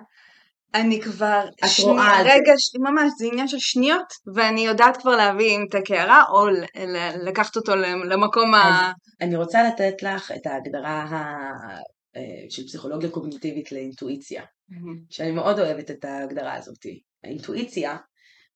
אני 0.75 1.01
כבר, 1.01 1.43
את 1.65 1.69
שני- 1.69 1.85
רואה 1.87 2.21
את 2.21 2.25
זה. 2.27 2.33
רגע, 2.33 2.53
ש- 2.59 2.77
ממש, 2.81 3.11
זה 3.19 3.27
עניין 3.33 3.49
של 3.49 3.59
שניות, 3.59 4.07
ואני 4.35 4.61
יודעת 4.67 4.97
כבר 4.97 5.17
להביא 5.17 5.55
עם 5.55 5.65
את 5.71 5.75
הקערה, 5.75 6.25
או 6.33 6.47
ל- 6.49 6.65
ל- 6.87 7.29
לקחת 7.29 7.57
אותו 7.57 7.77
למ- 7.77 8.05
למקום 8.05 8.55
ה... 8.55 8.93
אני 9.21 9.37
רוצה 9.37 9.63
לתת 9.63 10.03
לך 10.03 10.33
את 10.37 10.47
ההגדרה 10.47 11.03
ה- 11.03 11.79
אה, 12.17 12.23
של 12.51 12.67
פסיכולוגיה 12.67 13.11
קוגניטיבית 13.11 13.73
לאינטואיציה, 13.73 14.43
שאני 15.11 15.31
מאוד 15.31 15.59
אוהבת 15.61 15.91
את 15.91 16.05
ההגדרה 16.05 16.55
הזאת. 16.55 16.87
האינטואיציה 17.25 17.97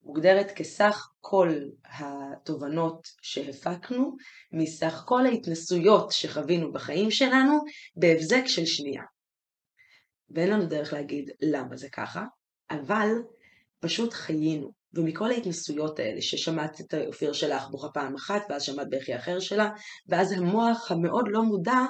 מוגדרת 0.02 0.50
כסך 0.50 1.08
כל 1.20 1.48
התובנות 1.98 3.08
שהפקנו 3.22 4.16
מסך 4.52 5.02
כל 5.06 5.26
ההתנסויות 5.26 6.12
שחווינו 6.12 6.72
בחיים 6.72 7.10
שלנו 7.10 7.58
בהבזק 7.96 8.42
של 8.46 8.66
שנייה. 8.66 9.02
ואין 10.34 10.50
לנו 10.50 10.66
דרך 10.66 10.92
להגיד 10.92 11.30
למה 11.42 11.76
זה 11.76 11.88
ככה, 11.88 12.24
אבל 12.70 13.08
פשוט 13.80 14.12
חיינו. 14.12 14.84
ומכל 14.94 15.30
ההתנסויות 15.30 15.98
האלה, 15.98 16.22
ששמעת 16.22 16.80
את 16.80 16.94
האופיר 16.94 17.32
שלך 17.32 17.68
בוכה 17.70 17.88
פעם 17.88 18.14
אחת, 18.14 18.42
ואז 18.50 18.62
שמעת 18.62 18.90
בכי 18.90 19.16
אחר 19.16 19.40
שלה, 19.40 19.70
ואז 20.08 20.32
המוח 20.32 20.90
המאוד 20.90 21.24
לא 21.28 21.42
מודע 21.42 21.80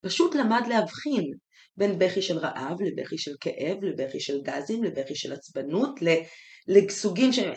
פשוט 0.00 0.34
למד 0.34 0.62
להבחין 0.68 1.32
בין 1.76 1.98
בכי 1.98 2.22
של 2.22 2.38
רעב 2.38 2.82
לבכי 2.82 3.18
של 3.18 3.32
כאב, 3.40 3.84
לבכי 3.84 4.20
של 4.20 4.42
גזים, 4.42 4.84
לבכי 4.84 5.14
של 5.14 5.32
עצבנות, 5.32 6.00
לסוגים 6.68 7.32
של... 7.32 7.52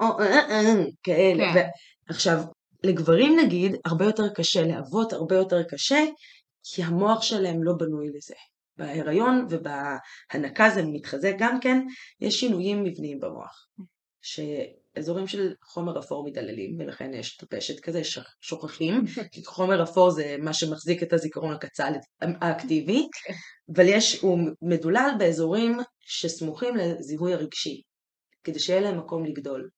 או, 0.00 0.20
אה, 0.20 0.50
אה, 0.50 0.74
כאלה. 1.02 1.54
כן. 1.54 1.68
עכשיו, 2.08 2.38
לגברים 2.84 3.38
נגיד, 3.44 3.76
הרבה 3.84 4.04
יותר 4.04 4.28
קשה, 4.34 4.62
לאבות 4.62 5.12
הרבה 5.12 5.36
יותר 5.36 5.62
קשה, 5.62 6.04
כי 6.62 6.82
המוח 6.82 7.22
שלהם 7.22 7.62
לא 7.62 7.72
בנוי 7.72 8.06
לזה. 8.14 8.34
בהיריון 8.82 9.46
ובהנקה 9.50 10.70
זה 10.70 10.82
מתחזק 10.82 11.34
גם 11.38 11.60
כן, 11.60 11.78
יש 12.20 12.40
שינויים 12.40 12.84
מבניים 12.84 13.20
במוח. 13.20 13.68
שאזורים 14.22 15.26
של 15.26 15.54
חומר 15.62 15.98
אפור 15.98 16.24
מדללים, 16.26 16.76
ולכן 16.78 17.14
יש 17.14 17.36
טפשת 17.36 17.80
כזה, 17.80 18.00
שוכחים, 18.40 19.04
כי 19.32 19.44
חומר 19.44 19.82
אפור 19.82 20.10
זה 20.10 20.36
מה 20.42 20.54
שמחזיק 20.54 21.02
את 21.02 21.12
הזיכרון 21.12 21.54
הקצל 21.54 21.92
האקטיבי, 22.40 23.08
אבל 23.74 23.84
יש, 23.88 24.20
הוא 24.20 24.38
מדולל 24.62 25.10
באזורים 25.18 25.78
שסמוכים 26.00 26.76
לזיהוי 26.76 27.34
הרגשי, 27.34 27.82
כדי 28.44 28.58
שיהיה 28.58 28.80
להם 28.80 28.98
מקום 28.98 29.24
לגדול. 29.24 29.68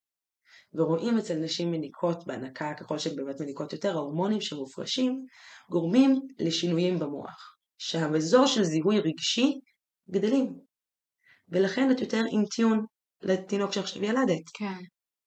ורואים 0.75 1.19
אצל 1.19 1.35
נשים 1.35 1.71
מניקות 1.71 2.27
בהנקה, 2.27 2.73
ככל 2.81 2.99
שהן 2.99 3.17
באמת 3.17 3.41
מניקות 3.41 3.73
יותר, 3.73 3.97
ההורמונים 3.97 4.41
שמופרשים 4.41 5.27
גורמים 5.71 6.21
לשינויים 6.39 6.99
במוח, 6.99 7.54
שהאזור 7.87 8.47
של 8.47 8.63
זיהוי 8.63 9.01
רגשי 9.01 9.61
גדלים. 10.11 10.59
ולכן 11.49 11.91
את 11.91 12.01
יותר 12.01 12.23
אינטיון 12.33 12.85
לתינוק 13.23 13.73
שעכשיו 13.73 14.05
ילדת. 14.05 14.43
כן. 14.55 14.79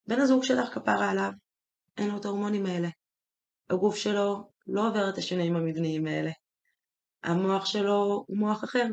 בן 0.08 0.20
הזוג 0.20 0.44
שלך 0.44 0.74
כפרה 0.74 1.12
עליו, 1.12 1.32
אין 1.98 2.10
לו 2.10 2.18
את 2.18 2.26
ההורמונים 2.26 2.66
האלה. 2.66 2.90
הגוף 3.70 3.96
שלו 3.96 4.52
לא 4.68 4.88
עובר 4.88 5.10
את 5.10 5.18
השינויים 5.18 5.56
המבניים 5.56 6.08
האלה. 6.08 6.32
המוח 7.24 7.66
שלו 7.66 8.24
הוא 8.28 8.38
מוח 8.38 8.64
אחר. 8.64 8.86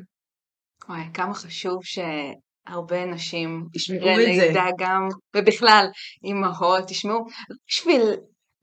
וואי, 0.88 1.02
כמה 1.14 1.34
חשוב 1.34 1.78
שהרבה 1.82 3.04
נשים, 3.04 3.68
ישמעו 3.74 4.20
את 4.20 4.36
זה. 4.36 4.60
גם, 4.78 5.08
ובכלל, 5.36 5.86
אימהות, 6.24 6.84
תשמעו, 6.88 7.26
בשביל 7.68 8.02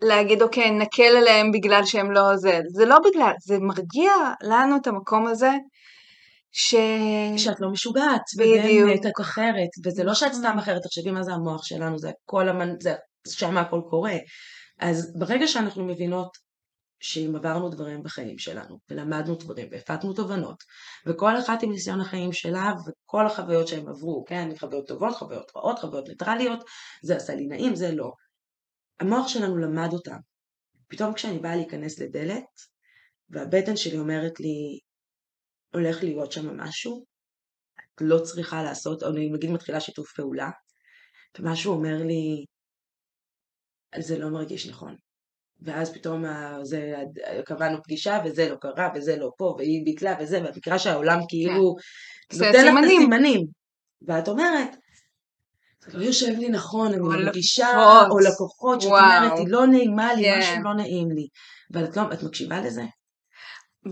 להגיד, 0.03 0.41
אוקיי, 0.41 0.71
נקל 0.71 1.17
עליהם 1.17 1.51
בגלל 1.51 1.85
שהם 1.85 2.11
לא 2.11 2.35
זה, 2.35 2.59
זה 2.73 2.85
לא 2.85 2.97
בגלל, 2.99 3.31
זה 3.45 3.59
מרגיע 3.59 4.11
לנו 4.43 4.77
את 4.77 4.87
המקום 4.87 5.27
הזה, 5.27 5.51
ש... 6.51 6.75
שאת 7.37 7.59
לא 7.59 7.69
משוגעת, 7.71 8.21
בדיוק. 8.37 8.85
ובאמת 8.85 9.05
את 9.05 9.21
אחרת, 9.21 9.69
וזה 9.85 10.03
לא 10.03 10.13
שאת 10.13 10.33
סתם. 10.33 10.57
אחרת, 10.59 10.81
תחשבי 10.81 11.11
מה 11.11 11.23
זה 11.23 11.33
המוח 11.33 11.63
שלנו, 11.63 11.99
זה 11.99 12.09
הכל, 12.09 12.49
המנ... 12.49 12.75
זה 12.79 12.95
שם 13.27 13.57
הכל 13.57 13.81
קורה. 13.89 14.15
אז 14.79 15.13
ברגע 15.19 15.47
שאנחנו 15.47 15.85
מבינות 15.85 16.37
שאם 16.99 17.35
עברנו 17.35 17.69
דברים 17.69 18.03
בחיים 18.03 18.37
שלנו, 18.37 18.77
ולמדנו 18.89 19.35
דברים, 19.35 19.67
והפקנו 19.71 20.13
תובנות, 20.13 20.55
וכל 21.05 21.39
אחת 21.39 21.63
עם 21.63 21.71
ניסיון 21.71 22.01
החיים 22.01 22.33
שלה, 22.33 22.73
וכל 22.87 23.25
החוויות 23.25 23.67
שהם 23.67 23.89
עברו, 23.89 24.25
כן, 24.27 24.49
חוויות 24.59 24.87
טובות, 24.87 25.15
חוויות 25.15 25.51
רעות, 25.55 25.79
חוויות 25.79 26.07
ניטרליות, 26.07 26.63
זה 27.03 27.15
עשה 27.15 27.35
לי 27.35 27.47
נעים, 27.47 27.75
זה 27.75 27.91
לא. 27.91 28.11
המוח 29.01 29.27
שלנו 29.27 29.57
למד 29.57 29.89
אותם. 29.93 30.17
פתאום 30.87 31.13
כשאני 31.13 31.39
באה 31.39 31.55
להיכנס 31.55 31.99
לדלת, 31.99 32.43
והבטן 33.29 33.75
שלי 33.75 33.97
אומרת 33.97 34.39
לי, 34.39 34.79
הולך 35.73 36.03
להיות 36.03 36.31
שם 36.31 36.57
משהו, 36.57 37.05
את 37.73 38.01
לא 38.01 38.19
צריכה 38.19 38.63
לעשות, 38.63 39.03
או 39.03 39.09
אני 39.09 39.29
נגיד 39.29 39.49
מתחילה 39.49 39.79
שיתוף 39.79 40.13
פעולה, 40.13 40.49
ומשהו 41.39 41.73
אומר 41.73 41.97
לי, 42.03 42.45
זה 43.99 44.17
לא 44.17 44.29
מרגיש 44.29 44.67
נכון. 44.67 44.95
ואז 45.61 45.93
פתאום 45.93 46.23
זה, 46.63 46.93
קבענו 47.45 47.83
פגישה 47.83 48.19
וזה 48.25 48.49
לא 48.49 48.55
קרה 48.55 48.89
וזה 48.95 49.15
לא 49.15 49.31
פה 49.37 49.55
והיא 49.57 49.85
ביטלה 49.85 50.15
וזה, 50.19 50.43
והמקרה 50.43 50.79
שהעולם 50.79 51.19
כאילו 51.29 51.75
עושה 52.31 52.45
נותן 52.45 52.65
לך 52.65 52.73
את 52.73 52.87
סימנים. 52.87 53.01
הסימנים. 53.01 53.47
ואת 54.07 54.27
אומרת, 54.27 54.75
לא 55.87 56.03
יושב 56.03 56.27
לי 56.39 56.49
נכון, 56.49 56.87
אני 56.87 56.97
מרגישה. 57.01 57.67
או 58.09 58.19
לקוחות, 58.19 58.81
שאת. 58.81 58.89
אומרת, 58.89 59.31
היא 59.37 59.47
לא 59.47 59.67
נעימה 59.67 60.13
לי, 60.13 60.23
כן. 60.23 60.39
משהו 60.39 60.63
לא 60.63 60.73
נעים 60.73 61.11
לי. 61.11 61.27
אבל 61.73 61.83
את 61.85 61.97
לא, 61.97 62.03
את 62.13 62.23
מקשיבה 62.23 62.61
לזה? 62.61 62.83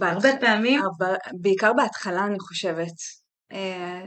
הרבה 0.02 0.30
פעמים, 0.42 0.82
אבל 0.98 1.14
בעיקר 1.42 1.74
בהתחלה 1.74 2.26
אני 2.26 2.40
חושבת. 2.40 2.94
אה, 3.52 4.02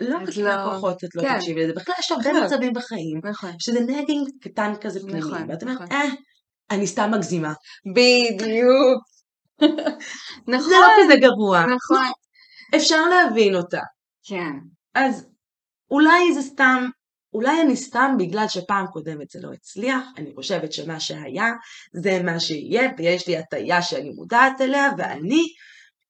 לא 0.00 0.16
רק 0.16 0.36
לא- 0.36 0.66
לקוחות 0.66 1.04
את 1.04 1.14
לא 1.14 1.22
כן. 1.22 1.36
תקשיבי 1.38 1.64
לזה, 1.64 1.72
בכלל 1.72 1.94
יש 1.98 2.12
הרבה 2.12 2.30
בכלל. 2.30 2.44
מצבים 2.44 2.72
בחיים, 2.72 3.20
נכון. 3.24 3.50
שזה 3.58 3.80
נגינג 3.80 4.28
קטן 4.42 4.72
כזה 4.80 5.00
פנימי, 5.00 5.18
נכון, 5.18 5.50
ואת 5.50 5.62
אומרת, 5.62 5.76
נכון. 5.76 5.92
אה, 5.92 6.08
אני 6.70 6.86
סתם 6.86 7.10
מגזימה. 7.14 7.52
בדיוק. 7.94 9.02
נכון. 10.48 10.62
זה 10.70 10.74
לא 10.80 10.86
כזה 11.04 11.14
גרוע. 11.20 11.60
נכון. 11.60 12.12
אפשר 12.76 13.06
להבין 13.08 13.54
אותה. 13.54 13.80
כן. 14.28 14.52
אז 14.94 15.26
אולי 15.90 16.34
זה 16.34 16.42
סתם, 16.42 16.88
אולי 17.32 17.62
אני 17.62 17.76
סתם 17.76 18.14
בגלל 18.18 18.48
שפעם 18.48 18.86
קודמת 18.86 19.30
זה 19.30 19.40
לא 19.42 19.52
הצליח, 19.52 20.04
אני 20.16 20.34
חושבת 20.34 20.72
שמה 20.72 21.00
שהיה 21.00 21.52
זה 21.92 22.22
מה 22.22 22.40
שיהיה, 22.40 22.90
ויש 22.98 23.28
לי 23.28 23.36
הטיה 23.36 23.82
שאני 23.82 24.10
מודעת 24.10 24.60
אליה, 24.60 24.90
ואני 24.98 25.42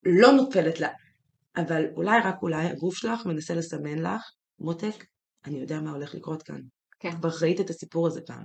לא 0.02 0.32
נופלת 0.32 0.80
לה. 0.80 0.88
אבל 1.56 1.84
אולי 1.96 2.20
רק 2.24 2.42
אולי 2.42 2.66
הגוף 2.66 2.96
שלך 2.96 3.26
מנסה 3.26 3.54
לסמן 3.54 3.98
לך, 3.98 4.22
מותק, 4.58 5.04
אני 5.44 5.58
יודע 5.60 5.80
מה 5.80 5.90
הולך 5.90 6.14
לקרות 6.14 6.42
כאן. 6.42 6.60
כן. 7.00 7.12
כבר 7.12 7.30
ראית 7.42 7.60
את 7.60 7.70
הסיפור 7.70 8.06
הזה 8.06 8.20
פעם. 8.26 8.44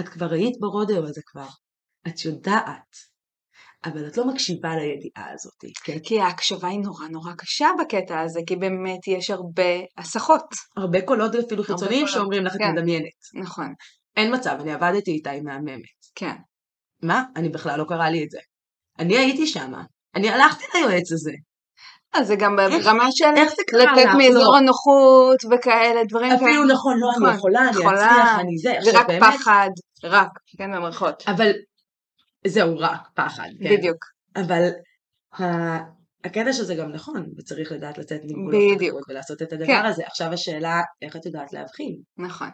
את 0.00 0.08
כבר 0.08 0.32
היית 0.32 0.56
ברודאו 0.60 1.06
הזה 1.06 1.20
כבר. 1.26 1.48
את 2.08 2.24
יודעת. 2.24 3.13
אבל 3.84 4.06
את 4.06 4.16
לא 4.16 4.26
מקשיבה 4.26 4.76
לידיעה 4.76 5.32
הזאת. 5.32 5.64
כן? 5.84 5.98
כי 5.98 6.20
ההקשבה 6.20 6.68
היא 6.68 6.80
נורא 6.80 7.08
נורא 7.08 7.32
קשה 7.38 7.68
בקטע 7.80 8.20
הזה, 8.20 8.40
כי 8.46 8.56
באמת 8.56 9.08
יש 9.08 9.30
הרבה 9.30 9.62
הסחות. 9.98 10.44
הרבה 10.76 11.02
קולות 11.02 11.34
אפילו 11.34 11.64
חיצוניים 11.64 12.06
שאומרים 12.06 12.44
לך 12.44 12.54
את 12.54 12.58
כן. 12.58 12.72
מדמיינת. 12.72 13.12
נכון. 13.42 13.74
אין 14.16 14.34
מצב, 14.34 14.56
אני 14.60 14.72
עבדתי 14.72 15.10
איתה, 15.10 15.30
היא 15.30 15.42
מהממת. 15.42 15.80
כן. 16.14 16.34
מה? 17.02 17.22
אני 17.36 17.48
בכלל 17.48 17.78
לא 17.78 17.84
קרה 17.88 18.10
לי 18.10 18.24
את 18.24 18.30
זה. 18.30 18.38
אני 18.98 19.18
הייתי 19.18 19.46
שמה. 19.46 19.82
אני 20.14 20.30
הלכתי 20.30 20.64
ליועץ 20.74 21.12
הזה. 21.12 21.32
אז 22.12 22.26
זה 22.26 22.36
גם 22.36 22.56
ברמה 22.56 23.06
של 23.10 23.24
לך? 23.30 24.14
מאזור 24.18 24.52
לא. 24.52 24.58
הנוחות 24.58 25.38
וכאלה, 25.44 26.04
דברים 26.08 26.30
כאלה. 26.30 26.50
אפילו 26.50 26.64
נכון, 26.64 26.98
לא, 27.00 27.10
אני 27.10 27.18
נכון, 27.18 27.34
יכולה, 27.34 27.60
אני. 27.60 27.70
אצליח, 27.70 28.38
אני 28.40 28.58
זה. 28.58 28.74
זה 28.82 28.98
רק 28.98 29.06
פחד, 29.20 29.70
רק, 30.04 30.28
כן, 30.58 30.72
במרכאות. 30.76 31.22
אבל 31.26 31.52
זהו, 32.46 32.78
רק 32.78 33.00
פחד. 33.14 33.48
כן. 33.62 33.76
בדיוק. 33.76 34.04
אבל 34.36 34.68
הקטע 36.24 36.52
שזה 36.52 36.74
גם 36.74 36.92
נכון, 36.92 37.26
וצריך 37.38 37.72
לדעת 37.72 37.98
לצאת 37.98 38.20
מגבולות 38.24 38.76
בדיוק. 38.76 39.08
ולעשות 39.08 39.42
את 39.42 39.52
הדבר 39.52 39.66
כן. 39.66 39.84
הזה. 39.84 40.06
עכשיו 40.06 40.32
השאלה, 40.32 40.80
איך 41.02 41.16
את 41.16 41.26
יודעת 41.26 41.52
להבחין? 41.52 42.00
נכון. 42.16 42.48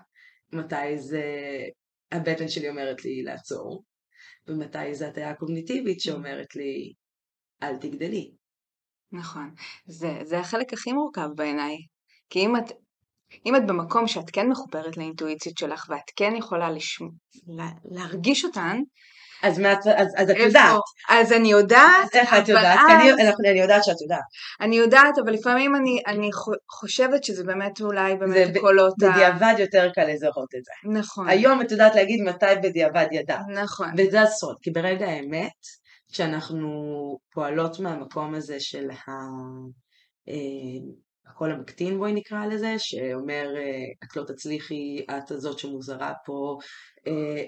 מתי 0.53 0.99
זה 0.99 1.23
הבטן 2.13 2.49
שלי 2.49 2.69
אומרת 2.69 3.05
לי 3.05 3.23
לעצור, 3.23 3.85
ומתי 4.49 4.95
זה 4.95 5.09
הטיה 5.09 5.31
הקוגניטיבית 5.31 6.01
שאומרת 6.01 6.57
לי, 6.57 6.93
אל 7.63 7.77
תגדלי. 7.77 8.31
נכון. 9.13 9.55
זה, 9.87 10.19
זה 10.23 10.39
החלק 10.39 10.73
הכי 10.73 10.93
מורכב 10.93 11.29
בעיניי. 11.37 11.77
כי 12.31 12.39
אם 12.39 12.57
את, 12.57 12.73
אם 13.47 13.57
את 13.57 13.63
במקום 13.67 14.07
שאת 14.07 14.31
כן 14.33 14.49
מחוברת 14.49 14.97
לאינטואיציות 14.97 15.59
שלך 15.59 15.87
ואת 15.89 16.11
כן 16.17 16.33
יכולה 16.37 16.71
לשמ... 16.71 17.05
לה, 17.57 17.69
להרגיש 17.85 18.45
אותן, 18.45 18.79
אז, 19.43 19.59
מה, 19.59 19.73
אז, 19.73 20.09
אז 20.17 20.31
את? 20.31 20.37
יודעת. 20.37 20.81
אז 21.09 21.33
אני 21.33 21.51
יודעת, 21.51 22.05
אז 22.05 22.15
איך 22.15 22.35
את 22.35 22.49
יודעת? 22.49 22.79
כי 22.87 22.93
אני, 22.95 23.13
אז- 23.13 23.19
אנחנו- 23.19 23.45
אני 23.51 23.61
יודעת 23.61 23.85
שאת 23.85 24.01
יודעת. 24.03 24.21
אני 24.61 24.77
יודעת, 24.77 25.19
אבל 25.25 25.33
לפעמים 25.33 25.77
אני, 25.77 26.03
אני 26.07 26.33
חו- 26.33 26.53
חושבת 26.71 27.25
שזה 27.25 27.45
באמת 27.45 27.81
אולי 27.81 28.13
זה 28.13 28.19
באמת 28.19 28.53
ב- 28.55 28.57
הקולות 28.57 29.03
ה... 29.03 29.11
בדיעבד 29.11 29.55
יותר 29.59 29.91
קל 29.95 30.05
לזהות 30.05 30.49
את 30.59 30.65
זה. 30.65 30.73
נכון, 31.01 31.29
היום 31.29 31.61
את 31.61 31.73
יודעת 31.73 31.95
להגיד 31.95 32.21
מתי 32.23 32.47
בדיעבד 32.63 33.07
ידעת. 33.13 33.41
נכון, 33.63 33.89
וזה 33.99 34.23
הסוד, 34.23 34.57
כי 34.63 34.71
ברגע 34.71 35.07
האמת, 35.07 35.53
כשאנחנו 36.13 36.71
פועלות 37.35 37.81
מהמקום 37.81 38.35
הזה 38.35 38.57
של 38.61 38.91
ה... 38.91 39.11
אה, 40.29 40.35
הקול 41.31 41.53
המקטין 41.53 41.99
בואי 41.99 42.13
נקרא 42.13 42.47
לזה, 42.47 42.75
שאומר 42.79 43.47
אה, 43.57 43.63
את 44.05 44.17
לא 44.17 44.25
תצליחי, 44.25 45.05
את 45.19 45.31
הזאת 45.31 45.59
שמוזרה 45.59 46.13
פה, 46.27 46.59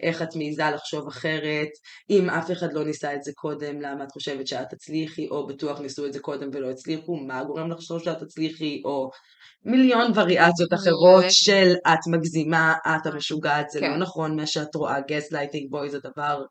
איך 0.02 0.22
את 0.22 0.36
מעיזה 0.36 0.70
לחשוב 0.74 1.08
אחרת, 1.08 1.68
אם 2.10 2.30
אף 2.30 2.50
אחד 2.50 2.72
לא 2.72 2.84
ניסה 2.84 3.14
את 3.14 3.22
זה 3.22 3.32
קודם, 3.34 3.80
למה 3.80 4.04
את 4.04 4.12
חושבת 4.12 4.46
שאת 4.46 4.66
תצליחי, 4.70 5.28
או 5.30 5.46
בטוח 5.46 5.80
ניסו 5.80 6.06
את 6.06 6.12
זה 6.12 6.20
קודם 6.20 6.50
ולא 6.52 6.70
הצליחו, 6.70 7.16
מה 7.16 7.44
גורם 7.44 7.70
לחשוב 7.70 8.02
שאת 8.02 8.18
תצליחי, 8.18 8.82
או 8.84 9.10
מיליון 9.64 10.12
וריאציות 10.14 10.72
אחרות 10.72 11.24
של 11.28 11.74
את 11.88 11.98
מגזימה, 12.12 12.74
את 12.86 13.06
המשוגעת, 13.06 13.70
זה 13.70 13.80
לא 13.80 13.86
כן. 13.86 13.98
נכון 13.98 14.36
מה 14.36 14.46
שאת 14.46 14.74
רואה, 14.74 15.00
גס 15.00 15.32
לייטינג 15.32 15.70
בוי 15.70 15.90
זה 15.90 15.98
דבר 15.98 16.42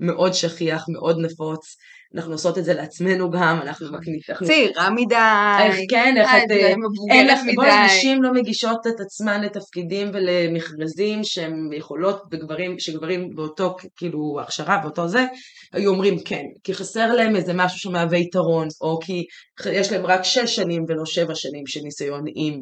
מאוד 0.00 0.32
שכיח, 0.32 0.84
מאוד 0.88 1.16
נפוץ, 1.18 1.76
אנחנו 2.14 2.32
עושות 2.32 2.58
את 2.58 2.64
זה 2.64 2.74
לעצמנו 2.74 3.30
גם, 3.30 3.58
אנחנו 3.62 3.92
מקטינים, 3.92 4.34
צעירה 4.44 4.90
מדי, 4.90 5.14
איך 5.60 5.76
כן, 5.90 6.14
איך 6.16 6.28
אה, 6.28 6.44
את... 6.44 6.50
אה, 6.50 6.74
אין 7.10 7.26
לך, 7.26 7.40
מדי, 7.46 7.70
נשים 7.86 8.22
לא 8.22 8.32
מגישות 8.32 8.86
את 8.86 9.00
עצמן 9.00 9.40
לתפקידים 9.40 10.10
ולמכרזים 10.12 11.24
שהן 11.24 11.70
יכולות, 11.72 12.22
וגברים, 12.32 12.78
שגברים 12.78 13.30
באותו 13.34 13.76
כאילו 13.96 14.38
הכשרה, 14.40 14.78
באותו 14.78 15.08
זה, 15.08 15.26
היו 15.72 15.90
אומרים 15.90 16.18
כן, 16.24 16.44
כי 16.64 16.74
חסר 16.74 17.14
להם 17.14 17.36
איזה 17.36 17.52
משהו 17.54 17.78
שמהווה 17.78 18.18
יתרון, 18.18 18.68
או 18.80 18.98
כי 19.00 19.24
יש 19.72 19.92
להם 19.92 20.06
רק 20.06 20.24
שש 20.24 20.56
שנים 20.56 20.84
ולא 20.88 21.04
שבע 21.04 21.34
שנים 21.34 21.66
של 21.66 21.80
ניסיון 21.84 22.24
עם. 22.34 22.60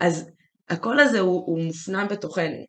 אז 0.00 0.30
הקול 0.68 1.00
הזה 1.00 1.20
הוא, 1.20 1.42
הוא 1.46 1.62
מופנם 1.62 2.06
בתוכנו, 2.10 2.64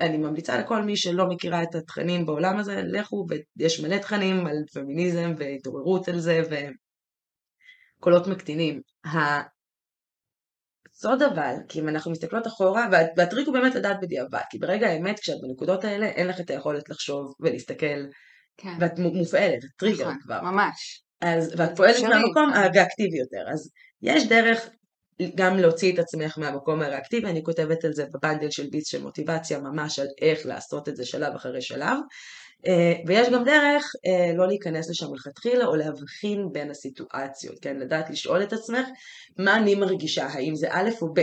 ואני 0.00 0.16
ממליצה 0.16 0.58
לכל 0.58 0.82
מי 0.82 0.96
שלא 0.96 1.28
מכירה 1.28 1.62
את 1.62 1.74
התכנים 1.74 2.26
בעולם 2.26 2.58
הזה, 2.58 2.82
לכו, 2.82 3.26
ויש 3.56 3.80
מלא 3.80 3.98
תכנים 3.98 4.46
על 4.46 4.56
פמיניזם 4.72 5.34
והתעוררות 5.38 6.08
על 6.08 6.18
זה, 6.20 6.40
וקולות 7.98 8.26
מקטינים. 8.26 8.80
הסוד 10.94 11.22
אבל, 11.22 11.54
כי 11.68 11.80
אם 11.80 11.88
אנחנו 11.88 12.10
מסתכלות 12.10 12.46
אחורה, 12.46 12.88
וה- 12.92 12.98
והטריק 13.16 13.46
הוא 13.46 13.54
באמת 13.54 13.74
לדעת 13.74 13.96
בדיעבד, 14.02 14.40
כי 14.50 14.58
ברגע 14.58 14.86
האמת, 14.86 15.18
כשאת 15.20 15.36
בנקודות 15.42 15.84
האלה, 15.84 16.06
אין 16.06 16.26
לך 16.26 16.40
את 16.40 16.50
היכולת 16.50 16.88
לחשוב 16.88 17.34
ולהסתכל, 17.40 18.06
כן, 18.56 18.76
ואת 18.80 18.98
מופעלת, 18.98 19.64
הטריגר 19.64 20.04
נכון, 20.04 20.18
כבר. 20.22 20.40
ממש, 20.42 21.02
אז, 21.20 21.54
ואת 21.58 21.76
פועלת. 21.76 21.96
מהמקום 22.02 22.50
הריאקטיבי 22.54 23.18
יותר. 23.18 23.52
אז 23.52 23.70
יש 24.02 24.28
דרך 24.28 24.68
גם 25.34 25.56
להוציא 25.56 25.94
את 25.94 25.98
עצמך 25.98 26.38
מהמקום 26.38 26.82
הריאקטיבי, 26.82 27.28
אני 27.28 27.42
כותבת 27.42 27.84
על 27.84 27.92
זה 27.92 28.04
בבנדל 28.14 28.50
של 28.50 28.66
ביץ 28.70 28.90
של 28.90 29.02
מוטיבציה, 29.02 29.58
ממש 29.58 29.98
על 29.98 30.06
איך 30.20 30.46
לעשות 30.46 30.88
את 30.88 30.96
זה 30.96 31.06
שלב 31.06 31.34
אחרי 31.34 31.62
שלב. 31.62 31.96
אה, 32.66 32.94
ויש 33.06 33.28
גם 33.28 33.44
דרך 33.44 33.92
אה, 34.06 34.32
לא 34.34 34.46
להיכנס 34.46 34.90
לשם 34.90 35.10
מלכתחילה, 35.10 35.66
או 35.66 35.76
להבחין 35.76 36.48
בין 36.52 36.70
הסיטואציות, 36.70 37.58
כן? 37.62 37.76
לדעת 37.76 38.10
לשאול 38.10 38.42
את 38.42 38.52
עצמך 38.52 38.88
מה 39.38 39.56
אני 39.56 39.74
מרגישה, 39.74 40.26
האם 40.26 40.54
זה 40.54 40.66
א' 40.70 40.90
או 41.02 41.12
ב'. 41.14 41.20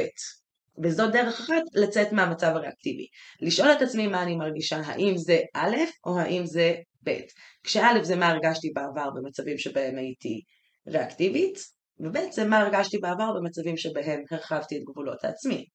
וזו 0.84 1.08
דרך 1.08 1.40
אחת 1.40 1.64
לצאת 1.74 2.12
מהמצב 2.12 2.48
הריאקטיבי. 2.56 3.08
לשאול 3.42 3.72
את 3.72 3.82
עצמי 3.82 4.08
מה 4.08 4.24
אני 4.24 4.36
מרגישה, 4.36 4.78
האם 4.86 5.18
זה 5.18 5.40
א' 5.54 5.76
או 6.06 6.20
האם 6.20 6.46
זה 6.46 6.76
ב'. 7.04 7.20
כשא' 7.64 8.04
זה 8.04 8.16
מה 8.16 8.28
הרגשתי 8.28 8.72
בעבר 8.76 9.10
במצבים 9.16 9.58
שבהם 9.58 9.98
הייתי 9.98 10.42
ריאקטיבית, 10.88 11.79
וב' 12.00 12.32
זה 12.32 12.46
מה 12.46 12.58
הרגשתי 12.60 12.98
בעבר 12.98 13.32
במצבים 13.40 13.78
שבהם 13.78 14.22
הרחבתי 14.32 14.78
את 14.78 14.82
גבולות 14.84 15.24
העצמי. 15.24 15.66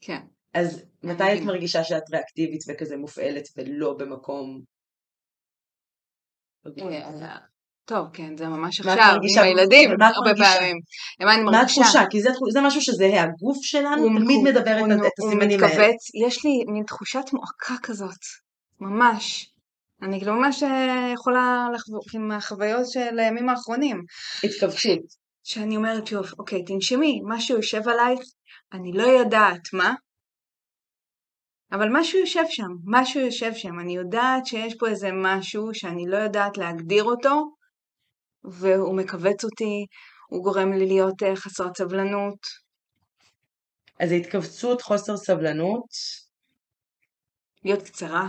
כן, 0.00 0.20
אז 0.54 0.82
מתי 1.02 1.34
את. 1.34 1.40
מרגישה 1.42 1.84
שאת 1.84 2.02
ריאקטיבית 2.12 2.60
וכזה 2.68 2.96
מופעלת 2.96 3.44
ולא 3.56 3.94
במקום... 3.98 4.60
אה, 6.66 7.36
טוב, 7.84 8.06
כן, 8.12 8.36
זה 8.36 8.46
ממש 8.48 8.80
מה 8.80 8.92
עכשיו? 8.92 9.14
עם 9.38 9.42
הילדים, 9.44 9.90
מה 9.98 10.08
הרבה? 10.08 10.30
פעמים. 10.34 10.76
מה 11.20 11.34
אני 11.34 11.42
מה 11.42 11.50
מרגישה? 11.50 11.80
התחושה? 11.80 12.02
כי 12.10 12.20
זה, 12.22 12.30
משהו 12.62 12.80
שזה 12.82 13.04
הגוף 13.20 13.58
שלנו, 13.62 14.02
הוא- 14.02 14.10
תמיד 14.18 14.36
הוא- 14.36 14.44
מדבר 14.44 14.76
את, 14.78 14.84
הוא- 14.84 14.92
הוא 15.18 15.28
הסימנים 15.28 15.60
האלה. 15.64 15.72
מתכווץ, 15.72 16.14
יש 16.26 16.44
לי 16.44 16.64
מין 16.72 16.84
תחושת 16.84 17.24
מועקה 17.32 17.74
כזאת, 17.82 18.18
ממש. 18.80 19.50
אני 20.02 20.18
כאילו 20.18 20.34
ממש 20.34 20.62
אה, 20.62 21.10
יכולה 21.14 21.66
לחוות, 21.74 22.02
כאילו 22.10 22.24
מהחוויות 22.24 22.90
של 22.90 23.18
הימים 23.18 23.48
האחרונים, 23.48 24.02
התכווצות. 24.44 25.19
שאני 25.42 25.76
אומרת, 25.76 26.10
יופי, 26.10 26.34
אוקיי, 26.38 26.64
תנשמי, 26.64 27.20
משהו 27.24 27.56
יושב 27.56 27.88
עלייך, 27.88 28.20
אני 28.72 28.92
לא 28.92 29.02
יודעת 29.02 29.72
מה, 29.72 29.94
אבל 31.72 31.88
משהו 31.92 32.18
יושב 32.18 32.44
שם, 32.48 32.68
משהו 32.84 33.20
יושב 33.20 33.54
שם, 33.54 33.80
אני 33.80 33.96
יודעת 33.96 34.46
שיש 34.46 34.74
פה 34.78 34.88
איזה 34.88 35.08
משהו 35.12 35.74
שאני 35.74 36.04
לא 36.08 36.16
יודעת 36.16 36.58
להגדיר 36.58 37.04
אותו, 37.04 37.54
והוא 38.44 38.96
מכווץ 38.96 39.44
אותי, 39.44 39.86
הוא 40.28 40.44
גורם 40.44 40.72
לי 40.72 40.86
להיות 40.86 41.22
אה, 41.22 41.36
חסרת 41.36 41.76
סבלנות. 41.76 42.38
אז 44.00 44.12
התכווצות, 44.12 44.82
חוסר 44.82 45.16
סבלנות, 45.16 45.88
להיות 47.64 47.82
קצרה, 47.82 48.28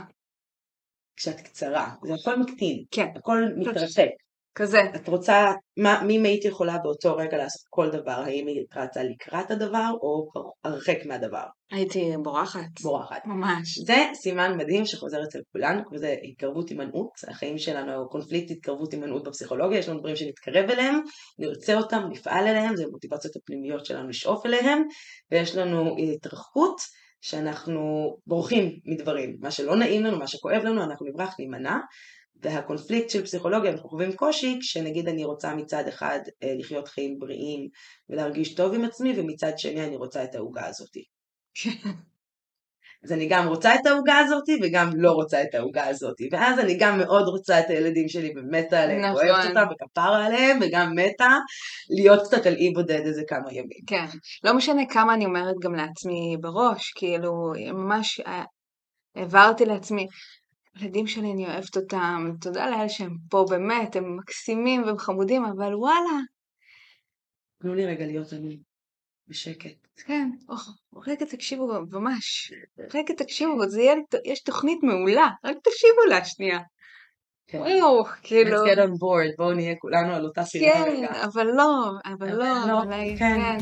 כשאת 1.15 1.41
קצרה. 1.41 1.95
זה 2.03 2.13
הכל 2.13 2.39
מקטין, 2.39 2.83
כן, 2.91 3.07
הכל 3.15 3.37
מתרחק. 3.57 4.20
כזה, 4.55 4.81
את 4.95 5.07
רוצה, 5.07 5.51
מה, 5.77 6.03
מי 6.03 6.27
היית 6.27 6.45
יכולה 6.45 6.77
באותו 6.77 7.15
רגע 7.15 7.37
לעשות 7.37 7.61
כל 7.69 7.89
דבר? 7.89 8.11
האם 8.11 8.47
היית 8.47 8.77
רצה 8.77 9.03
לקראת 9.03 9.51
הדבר 9.51 9.91
או 10.01 10.29
הרחק 10.63 10.97
מהדבר? 11.05 11.43
הייתי 11.71 12.11
בורחת, 12.23 12.81
בורחת. 12.81 13.25
ממש. 13.25 13.77
זה 13.85 14.05
סימן 14.13 14.57
מדהים 14.57 14.85
שחוזר 14.85 15.23
אצל 15.23 15.39
כולנו, 15.51 15.81
וזה 15.93 16.15
התקרבות 16.23 16.69
הימנעות, 16.69 17.11
החיים 17.27 17.57
שלנו, 17.57 18.09
קונפליקט 18.09 18.51
התקרבות 18.51 18.93
הימנעות 18.93 19.23
בפסיכולוגיה, 19.23 19.79
יש 19.79 19.89
לנו 19.89 19.99
דברים 19.99 20.15
שנתקרב 20.15 20.69
אליהם, 20.69 20.99
נרצה 21.39 21.77
אותם, 21.77 22.03
נפעל 22.09 22.47
אליהם, 22.47 22.75
זה 22.75 22.83
המוטיבציות 22.83 23.35
הפנימיות 23.35 23.85
שלנו 23.85 24.09
לשאוף 24.09 24.45
אליהם, 24.45 24.83
ויש 25.31 25.55
לנו 25.55 25.95
התרחקות 25.97 26.81
שאנחנו 27.21 27.81
בורחים 28.27 28.79
מדברים, 28.85 29.37
מה 29.39 29.51
שלא 29.51 29.75
נעים 29.75 30.03
לנו, 30.03 30.19
מה 30.19 30.27
שכואב 30.27 30.61
לנו, 30.63 30.83
אנחנו 30.83 31.05
נברח, 31.05 31.35
נימנע, 31.39 31.77
והקונפליקט 32.41 33.09
של 33.09 33.23
פסיכולוגיה, 33.23 33.71
אנחנו 33.71 33.89
חווים 33.89 34.13
קושי 34.13 34.57
כשנגיד 34.61 35.07
אני 35.07 35.25
רוצה 35.25 35.55
מצד 35.55 35.87
אחד 35.87 36.19
אה, 36.43 36.53
לחיות 36.57 36.87
חיים 36.87 37.19
בריאים 37.19 37.67
ולהרגיש 38.09 38.55
טוב 38.55 38.73
עם 38.73 38.85
עצמי, 38.85 39.13
ומצד 39.17 39.51
שני 39.57 39.85
אני 39.85 39.95
רוצה 39.95 40.23
את 40.23 40.35
העוגה 40.35 40.67
הזאתי. 40.67 41.03
אז 43.03 43.11
אני 43.11 43.27
גם 43.29 43.47
רוצה 43.47 43.75
את 43.75 43.85
העוגה 43.85 44.17
הזאתי 44.17 44.59
וגם 44.63 44.89
לא 44.95 45.11
רוצה 45.11 45.41
את 45.41 45.55
העוגה 45.55 45.87
הזאתי. 45.87 46.29
ואז 46.31 46.59
אני 46.59 46.77
גם 46.79 46.97
מאוד 46.97 47.27
רוצה 47.27 47.59
את 47.59 47.69
הילדים 47.69 48.09
שלי 48.09 48.33
ומתה 48.35 48.79
עליהם, 48.79 49.01
נכון. 49.01 49.27
אוהבת 49.27 49.45
אותם 49.49 49.65
וכפרה 49.71 50.25
עליהם, 50.25 50.59
וגם 50.61 50.95
מתה 50.95 51.37
להיות 51.89 52.27
קצת 52.27 52.45
על 52.45 52.53
אי 52.53 52.71
בודד 52.73 53.01
איזה 53.05 53.21
כמה 53.27 53.51
ימים. 53.51 53.79
כן, 53.87 54.05
לא 54.43 54.53
משנה 54.53 54.81
כמה 54.89 55.13
אני 55.13 55.25
אומרת 55.25 55.55
גם 55.63 55.75
לעצמי 55.75 56.37
בראש, 56.41 56.91
כאילו, 56.95 57.53
ממש 57.73 58.19
אה, 58.19 58.43
העברתי 59.15 59.65
לעצמי, 59.65 60.07
הילדים 60.75 61.07
שלי, 61.07 61.31
אני 61.31 61.45
אוהבת 61.45 61.77
אותם, 61.77 62.31
תודה 62.41 62.69
לאל 62.69 62.87
שהם 62.87 63.17
פה, 63.29 63.45
באמת, 63.49 63.95
הם 63.95 64.17
מקסימים 64.17 64.83
והם 64.83 64.97
חמודים, 64.97 65.45
אבל 65.45 65.75
וואלה, 65.75 66.19
תנו 67.61 67.75
לי 67.75 67.85
רגע 67.85 68.05
להיות 68.05 68.33
אני 68.33 68.57
בשקט. 69.27 69.87
כן, 70.05 70.29
אוח, 70.49 70.77
רגע 71.07 71.25
תקשיבו, 71.25 71.67
ממש, 71.91 72.53
רגע 72.93 73.13
תקשיבו, 73.17 73.69
זה 73.69 73.81
יהיה, 73.81 73.95
יש 74.25 74.43
תוכנית 74.43 74.83
מעולה, 74.83 75.27
רק 75.43 75.57
תקשיבו 75.63 76.01
לה 76.09 76.25
שנייה. 76.25 76.59
כן. 77.47 77.57
וואו, 77.57 78.03
כאילו, 78.23 78.65
Let's 78.65 78.69
get 78.69 78.77
on 78.77 78.91
board, 78.91 79.37
בואו 79.37 79.53
נהיה 79.53 79.75
כולנו 79.79 80.13
על 80.13 80.25
אותה 80.25 80.43
סירה 80.43 80.73
כן, 80.73 80.91
רגע. 80.91 81.23
אבל 81.25 81.47
לא, 81.47 81.91
אבל 82.05 82.31
לא, 82.35 82.67
לא, 82.67 82.83
אבל 82.83 83.17
כן. 83.19 83.39
כן, 83.39 83.57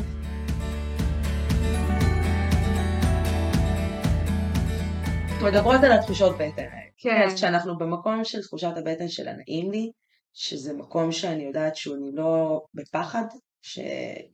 מדברות 5.45 5.84
על 5.84 5.91
התחושות 5.91 6.36
בטן 6.36 6.63
האלה. 6.72 6.88
כן, 7.02 7.22
אז 7.26 7.34
כשאנחנו 7.34 7.78
במקום 7.78 8.24
של 8.24 8.42
תחושת 8.42 8.72
הבטן 8.78 9.08
של 9.08 9.28
הנעים 9.28 9.72
לי, 9.72 9.92
שזה 10.34 10.74
מקום 10.74 11.12
שאני 11.12 11.44
יודעת 11.44 11.76
שאני 11.76 12.12
לא 12.14 12.62
בפחד, 12.74 13.24
ש... 13.62 13.80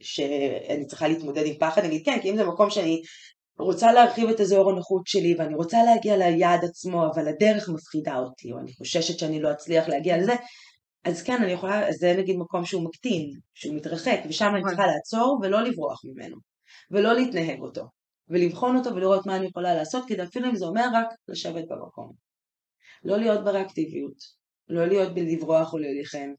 שאני 0.01 0.85
צריכה 0.85 1.07
להתמודד 1.07 1.45
עם 1.45 1.53
פחד, 1.59 1.83
נגיד 1.83 2.01
כן, 2.05 2.19
כי 2.21 2.29
אם 2.29 2.35
זה 2.35 2.45
מקום 2.45 2.69
שאני 2.69 3.01
רוצה 3.59 3.93
להרחיב 3.93 4.29
את 4.29 4.41
אזור 4.41 4.71
הנוחות 4.71 5.07
שלי 5.07 5.35
ואני 5.37 5.55
רוצה 5.55 5.83
להגיע 5.83 6.17
ליעד 6.17 6.65
עצמו, 6.65 7.05
אבל 7.05 7.27
הדרך 7.27 7.69
מפחידה 7.69 8.17
אותי, 8.17 8.51
או 8.51 8.59
אני 8.59 8.73
חוששת 8.73 9.19
שאני 9.19 9.41
לא 9.41 9.51
אצליח 9.51 9.87
להגיע 9.87 10.17
לזה, 10.17 10.33
אז 11.03 11.23
כן, 11.23 11.43
אני 11.43 11.51
יכולה, 11.51 11.91
זה 11.91 12.15
נגיד 12.17 12.35
מקום 12.37 12.65
שהוא 12.65 12.83
מקטין, 12.83 13.31
שהוא 13.53 13.75
מתרחק, 13.75 14.19
ושם 14.29 14.49
אני 14.51 14.59
נכון. 14.59 14.69
צריכה 14.69 14.87
לעצור 14.87 15.39
ולא 15.41 15.61
לברוח 15.61 16.01
ממנו, 16.05 16.37
ולא 16.91 17.13
להתנהג 17.13 17.59
אותו, 17.59 17.83
ולבחון 18.29 18.77
אותו 18.77 18.95
ולראות 18.95 19.25
מה 19.25 19.35
אני 19.35 19.45
יכולה 19.47 19.75
לעשות, 19.75 20.03
כדי 20.07 20.23
אפילו 20.23 20.49
אם 20.49 20.55
זה 20.55 20.65
אומר 20.65 20.85
רק 20.93 21.07
לשבת 21.27 21.63
במקום. 21.69 22.24
לא 23.05 23.17
להיות 23.17 23.43
בריאקטיביות, 23.43 24.17
לא 24.69 24.85
להיות 24.85 25.13
בלברוח 25.13 25.73
או 25.73 25.77
להילחם, 25.77 26.29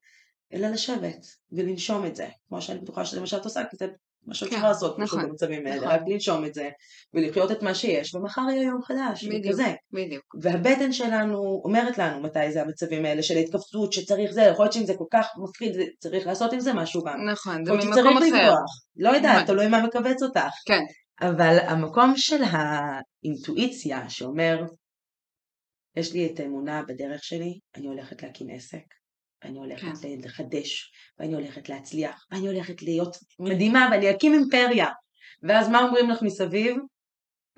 אלא 0.52 0.68
לשבת 0.68 1.26
ולנשום 1.52 2.07
את 2.07 2.16
זה, 2.16 2.29
כמו 2.48 2.62
שאני 2.62 2.79
בטוחה 2.79 3.05
שזה 3.05 3.20
מה 3.20 3.26
שאת 3.26 3.44
עושה, 3.44 3.62
כי 3.70 3.76
זה 3.76 3.87
מה 4.26 4.35
שאת 4.35 4.48
כן, 4.48 4.55
צריכה 4.55 4.68
לעשות 4.68 4.98
נכון, 4.98 5.22
במצבים 5.22 5.66
האלה, 5.66 5.76
נכון. 5.76 5.88
רק 5.88 6.00
לנשום 6.07 6.44
את 6.44 6.55
זה 6.55 6.70
ולחיות 7.14 7.50
את 7.50 7.62
מה 7.62 7.74
שיש, 7.74 8.14
ומחר 8.14 8.42
יהיה 8.50 8.62
יום 8.62 8.83
חדש, 8.83 9.24
בדיוק, 9.24 9.46
וכזה. 9.46 9.74
בדיוק. 9.92 10.24
והבטן 10.40 10.92
שלנו 10.92 11.61
אומרת 11.64 11.98
לנו 11.98 12.20
מתי 12.20 12.52
זה 12.52 12.62
המצבים 12.62 13.05
האלה 13.05 13.22
של 13.22 13.37
ההתכווצות, 13.37 13.92
שצריך 13.92 14.31
זה, 14.31 14.42
יכול 14.42 14.64
להיות 14.64 14.72
שאם 14.72 14.87
זה 14.87 14.94
כל 14.98 15.05
כך 15.11 15.26
מפחיד, 15.44 15.72
צריך 15.98 16.26
לעשות 16.26 16.52
עם 16.52 16.61
זה 16.61 16.72
משהו 16.72 17.02
גם. 17.02 17.29
נכון, 17.31 17.64
זה 17.64 17.72
יכול 17.72 17.79
להיות 17.79 17.96
ממקום 17.96 18.12
שצריך 18.12 18.35
אחר. 18.35 18.44
לברוח, 18.44 18.70
לא 18.96 19.09
יודעת, 19.09 19.35
נכון. 19.35 19.46
תלוי 19.46 19.68
מה 19.68 19.83
מכווץ 19.87 20.22
אותך. 20.22 20.55
כן, 20.66 20.83
אבל 21.20 21.59
המקום 21.66 22.12
של 22.16 22.42
האינטואיציה 22.42 24.09
שאומר, 24.09 24.59
יש 25.97 26.13
לי 26.13 26.27
את 26.27 26.41
האמונה 26.41 26.83
בדרך 26.83 27.25
שלי, 27.25 27.59
אני 27.77 27.87
הולכת 27.87 28.23
להקים 28.23 28.47
עסק, 28.51 28.85
אני 29.45 29.59
הולכת 29.59 29.99
כן. 30.03 30.09
לחדש, 30.25 30.93
ואני 31.19 31.35
הולכת 31.35 31.69
להצליח, 31.69 32.27
ואני 32.31 32.49
הולכת 32.49 32.83
להיות 32.83 33.17
מדהימה, 33.41 33.89
ואני 33.91 34.11
אקים 34.11 34.33
אימפריה. 34.33 34.87
ואז 35.43 35.69
מה 35.69 35.83
אומרים 35.83 36.11
לך 36.11 36.23
מסביב? 36.23 36.77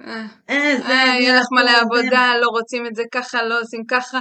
אה, 0.00 0.26
אה, 0.50 0.74
אה, 0.88 1.20
יהיה 1.20 1.40
לך 1.40 1.46
מלא 1.52 1.70
עבודה, 1.80 2.32
לא 2.40 2.48
רוצים 2.48 2.86
את 2.86 2.94
זה 2.94 3.02
ככה, 3.12 3.42
לא 3.42 3.60
עושים 3.60 3.84
ככה, 3.88 4.20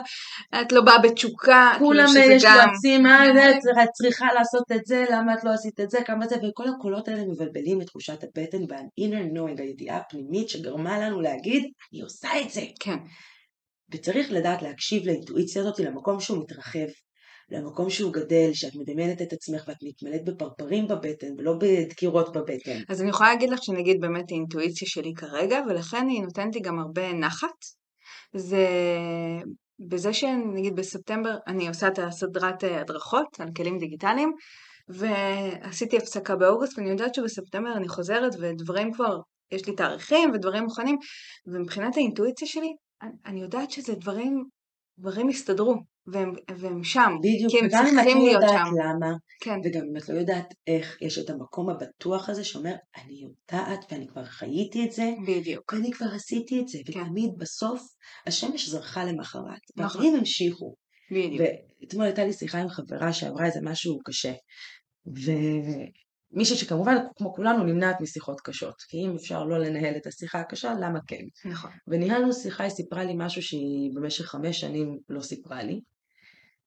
את 0.62 0.72
לא 0.72 0.82
באה 0.82 1.00
בתשוקה, 1.00 1.72
כאילו 1.74 1.86
כולם 1.86 2.08
יש. 2.08 2.44
יועצים, 2.44 3.04
זה, 3.36 3.84
את 3.84 3.90
צריכה 3.94 4.34
לעשות 4.34 4.72
את 4.72 4.86
זה, 4.86 5.06
למה 5.12 5.34
את 5.34 5.44
לא 5.44 5.52
עשית 5.54 5.80
את 5.80 5.90
זה, 5.90 6.00
כמה 6.06 6.28
זה, 6.28 6.36
וכל 6.36 6.68
הקולות 6.68 7.08
האלה 7.08 7.22
מבלבלים 7.24 7.82
את 7.82 7.86
תחושת 7.86 8.24
הבטן 8.24 8.58
וה-inner 8.70 9.36
knowing, 9.36 9.62
הידיעה 9.62 9.98
הפנימית 9.98 10.50
שגרמה 10.50 11.00
לנו 11.00 11.22
להגיד, 11.22 11.64
אני 11.94 12.02
עושה 12.02 12.28
את 12.42 12.50
זה. 12.50 12.62
כן, 12.80 12.98
וצריך 13.91 14.32
לדעת 14.32 14.62
להקשיב 14.62 15.06
לאינטואיציה 15.06 15.62
הזאת, 15.62 15.80
למקום 15.80 16.19
שהוא 16.19 16.43
מתרחב, 16.43 16.88
למקום 17.52 17.89
שהוא 17.89 18.13
גדל, 18.13 18.50
שאת 18.54 18.76
מדמיינת 18.76 19.21
את 19.21 19.34
עצמך 19.34 19.63
ואת 19.67 19.78
מתמלאת 19.84 20.26
בפרפרים 20.26 20.88
בבטן 20.88 21.28
ולא 21.38 21.54
בדקירות 21.60 22.38
בבטן. 22.38 22.80
אז 22.89 23.02
אני 23.02 23.10
יכולה 23.10 23.30
להגיד 23.30 23.50
לך 23.50 23.60
שנגיד 23.63 23.97
באמת 24.02 24.32
האינטואיציה 24.32 24.88
שלי 24.88 25.13
כרגע, 25.13 25.60
ולכן 25.69 26.08
היא 26.10 26.21
נותנת 26.21 26.56
לי 26.56 26.62
גם 26.62 26.80
הרבה 26.80 27.13
נחת. 27.13 27.65
זה 28.36 28.67
בזה 29.80 30.13
שנגיד 30.13 30.76
בספטמבר 30.76 31.38
אני 31.47 31.67
עושה 31.67 31.88
את 31.88 32.00
הסדרת 32.00 32.63
אה, 32.63 32.82
הדרכות 32.82 33.39
על 33.39 33.47
כלים 33.58 33.78
דיגיטליים, 33.78 34.32
ועשיתי 34.89 35.97
הפסקה 35.97 36.36
באוגוסט, 36.36 36.78
ואני 36.78 36.89
יודעת 36.89 37.15
שבספטמבר 37.15 37.73
אני 37.76 37.88
חוזרת 37.88 38.32
ודברים 38.39 38.93
כבר, 38.93 39.17
יש 39.52 39.67
לי 39.67 39.76
תאריכים 39.76 40.32
ודברים 40.34 40.63
מוכנים, 40.63 40.97
ומבחינת 41.47 41.97
האינטואיציה 41.97 42.47
שלי, 42.47 42.73
אני, 43.26 43.42
יודעת 43.42 43.72
שזה 43.72 43.96
דברים, 43.96 44.44
דברים 45.00 45.30
הסתדרו, 45.30 45.76
והם, 46.08 46.34
והם 46.58 46.84
שם, 46.84 47.12
בדיוק, 47.20 47.52
כי 47.52 47.60
הם 47.60 47.66
וגם 47.66 47.86
אם 47.86 47.90
את 47.90 47.94
צריכים 47.94 48.18
לא 48.18 48.24
להיות 48.24 48.42
יודעת 48.44 48.68
שם. 48.68 48.74
למה, 48.80 49.16
כן, 49.42 49.60
וגם 49.64 49.82
אם 49.92 49.98
את 49.98 50.10
לא 50.10 50.20
יודעת 50.20 50.54
איך, 50.68 50.98
יש 51.02 51.20
את 51.20 51.30
המקום 51.30 51.70
הבטוח 51.70 52.30
הזה 52.30 52.44
שאומר, 52.44 52.76
אני 52.98 53.14
יודעת 53.14 53.86
ואני 53.92 54.08
כבר 54.08 54.26
חייתי 54.26 54.86
את 54.86 54.92
זה, 54.92 55.14
בדיוק. 55.28 55.74
ואני 55.74 55.92
כבר 55.92 56.08
עשיתי 56.16 56.62
את 56.62 56.68
זה, 56.68 56.78
כן. 56.86 57.02
ותמיד 57.02 57.30
בסוף 57.38 57.82
השמש 58.28 58.70
זרחה 58.70 59.04
למחרת, 59.04 59.62
נכון. 59.76 59.84
והחיים 59.84 60.16
המשיכו. 60.16 60.76
בדיוק. 61.12 61.42
ואתמול 61.82 62.06
הייתה 62.06 62.26
לי 62.26 62.34
שיחה 62.34 62.58
עם 62.58 62.70
חברה 62.70 63.14
שעברה 63.14 63.46
איזה 63.46 63.60
משהו 63.64 64.00
קשה, 64.06 64.34
ומישהי 66.32 66.58
שכמובן, 66.58 66.96
כמו 67.16 67.34
כולנו, 67.34 67.63
נמנעת 67.63 68.02
משיחות 68.02 68.42
קשות, 68.42 68.82
כי 68.82 68.98
אם 68.98 69.16
אפשר 69.16 69.44
לא 69.44 69.60
לנהל 69.60 69.98
את 69.98 70.08
השיחה 70.08 70.40
הקשה, 70.40 70.74
למה 70.82 71.00
כן? 71.08 71.24
נכון. 71.46 71.72
וניהלנו 71.88 72.34
שיחה, 72.34 72.63
היא 72.63 72.72
סיפרה 72.72 73.04
לי 73.04 73.13
משהו 73.16 73.42
שהיא 73.42 73.92
במשך 73.94 74.26
חמש 74.26 74.60
שנים 74.60 75.00
לא 75.10 75.22
סיפרה 75.22 75.63
לי, 75.63 75.82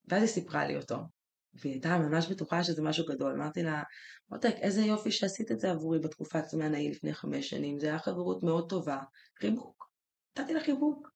ואז 0.09 0.23
היא 0.23 0.31
סיפרה 0.31 0.66
לי 0.66 0.77
אותו. 0.77 0.96
והיא 1.55 1.73
הייתה 1.73 1.99
ממש 1.99 2.29
בטוחה 2.29 2.64
שזה 2.64 2.83
משהו 2.83 3.07
גדול. 3.07 3.33
אמרתי 3.33 3.62
לה, 3.62 3.83
מותק, 4.31 4.55
איזה 4.61 4.83
יופי 4.83 5.11
שעשית 5.11 5.53
את 5.53 5.61
זה 5.61 5.70
עבורי 5.70 5.99
בתקופת 5.99 6.49
זמן 6.49 6.75
ההיא 6.75 6.90
לפני 6.90 7.14
חמש 7.14 7.51
שנים, 7.51 7.79
זה 7.79 7.87
היה 7.87 7.99
חברות 7.99 8.42
מאוד 8.42 8.68
טובה. 8.68 8.99
חיבוק. 9.38 9.90
נתתי 10.38 10.55
לה 10.55 10.61
חיבוק. 10.61 11.09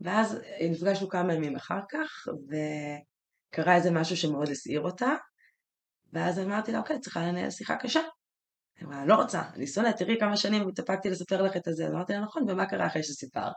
ואז 0.00 0.38
נפגשנו 0.70 1.08
כמה 1.08 1.34
ימים 1.34 1.56
אחר 1.56 1.80
כך, 1.90 2.28
וקרה 2.48 3.76
איזה 3.76 3.90
משהו 3.90 4.16
שמאוד 4.16 4.48
הסעיר 4.48 4.80
אותה, 4.80 5.14
ואז 6.12 6.38
אמרתי 6.38 6.72
לה, 6.72 6.78
אוקיי, 6.78 7.00
צריכה 7.00 7.20
לנהל 7.20 7.50
שיחה 7.50 7.76
קשה. 7.76 8.00
היא 8.78 8.88
אמרה, 8.88 9.06
לא 9.06 9.14
רוצה, 9.14 9.42
אני 9.54 9.66
שונאת, 9.66 9.96
תראי 9.96 10.16
כמה 10.20 10.36
שנים 10.36 10.68
התאפקתי 10.68 11.10
לספר 11.10 11.42
לך 11.42 11.56
את 11.56 11.68
הזה. 11.68 11.86
אז 11.86 11.92
אמרתי 11.92 12.12
לה, 12.12 12.20
נכון, 12.20 12.50
ומה 12.50 12.66
קרה 12.66 12.86
אחרי 12.86 13.02
שסיפרת? 13.02 13.52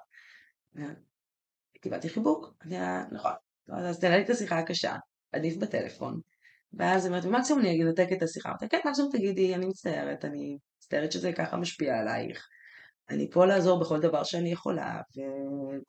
קיבלתי 1.82 2.10
חיבוק, 2.10 2.46
אמרתי 2.46 2.76
לה, 2.76 3.04
נכון, 3.12 3.32
אז 3.74 4.00
תנהלי 4.00 4.24
את 4.24 4.30
השיחה 4.30 4.60
הקשה, 4.60 4.96
עדיף 5.32 5.58
בטלפון. 5.58 6.20
ואז 6.74 7.06
היא 7.06 7.12
אומרת, 7.12 7.26
מקסימום 7.26 7.62
אני 7.62 7.84
אנתק 7.84 8.08
את 8.18 8.24
השיחה. 8.24 8.50
אמרתי, 8.50 8.70
כן, 8.70 8.80
מקסימום 8.86 9.12
תגידי, 9.12 9.56
אני 9.56 9.66
מצטערת, 9.66 10.26
אני 10.26 10.58
מצטערת 10.78 11.12
שזה 11.12 11.34
ככה 11.34 11.58
משפיע 11.58 12.00
עלייך. 12.00 12.48
אני 13.10 13.30
פה 13.32 13.46
לעזור 13.46 13.80
בכל 13.80 14.00
דבר 14.00 14.24
שאני 14.24 14.52
יכולה, 14.52 15.02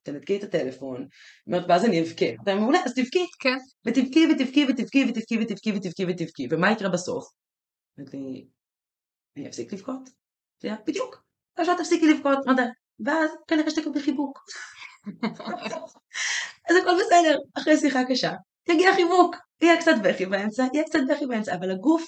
ותנתקי 0.02 0.36
את 0.36 0.44
הטלפון. 0.44 1.06
אומרת, 1.46 1.64
ואז 1.68 1.84
אני 1.84 2.02
אבכה. 2.02 2.26
אתה 2.42 2.54
מעולה, 2.54 2.78
אז 2.84 2.94
תבכי. 2.94 3.26
כן. 3.40 3.56
ותבכי 3.86 4.26
ותבכי 4.32 4.66
ותבכי 4.68 5.04
ותבכי 5.08 5.38
ותבכי 5.42 5.72
ותבכי 5.72 6.04
ותבכי. 6.08 6.48
ומה 6.50 6.72
יקרה 6.72 6.88
בסוף? 6.88 7.24
לי, 7.98 8.46
אני 9.36 9.48
אפסיק 9.48 9.72
לבכות? 9.72 10.10
בדיוק. 10.86 11.24
עכשיו 11.56 11.76
תפסיקי 11.78 12.08
לבכות. 12.08 12.38
ואז 13.04 13.30
כנראה 13.48 13.70
שתקבלי 13.70 14.02
חיבוק. 14.02 14.38
אז 16.70 16.76
הכל 16.76 16.90
בסדר, 17.00 17.38
אחרי 17.54 17.76
שיחה 17.76 18.00
קשה. 18.08 18.32
יגיע 18.68 18.94
חיבוק, 18.94 19.36
יהיה 19.62 19.80
קצת 19.80 19.92
בכי 20.02 20.26
באמצע, 20.26 20.66
יהיה 20.72 20.84
קצת 20.84 20.98
בכי 21.10 21.26
באמצע, 21.26 21.54
אבל 21.54 21.70
הגוף 21.70 22.06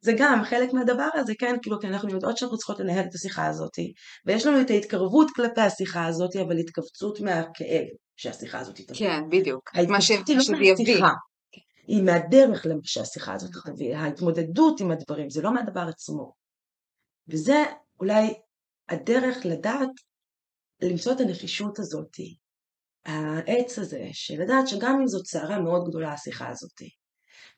זה 0.00 0.12
גם 0.18 0.42
חלק 0.44 0.72
מהדבר 0.72 1.08
הזה, 1.14 1.32
כן, 1.38 1.56
כאילו, 1.62 1.80
כי 1.80 1.86
אנחנו 1.86 2.10
יודעות 2.10 2.38
שאנחנו 2.38 2.56
צריכות 2.58 2.80
לנהל 2.80 3.04
את 3.04 3.14
השיחה 3.14 3.46
הזאת, 3.46 3.78
ויש 4.26 4.46
לנו 4.46 4.60
את 4.60 4.70
ההתקרבות 4.70 5.30
כלפי 5.34 5.60
השיחה 5.60 6.06
הזאת, 6.06 6.36
אבל 6.36 6.58
התכווצות 6.58 7.20
מהכאב 7.20 7.86
שהשיחה 8.16 8.58
הזאת 8.58 8.80
תביא. 8.80 8.98
כן, 8.98 9.20
בדיוק. 9.30 9.70
מה 9.74 9.94
לא 9.94 10.00
שזה 10.00 10.52
יביא. 10.52 10.68
מהשיחה, 10.68 11.12
היא 11.86 12.02
מהדרך 12.02 12.66
שהשיחה 12.82 13.34
הזאת 13.34 13.50
תביא, 13.66 13.96
ההתמודדות 13.96 14.80
עם 14.80 14.90
הדברים, 14.90 15.30
זה 15.30 15.42
לא 15.42 15.54
מהדבר 15.54 15.86
עצמו. 15.88 16.32
וזה 17.28 17.64
אולי 18.00 18.34
הדרך 18.88 19.36
לדעת 19.44 19.88
למצוא 20.82 21.12
את 21.12 21.20
הנחישות 21.20 21.78
הזאת, 21.78 22.16
העץ 23.04 23.78
הזה, 23.78 24.08
של 24.12 24.34
לדעת 24.42 24.68
שגם 24.68 25.00
אם 25.00 25.06
זאת 25.06 25.26
סערה 25.26 25.60
מאוד 25.60 25.88
גדולה 25.88 26.12
השיחה 26.12 26.48
הזאת, 26.48 26.82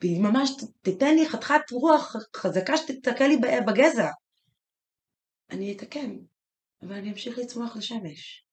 והיא 0.01 0.23
ממש 0.23 0.51
תיתן 0.83 1.15
לי 1.15 1.29
חתיכת 1.29 1.71
רוח 1.73 2.17
חזקה 2.37 2.77
שתתקע 2.77 3.29
לי 3.29 3.37
בגזע, 3.67 4.09
אני 5.51 5.73
אתקן, 5.73 6.17
אבל 6.83 6.93
אני 6.93 7.11
אמשיך 7.11 7.39
לצמוח 7.39 7.77
לשמש. 7.77 8.45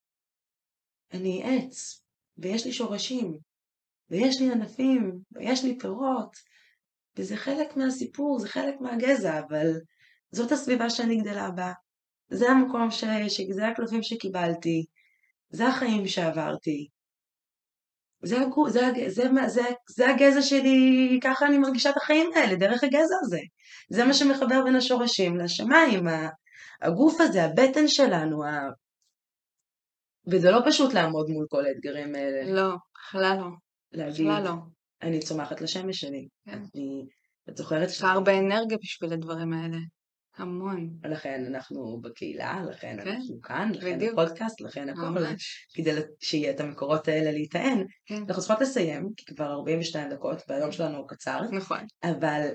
אני 1.13 1.43
עץ, 1.43 2.03
ויש 2.37 2.65
לי 2.65 2.73
שורשים, 2.73 3.37
ויש 4.09 4.41
לי 4.41 4.51
ענפים, 4.51 5.19
ויש 5.31 5.63
לי 5.63 5.77
פירות, 5.79 6.35
וזה 7.17 7.37
חלק 7.37 7.77
מהסיפור, 7.77 8.39
זה 8.39 8.49
חלק 8.49 8.75
מהגזע, 8.81 9.39
אבל 9.39 9.67
זאת 10.31 10.51
הסביבה 10.51 10.89
שאני 10.89 11.21
גדלה 11.21 11.51
בה. 11.51 11.71
זה 12.29 12.49
המקום. 12.49 12.91
ש... 12.91 13.03
זה 13.49 13.67
הקלפים 13.67 14.03
שקיבלתי, 14.03 14.85
זה 15.49 15.67
החיים 15.67 16.07
שעברתי. 16.07 16.87
זה, 18.23 18.41
הגו... 18.41 18.69
זה. 18.69 18.91
זה, 19.07 19.29
זה, 19.47 19.61
זה 19.89 20.09
הגזע 20.09 20.41
שלי, 20.41 21.19
ככה 21.23 21.45
אני 21.45 21.57
מרגישה 21.57 21.89
את 21.89 21.97
החיים 21.97 22.29
האלה, 22.35 22.55
דרך 22.55 22.83
הגזע 22.83 23.15
הזה. 23.21 23.39
זה 23.89 24.05
מה 24.05 24.13
שמחבר 24.13 24.63
בין 24.63 24.75
השורשים 24.75 25.37
לשמיים, 25.37 26.07
הגוף 26.81 27.21
הזה, 27.21 27.43
הבטן 27.43 27.87
שלנו, 27.87 28.45
ה... 28.45 28.69
וזה 30.31 30.51
לא 30.51 30.59
פשוט 30.65 30.93
לעמוד 30.93 31.29
מול 31.29 31.45
כל 31.49 31.65
האתגרים 31.65 32.15
האלה. 32.15 32.53
לא, 32.53 32.75
בכלל 32.95 33.37
לא. 33.37 33.47
להגיד, 33.91 34.27
לא. 34.27 34.53
אני 35.01 35.19
צומחת 35.19 35.61
לשמש 35.61 35.99
שלי. 35.99 36.27
כן. 36.45 36.59
אני, 36.75 37.05
את 37.49 37.57
זוכרת 37.57 37.89
יש 37.89 37.99
לך 37.99 38.03
הרבה 38.03 38.39
אנרגיה 38.39 38.77
בשביל 38.83 39.13
הדברים 39.13 39.53
האלה. 39.53 39.77
המון. 40.37 40.89
לכן 41.03 41.45
אנחנו 41.47 42.01
בקהילה, 42.01 42.63
לכן 42.69 42.97
כן, 43.03 43.09
אנחנו 43.09 43.41
כאן, 43.41 43.71
לכן 43.73 43.95
בדיוק. 43.95 44.19
הפודקאסט, 44.19 44.61
לכן 44.61 44.89
הכל. 44.89 45.25
כדי 45.73 45.91
שיהיה 46.19 46.51
את 46.51 46.59
המקורות 46.59 47.07
האלה 47.07 47.31
להיטען. 47.31 47.85
כן. 48.05 48.23
אנחנו 48.27 48.41
צריכות 48.41 48.61
לסיים, 48.61 49.09
כי 49.17 49.25
כבר 49.25 49.51
42 49.51 50.09
דקות, 50.09 50.41
והיום 50.49 50.71
שלנו 50.71 50.97
הוא 50.97 51.07
קצר, 51.07 51.41
נכון. 51.51 51.79
אבל 52.03 52.47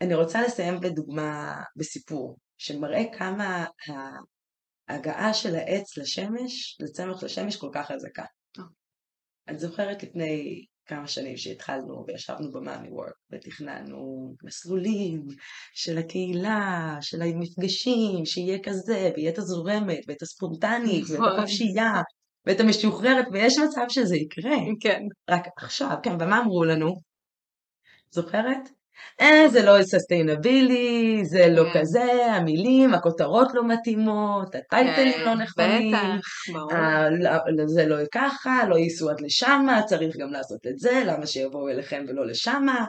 אני 0.00 0.14
רוצה 0.14 0.42
לסיים 0.42 0.80
בדוגמה, 0.80 1.62
בסיפור, 1.76 2.38
שמראה 2.58 3.02
כמה 3.18 3.66
ההגעה 4.88 5.34
של 5.34 5.56
העץ 5.56 5.98
לשמש, 5.98 6.78
לצמח 6.80 7.22
לשמש 7.22 7.56
כל 7.56 7.70
כך 7.72 7.86
חזקה. 7.86 8.24
אה. 8.58 8.64
את 9.50 9.60
זוכרת 9.60 10.02
לפני 10.02 10.66
כמה 10.86 11.06
שנים 11.06 11.36
שהתחלנו 11.36 12.04
וישבנו 12.06 12.52
במאמי 12.52 12.88
וורק 12.88 13.12
ותכננו 13.32 14.34
מסלולים 14.44 15.22
של 15.74 15.98
הקהילה, 15.98 16.96
של 17.00 17.22
המפגשים, 17.22 18.24
שיהיה 18.24 18.58
כזה, 18.62 19.10
ויהיה 19.16 19.30
את 19.30 19.38
הזורמת 19.38 19.98
ואת 20.08 20.22
הספונטנית 20.22 21.04
ואת 21.10 21.20
נכון. 21.20 21.38
החופשייה, 21.38 21.92
ואתה 22.46 22.64
משוחררת, 22.64 23.26
ויש 23.32 23.58
מצב 23.58 23.84
שזה 23.88 24.16
יקרה. 24.16 24.56
כן. 24.80 25.02
רק 25.30 25.42
עכשיו, 25.56 25.96
כן, 26.02 26.14
ומה 26.20 26.40
אמרו 26.40 26.64
לנו? 26.64 26.94
זוכרת? 28.10 28.68
אה, 29.20 29.48
זה 29.48 29.62
לא 29.62 29.82
ססטיינבילי, 29.82 31.20
זה 31.24 31.46
לא 31.48 31.64
כן. 31.72 31.80
כזה, 31.80 32.26
המילים, 32.26 32.94
הכותרות 32.94 33.48
לא 33.54 33.66
מתאימות, 33.66 34.54
הטייטלים 34.54 35.12
כן, 35.12 35.24
לא 35.24 35.34
נכונים, 35.34 35.92
בטח, 35.92 36.52
ברור. 36.52 36.72
אה, 36.72 37.10
לא- 37.10 37.66
זה 37.66 37.86
לא 37.86 37.96
ככה, 38.12 38.66
לא 38.68 38.76
ייסעו 38.76 39.10
עד 39.10 39.20
לשמה, 39.20 39.82
צריך 39.82 40.16
גם 40.16 40.32
לעשות 40.32 40.66
את 40.66 40.78
זה, 40.78 41.02
למה 41.06 41.26
שיבואו 41.26 41.68
אליכם 41.68 42.04
ולא 42.08 42.26
לשמה, 42.26 42.84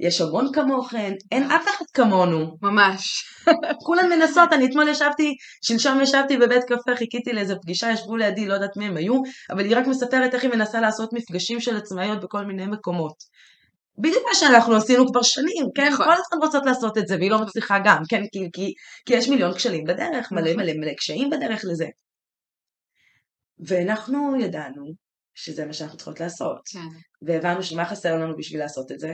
יש 0.00 0.20
המון 0.20 0.52
כמוכן, 0.52 1.12
אין 1.32 1.42
אף 1.42 1.64
אחד 1.64 1.84
כמונו, 1.94 2.56
ממש. 2.62 3.24
כולן 3.86 4.08
מנסות, 4.08 4.52
אני 4.52 4.66
אתמול 4.66 4.88
ישבתי, 4.88 5.34
שלשום 5.62 6.00
ישבתי 6.00 6.36
בבית 6.36 6.64
קפה, 6.64 6.96
חיכיתי 6.96 7.32
לאיזה 7.32 7.54
פגישה, 7.62 7.90
ישבו 7.90 8.16
לידי, 8.16 8.46
לא 8.46 8.54
יודעת 8.54 8.76
מי 8.76 8.86
הם 8.86 8.96
היו, 8.96 9.14
אבל 9.50 9.64
היא 9.64 9.76
רק 9.76 9.86
מספרת 9.86 10.34
איך 10.34 10.42
היא 10.42 10.50
מנסה 10.50 10.80
לעשות 10.80 11.12
מפגשים 11.12 11.60
של 11.60 11.76
עצמאיות 11.76 12.20
בכל 12.20 12.44
מיני 12.44 12.66
מקומות. 12.66 13.14
בדיוק 13.98 14.24
מה 14.28 14.34
שאנחנו 14.34 14.76
עשינו 14.76 15.06
כבר 15.06 15.22
שנים, 15.22 15.66
כן? 15.74 15.88
נכון. 15.92 16.06
כל 16.06 16.12
הזמן 16.12 16.46
רוצות 16.46 16.66
לעשות 16.66 16.98
את 16.98 17.08
זה, 17.08 17.16
והיא 17.16 17.30
לא 17.30 17.38
מצליחה 17.38 17.78
גם, 17.84 18.02
כן? 18.08 18.22
כי, 18.32 18.48
כי, 18.52 18.72
כי 19.06 19.14
יש 19.14 19.28
מיליון 19.28 19.54
כשלים 19.54 19.84
בדרך, 19.84 20.32
מלא 20.32 20.42
נכון. 20.42 20.56
מלא 20.56 20.72
מלא 20.72 20.92
קשיים 20.94 21.30
בדרך 21.30 21.60
לזה. 21.64 21.86
ואנחנו 23.66 24.36
ידענו 24.40 24.92
שזה 25.34 25.66
מה 25.66 25.72
שאנחנו 25.72 25.96
צריכות 25.96 26.20
לעשות, 26.20 26.60
כן. 26.72 26.88
והבנו 27.26 27.62
שמה 27.62 27.84
חסר 27.84 28.14
לנו 28.14 28.36
בשביל 28.36 28.60
לעשות 28.60 28.92
את 28.92 29.00
זה. 29.00 29.12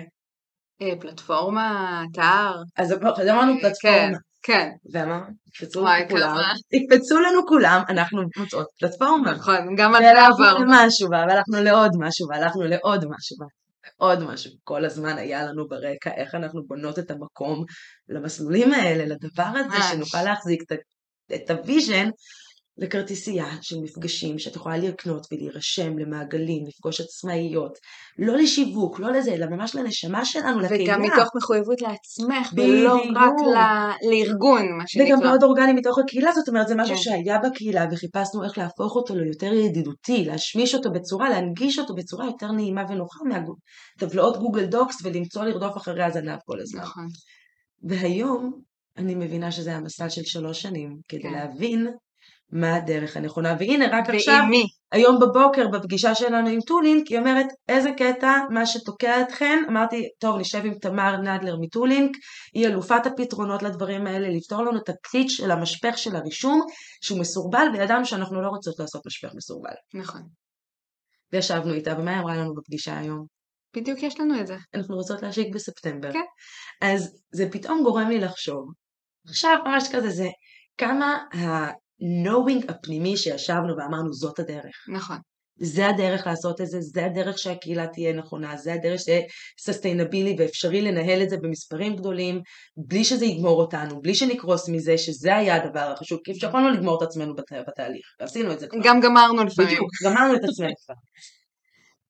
אה, 0.83 1.01
פלטפורמה, 1.01 2.03
אתר. 2.13 2.53
אז 2.77 2.93
אמרנו 3.31 3.53
אה, 3.53 3.61
פלטפורמה, 3.61 4.19
כן, 4.43 4.71
ואמרנו, 4.93 5.27
יקפצו 5.49 5.85
לנו 5.85 6.09
כולם. 6.09 6.37
יקפצו 6.73 7.19
לנו 7.21 7.47
כולם, 7.47 7.83
אנחנו 7.89 8.23
מוצאות 8.37 8.67
פלטפורמה. 8.81 9.31
נכון, 9.33 9.75
גם 9.77 9.95
על 9.95 10.03
זה 10.03 10.09
והלכנו 10.09 10.45
עברנו. 10.45 10.65
למשהו, 10.65 11.09
והלכנו 11.11 11.63
לעוד 11.63 11.91
משהו, 12.01 12.29
והלכנו 12.29 12.63
לעוד 12.63 13.05
משהו, 13.05 13.37
ועוד 14.01 14.23
משהו. 14.23 14.53
כל 14.65 14.85
הזמן 14.85 15.19
היה 15.19 15.45
לנו 15.45 15.69
ברקע 15.69 16.11
איך 16.17 16.35
אנחנו 16.35 16.67
בונות 16.67 16.99
את 16.99 17.11
המקום 17.11 17.65
למסלולים 18.09 18.73
האלה, 18.73 19.05
לדבר 19.05 19.43
הזה. 19.55 19.77
שנוכל 19.93 20.23
להחזיק 20.23 20.63
את, 20.63 20.79
את 21.35 21.51
ה 21.51 21.59
vision 21.59 22.09
לכרטיסייה 22.79 23.47
של 23.63 23.77
מפגשים 23.83 24.39
שאת 24.39 24.57
יכולה 24.57 24.77
לקנות 24.77 25.27
ולהירשם 25.33 25.99
למעגלים, 25.99 26.65
לפגוש 26.67 27.01
עצמאיות, 27.01 27.79
לא 28.19 28.37
לשיווק, 28.37 29.01
לא 29.01 29.13
לזה, 29.13 29.35
אלא 29.35 29.47
ממש 29.47 29.75
לנשמה 29.75 30.25
שלנו, 30.25 30.61
לקהילה. 30.61 30.85
וגם 30.95 31.03
מתוך 31.03 31.29
מחויבות 31.37 31.83
לעצמך, 31.83 32.53
ולא. 32.57 32.95
רק 32.95 33.33
ל- 33.55 34.11
לארגון, 34.11 34.63
מה 34.63 34.75
וגם 34.75 34.87
שנקרא. 34.87 35.17
מאוד 35.17 35.43
אורגני 35.43 35.73
מתוך 35.73 35.99
הקהילה, 35.99 36.33
זאת 36.33 36.49
אומרת 36.49 36.69
זה 36.69 36.75
משהו 36.75 36.95
כן. 36.95 37.01
שהיה 37.03 37.39
בקהילה 37.39 37.87
וחיפשנו 37.93 38.45
איך 38.45 38.59
להפוך 38.59 38.97
אותו 38.97 39.15
ליותר 39.15 39.53
ידידותי, 39.53 40.25
להשמיש 40.25 40.75
אותו 40.75 40.91
בצורה, 40.93 41.31
להנגיש 41.31 41.79
אותו 41.79 41.95
בצורה 41.95 42.27
יותר 42.27 42.53
נעימה 42.53 42.85
ונוחה 42.89 43.21
מהטבלאות 43.25 44.37
גוגל 44.37 44.65
דוקס 44.65 44.97
ולמצוא 45.05 45.45
לרדוף 45.45 45.77
אחרי 45.77 46.05
הזנב 46.05 46.39
כל 46.45 46.61
הזמן. 46.61 46.81
נכון. 46.81 47.07
והיום 47.83 48.61
אני 48.97 49.15
מבינה 49.15 49.53
שזה 49.53 49.77
המסע 49.77 50.11
של 50.11 50.25
שלוש 50.25 50.63
שנים, 50.63 50.97
כדי 51.09 51.23
כן. 51.23 51.33
להבין 51.33 51.87
מה 52.53 52.75
הדרך 52.75 53.17
הנכונה, 53.17 53.57
והנה 53.59 53.85
רק 53.93 54.11
עכשיו, 54.11 54.35
ועם 54.41 54.51
מי? 54.51 54.65
היום 54.93 55.19
בבוקר 55.21 55.69
בפגישה 55.69 56.15
שלנו 56.15 56.49
עם 56.49 56.61
טולינק, 56.61 57.09
היא 57.09 57.19
אומרת 57.19 57.47
איזה 57.69 57.91
קטע, 57.99 58.33
מה 58.51 58.67
שתוקע 58.67 59.23
אתכן, 59.23 59.65
אמרתי 59.69 60.09
טוב 60.19 60.39
נשב 60.39 60.63
עם 60.65 60.75
תמר 60.75 61.17
נדלר 61.17 61.57
מטולינק, 61.61 62.17
היא 62.55 62.67
אלופת 62.67 63.07
הפתרונות 63.07 63.63
לדברים 63.63 64.07
האלה, 64.07 64.29
לפתור 64.29 64.63
לנו 64.63 64.79
את 64.79 64.89
הקליץ' 64.89 65.31
של 65.31 65.51
המשפך 65.51 65.99
של 65.99 66.17
הרישום, 66.17 66.61
שהוא 67.01 67.21
מסורבל, 67.21 67.67
וידענו 67.73 68.05
שאנחנו 68.05 68.43
לא 68.43 68.49
רוצות 68.49 68.79
לעשות 68.79 69.07
משפך 69.07 69.29
מסורבל. 69.35 69.75
נכון. 69.95 70.23
וישבנו 71.33 71.73
איתה, 71.75 71.95
ומה 71.99 72.11
היא 72.11 72.21
אמרה 72.21 72.37
לנו 72.37 72.55
בפגישה 72.55 72.99
היום? 72.99 73.27
בדיוק 73.77 74.03
יש 74.03 74.21
לנו 74.21 74.41
את 74.41 74.47
זה. 74.47 74.57
אנחנו 74.75 74.97
רוצות 74.97 75.23
להשיק 75.23 75.55
בספטמבר. 75.55 76.13
כן. 76.13 76.25
אז 76.83 77.23
זה 77.33 77.49
פתאום 77.53 77.83
גורם 77.83 78.09
לי 78.09 78.21
לחשוב, 78.21 78.65
עכשיו 79.29 79.59
ממש 79.67 79.89
כזה 79.93 80.11
זה, 80.11 80.29
כמה 80.79 81.19
ה-knowing 82.03 82.73
הפנימי 82.73 83.17
שישבנו 83.17 83.77
ואמרנו 83.77 84.13
זאת 84.13 84.39
הדרך. 84.39 84.87
נכון. 84.89 85.17
זה 85.59 85.89
הדרך 85.89 86.27
לעשות 86.27 86.61
את 86.61 86.67
זה, 86.67 86.79
זה 86.81 87.07
הדרך 87.07 87.39
שהקהילה 87.39 87.87
תהיה 87.87 88.13
נכונה, 88.13 88.57
זה 88.57 88.73
הדרך 88.73 89.01
שיהיה 89.01 89.23
סוסטיינבילי 89.61 90.37
ואפשרי 90.39 90.83
לנהל 90.83 91.23
את 91.23 91.31
זה 91.31 91.37
במספרים 91.37 91.97
גדולים, 91.97 92.41
בלי 92.77 93.05
שזה 93.05 93.25
יגמור 93.27 93.61
אותנו, 93.61 94.03
בלי 94.03 94.15
שנקרוס 94.15 94.69
מזה, 94.69 94.99
שזה 94.99 95.37
היה 95.37 95.65
הדבר 95.65 95.93
החשוב, 95.93 96.19
כי 96.25 96.33
יכולנו 96.43 96.71
לגמור 96.71 96.99
את 96.99 97.03
עצמנו 97.03 97.35
בת, 97.35 97.53
בתהליך, 97.69 98.07
ועשינו 98.21 98.53
את 98.53 98.61
זה 98.61 98.67
כבר. 98.67 98.81
גם 98.85 99.01
גמרנו 99.01 99.45
לפעמים. 99.45 99.71
בדיוק, 99.71 99.91
גמרנו 100.05 100.35
את 100.35 100.45
עצמנו 100.45 100.73
כבר. 100.87 100.95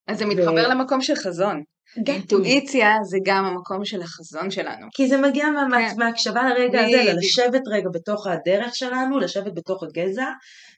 אז 0.08 0.18
זה 0.18 0.26
מתחבר 0.26 0.68
למקום 0.68 1.02
של 1.02 1.14
חזון. 1.14 1.62
אינטואיציה 2.06 2.94
זה 3.02 3.18
גם 3.24 3.44
המקום 3.44 3.84
של 3.84 4.02
החזון 4.02 4.50
שלנו. 4.50 4.86
כי 4.94 5.08
זה 5.08 5.16
מגיע 5.16 5.46
מה, 5.46 5.68
מה, 5.68 5.76
כן. 5.76 5.94
מההקשבה 5.98 6.42
לרגע 6.48 6.80
הזה. 6.80 7.12
לשבת 7.12 7.62
רגע 7.72 7.88
בתוך 7.94 8.26
הדרך 8.26 8.76
שלנו, 8.76 9.18
לשבת 9.18 9.54
בתוך 9.54 9.82
הגזע, 9.82 10.26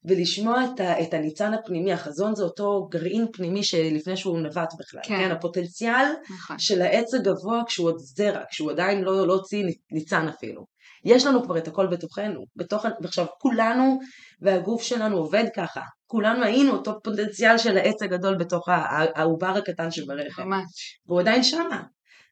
ולשמוע 0.05 0.65
את, 0.65 0.81
ה, 0.81 1.01
את 1.03 1.15
הניצן 1.15 1.55
הפנימי, 1.55 1.93
החזון 1.93 2.35
זה 2.35 2.45
אותו 2.45 2.89
גרעין 2.91 3.27
פנימי 3.33 3.63
שלפני 3.63 4.17
שהוא 4.17 4.39
נבט 4.39 4.73
בכלל, 4.79 5.01
כן. 5.05 5.17
כן, 5.19 5.31
הפוטנציאל 5.31 6.07
נכון. 6.31 6.59
של 6.59 6.83
העץ 6.83 7.15
הגבוה 7.15 7.63
כשהוא 7.67 7.87
עוד 7.87 7.99
זרע, 7.99 8.41
כשהוא 8.51 8.71
עדיין 8.71 9.03
לא, 9.03 9.27
לא 9.27 9.33
הוציא 9.33 9.65
ניצן 9.93 10.29
אפילו. 10.29 10.65
יש 11.05 11.27
לנו 11.27 11.43
כבר 11.43 11.59
את 11.59 11.69
הכל 11.69 11.87
בתוכנו, 11.87 12.45
בתוך, 12.57 12.85
ועכשיו 13.01 13.27
כולנו 13.39 13.99
והגוף 14.41 14.83
שלנו 14.83 15.17
עובד 15.17 15.45
ככה, 15.57 15.81
כולנו 16.11 16.45
היינו 16.45 16.73
אותו 16.73 17.03
פוטנציאל 17.03 17.59
של 17.59 17.77
העץ 17.77 18.03
הגדול 18.03 18.39
בתוך 18.39 18.69
העובר 19.15 19.55
הקטן 19.57 19.91
שברחם, 19.91 20.49
ממש. 20.49 21.01
והוא 21.07 21.21
עדיין 21.21 21.43
שמה, 21.43 21.83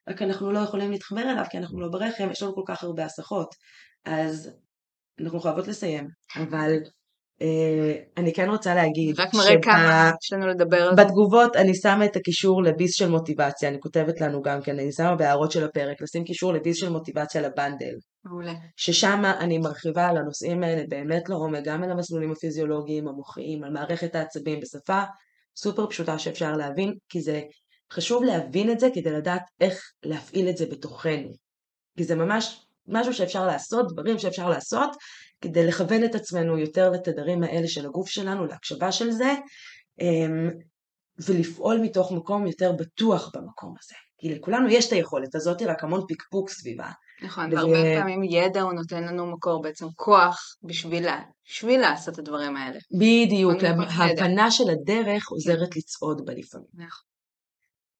רק 0.08 0.22
אנחנו 0.22 0.52
לא 0.52 0.58
יכולים 0.58 0.90
להתחבר 0.90 1.20
אליו 1.20 1.44
כי 1.50 1.58
אנחנו 1.58 1.80
לא 1.80 1.88
ברחם, 1.88 2.28
יש 2.30 2.42
לנו 2.42 2.54
כל 2.54 2.62
כך 2.66 2.82
הרבה 2.82 3.04
הסחות, 3.04 3.54
אז 4.04 4.50
אנחנו 5.20 5.40
חייבות 5.40 5.68
לסיים, 5.68 6.08
אבל 6.36 6.72
אני 8.16 8.32
כן 8.34 8.50
רוצה 8.50 8.74
להגיד, 8.74 9.20
רק 9.20 9.34
מראה 9.34 9.46
שב- 9.46 9.62
כמה 9.62 10.10
יש 10.24 10.32
לנו 10.32 10.46
לדבר 10.46 10.82
על 10.82 10.96
זה. 10.96 11.04
בתגובות 11.04 11.56
אני 11.56 11.74
שמה 11.74 12.04
את 12.04 12.16
הקישור 12.16 12.62
לביס 12.62 12.94
של 12.94 13.08
מוטיבציה, 13.08 13.68
אני 13.68 13.80
כותבת 13.80 14.20
לנו 14.20 14.42
גם 14.42 14.62
כן, 14.62 14.78
אני 14.78 14.92
שמה 14.92 15.14
בהערות 15.14 15.52
של 15.52 15.64
הפרק, 15.64 16.02
לשים 16.02 16.24
קישור 16.24 16.52
לביס 16.52 16.76
של 16.76 16.88
מוטיבציה 16.88 17.42
לבנדל, 17.42 17.94
מעולה. 18.24 18.52
ששם 18.76 19.22
אני 19.38 19.58
מרחיבה 19.58 20.08
על 20.08 20.16
הנושאים 20.16 20.62
האלה 20.62 20.82
באמת 20.88 21.28
לעומק, 21.28 21.64
גם 21.64 21.84
על 21.84 21.90
המסלולים 21.90 22.32
הפיזיולוגיים, 22.32 23.08
המוחיים, 23.08 23.64
על 23.64 23.70
מערכת 23.70 24.14
העצבים 24.14 24.60
בשפה 24.60 25.02
סופר 25.56 25.86
פשוטה 25.86 26.18
שאפשר 26.18 26.52
להבין, 26.52 26.92
כי 27.08 27.20
זה 27.20 27.42
חשוב 27.92 28.24
להבין 28.24 28.70
את 28.70 28.80
זה 28.80 28.88
כדי 28.94 29.10
לדעת 29.10 29.42
איך 29.60 29.80
להפעיל 30.02 30.48
את 30.48 30.56
זה 30.56 30.66
בתוכנו. 30.66 31.28
כי 31.96 32.04
זה 32.04 32.14
ממש 32.14 32.66
משהו 32.88 33.14
שאפשר 33.14 33.46
לעשות, 33.46 33.86
דברים 33.92 34.18
שאפשר 34.18 34.48
לעשות, 34.48 34.90
כדי 35.40 35.66
לכוון 35.66 36.04
את 36.04 36.14
עצמנו 36.14 36.58
יותר 36.58 36.90
לתדרים 36.90 37.42
האלה 37.42 37.68
של 37.68 37.86
הגוף 37.86 38.08
שלנו, 38.08 38.46
להקשבה 38.46 38.92
של 38.92 39.10
זה, 39.10 39.34
אמ, 40.00 40.50
ולפעול 41.18 41.80
מתוך 41.82 42.12
מקום 42.12 42.46
יותר 42.46 42.72
בטוח 42.72 43.30
במקום 43.34 43.74
הזה. 43.82 43.94
כי 44.18 44.34
לכולנו 44.34 44.68
יש 44.68 44.86
את 44.86 44.92
היכולת 44.92 45.34
הזאת, 45.34 45.62
רק 45.62 45.84
המון 45.84 46.00
פקפוק 46.08 46.50
סביבה. 46.50 46.90
נכון, 47.22 47.52
והרבה 47.52 48.00
פעמים 48.00 48.22
ידע 48.24 48.62
הוא 48.62 48.72
נותן 48.72 49.04
לנו 49.04 49.26
מקור, 49.26 49.62
בעצם 49.62 49.86
כוח 49.94 50.56
בשביל 50.62 51.06
בשביל 51.46 51.80
לעשות 51.80 52.14
את 52.14 52.18
הדברים 52.18 52.56
האלה. 52.56 52.78
בדיוק. 52.98 53.62
ההבנה 53.98 54.50
של 54.50 54.64
הדרך 54.70 55.28
עוזרת 55.28 55.76
לצעוד 55.76 56.26
בה 56.26 56.34
לפעמים. 56.34 56.68
נכון. 56.74 57.04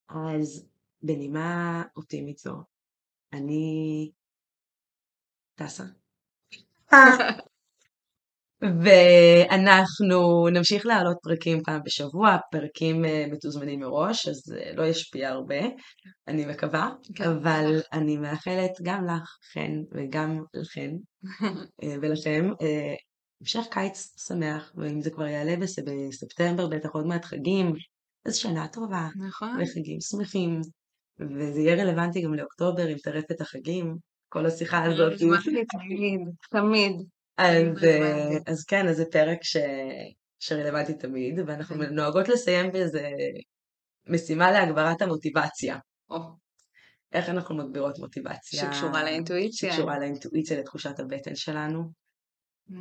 אז 0.08 0.66
בנימה 1.02 1.82
אופטימית 1.96 2.38
זו, 2.38 2.54
אני 3.32 4.10
טסה. 5.54 5.84
ואנחנו 8.82 10.48
נמשיך 10.52 10.86
להעלות 10.86 11.16
פרקים 11.22 11.62
פעם 11.62 11.80
בשבוע, 11.84 12.36
פרקים 12.52 13.04
אה, 13.04 13.26
מתוזמנים 13.32 13.80
מראש, 13.80 14.28
אז 14.28 14.36
זה 14.44 14.70
לא 14.74 14.86
ישפיע 14.86 15.28
הרבה, 15.28 15.60
אני 16.28 16.46
מקווה, 16.46 16.90
כן. 17.14 17.24
אבל 17.24 17.80
אני 17.92 18.16
מאחלת 18.16 18.70
גם 18.82 19.04
לך, 19.06 19.36
חן, 19.52 19.72
וגם 19.92 20.40
לכן, 20.54 20.90
אה, 21.82 21.94
ולכם, 22.02 22.50
אה, 22.62 22.94
המשך 23.40 23.66
קיץ 23.70 24.14
שמח, 24.28 24.72
ואם 24.76 25.00
זה 25.00 25.10
כבר 25.10 25.26
יעלה 25.26 25.56
בס- 25.56 25.78
בספטמבר, 25.78 26.66
בטח 26.68 26.88
עוד 26.92 27.06
מעט 27.06 27.24
חגים, 27.24 27.72
אז 28.26 28.36
שנה 28.36 28.68
טובה, 28.68 29.08
נכון. 29.28 29.56
וחגים 29.62 29.98
שמחים, 30.00 30.60
וזה 31.20 31.60
יהיה 31.60 31.84
רלוונטי 31.84 32.22
גם 32.22 32.34
לאוקטובר 32.34 32.86
עם 32.86 32.98
טרפת 32.98 33.40
החגים, 33.40 33.96
כל 34.28 34.46
השיחה 34.46 34.84
הזאת. 34.84 35.12
תמיד, 35.18 36.20
תמיד. 36.50 36.92
אז. 37.38 37.84
אה, 37.84 38.28
אז 38.46 38.64
כן, 38.64 38.88
אז 38.88 38.96
זה 38.96 39.04
פרק. 39.12 39.38
שרלוונטי 40.38 40.94
תמיד, 40.94 41.40
ואנחנו 41.46 41.76
נוהגות 41.76 42.28
לסיים 42.28 42.72
באיזה 42.72 43.10
משימה 44.08 44.50
להגברת 44.50 45.02
המוטיבציה. 45.02 45.78
איך 47.12 47.28
אנחנו 47.28 47.56
מגבירות 47.56 47.98
מוטיבציה? 47.98 48.60
שקשורה 48.60 49.04
לאינטואיציה. 49.04 49.72
שקשורה 49.72 49.98
לאינטואיציה, 49.98 50.60
לתחושת 50.60 51.00
הבטן 51.00 51.34
שלנו. 51.34 51.90
Mm. 52.70 52.74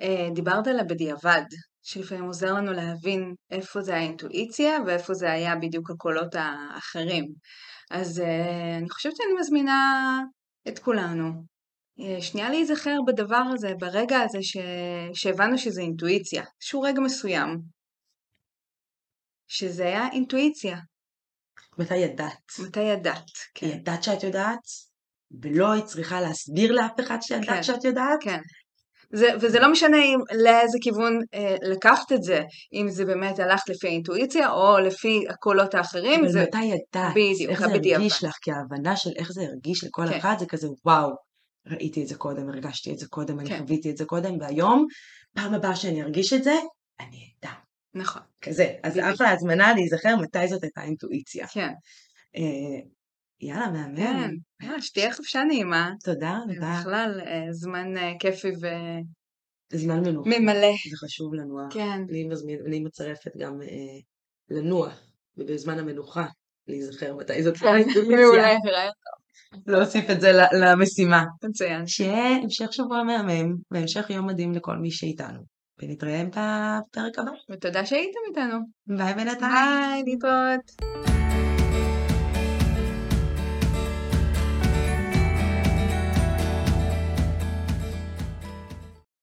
אה, 0.00 0.28
דיברת 0.34 0.66
על 0.66 0.80
הבדיעבד, 0.80 1.42
שלפעמים 1.82 2.24
עוזר 2.24 2.52
לנו 2.54 2.72
להבין 2.72 3.34
איפה 3.50 3.80
זה 3.80 3.96
האינטואיציה 3.96 4.78
ואיפה 4.86 5.14
זה 5.14 5.32
היה 5.32 5.56
בדיוק 5.56 5.90
הקולות 5.90 6.34
האחרים. 6.34 7.32
אז 7.90 8.18
uh, 8.18 8.78
אני 8.78 8.90
חושבת 8.90 9.16
שאני 9.16 9.32
מזמינה 9.40 10.20
את 10.68 10.78
כולנו. 10.78 11.32
Uh, 12.00 12.22
שנייה 12.22 12.50
להיזכר 12.50 12.96
בדבר 13.06 13.42
הזה, 13.54 13.74
ברגע 13.78 14.20
הזה 14.20 14.42
ש... 14.42 14.56
שהבנו 15.14 15.58
שזה 15.58 15.80
אינטואיציה, 15.80 16.44
שהוא 16.60 16.86
רגע 16.86 17.00
מסוים, 17.00 17.58
שזה 19.48 19.82
היה 19.82 20.08
אינטואיציה. 20.12 20.78
מתי 21.78 21.96
ידעת? 21.96 22.52
מתי 22.66 22.80
ידעת, 22.80 23.30
כן. 23.54 23.66
ידעת 23.66 24.02
שאת 24.02 24.22
יודעת, 24.22 24.60
ולא 25.42 25.72
היית 25.72 25.84
צריכה 25.84 26.20
להסביר 26.20 26.72
לאף 26.72 27.00
אחד 27.00 27.18
שידעת 27.20 27.48
כן, 27.48 27.62
שאת 27.62 27.84
יודעת? 27.84 28.18
כן. 28.20 28.40
זה, 29.12 29.28
וזה 29.40 29.60
לא 29.60 29.72
משנה 29.72 29.96
אם, 29.96 30.18
לאיזה 30.32 30.78
כיוון 30.80 31.18
אה, 31.34 31.56
לקחת 31.62 32.12
את 32.12 32.22
זה, 32.22 32.42
אם 32.72 32.88
זה 32.88 33.04
באמת 33.04 33.38
הלך 33.38 33.62
לפי 33.68 33.86
האינטואיציה 33.86 34.50
או 34.50 34.78
לפי 34.78 35.24
הקולות 35.30 35.74
האחרים. 35.74 36.20
אבל 36.20 36.28
זה... 36.28 36.42
מתי 36.42 36.64
ידעת? 36.64 37.14
בדיוק, 37.14 37.50
איך 37.50 37.60
זה 37.60 37.66
הרגיש 37.66 38.24
לך, 38.24 38.36
כי 38.42 38.50
ההבנה 38.52 38.96
של 38.96 39.10
איך 39.16 39.32
זה 39.32 39.42
הרגיש 39.42 39.84
לכל 39.84 40.06
כן. 40.08 40.16
אחד 40.16 40.36
זה 40.38 40.46
כזה 40.46 40.68
וואו, 40.84 41.10
ראיתי 41.66 42.02
את 42.02 42.08
זה 42.08 42.14
קודם, 42.14 42.48
הרגשתי 42.48 42.92
את 42.92 42.98
זה 42.98 43.06
קודם, 43.06 43.46
כן. 43.46 43.54
אני 43.54 43.58
חוויתי 43.58 43.90
את 43.90 43.96
זה 43.96 44.04
קודם, 44.04 44.40
והיום, 44.40 44.86
פעם 45.34 45.54
הבאה 45.54 45.76
שאני 45.76 46.02
ארגיש 46.02 46.32
את 46.32 46.44
זה, 46.44 46.54
אני 47.00 47.30
אדע. 47.40 47.52
נכון. 47.94 48.22
כזה, 48.42 48.74
אז 48.82 48.98
אחלה 48.98 49.32
הזמנה 49.32 49.72
להיזכר 49.74 50.16
מתי 50.16 50.48
זאת 50.48 50.62
הייתה 50.62 50.82
אינטואיציה. 50.82 51.46
כן. 51.46 51.72
יאללה, 53.40 53.68
מהמם. 53.68 53.96
כן, 53.96 54.30
יאללה, 54.62 54.82
שתהיה 54.82 55.14
חופשה 55.14 55.44
נעימה. 55.44 55.90
תודה, 56.04 56.38
תודה. 56.54 56.76
בכלל, 56.80 57.20
אה, 57.26 57.52
זמן 57.52 57.96
אה, 57.96 58.12
כיפי 58.20 58.48
ו... 58.48 58.66
זמן 59.72 60.00
מנוחה. 60.00 60.30
ממלא. 60.30 60.72
זה 60.90 60.96
חשוב 60.96 61.34
לנוח. 61.34 61.74
כן. 61.74 62.02
אני 62.66 62.80
מצרפת 62.80 63.36
גם 63.36 63.62
אה, 63.62 63.98
לנוח, 64.50 65.00
ובזמן 65.36 65.78
המנוחה 65.78 66.26
להיזכר 66.68 67.16
מתי 67.16 67.42
זאת 67.42 67.62
האינטואיציה. 67.62 68.16
מעולה, 68.16 68.42
רעיון 68.42 68.92
טוב. 69.04 69.64
להוסיף 69.66 70.10
את 70.10 70.20
זה 70.20 70.32
למשימה. 70.52 71.24
מצוין. 71.44 71.86
שיהיה 71.86 72.36
המשך 72.36 72.72
שבוע 72.72 73.02
מהמם, 73.02 73.54
והמשך 73.70 74.10
יום 74.10 74.26
מדהים 74.26 74.52
לכל 74.52 74.76
מי 74.76 74.90
שאיתנו. 74.90 75.40
ונתראה 75.82 76.24
בפרק 76.24 77.18
הבא. 77.18 77.30
ותודה 77.50 77.86
שהייתם 77.86 78.18
איתנו. 78.28 78.58
ביי 78.86 79.14
בינתיים. 79.14 79.40
ביי, 79.40 80.02
להתראות. 80.06 81.17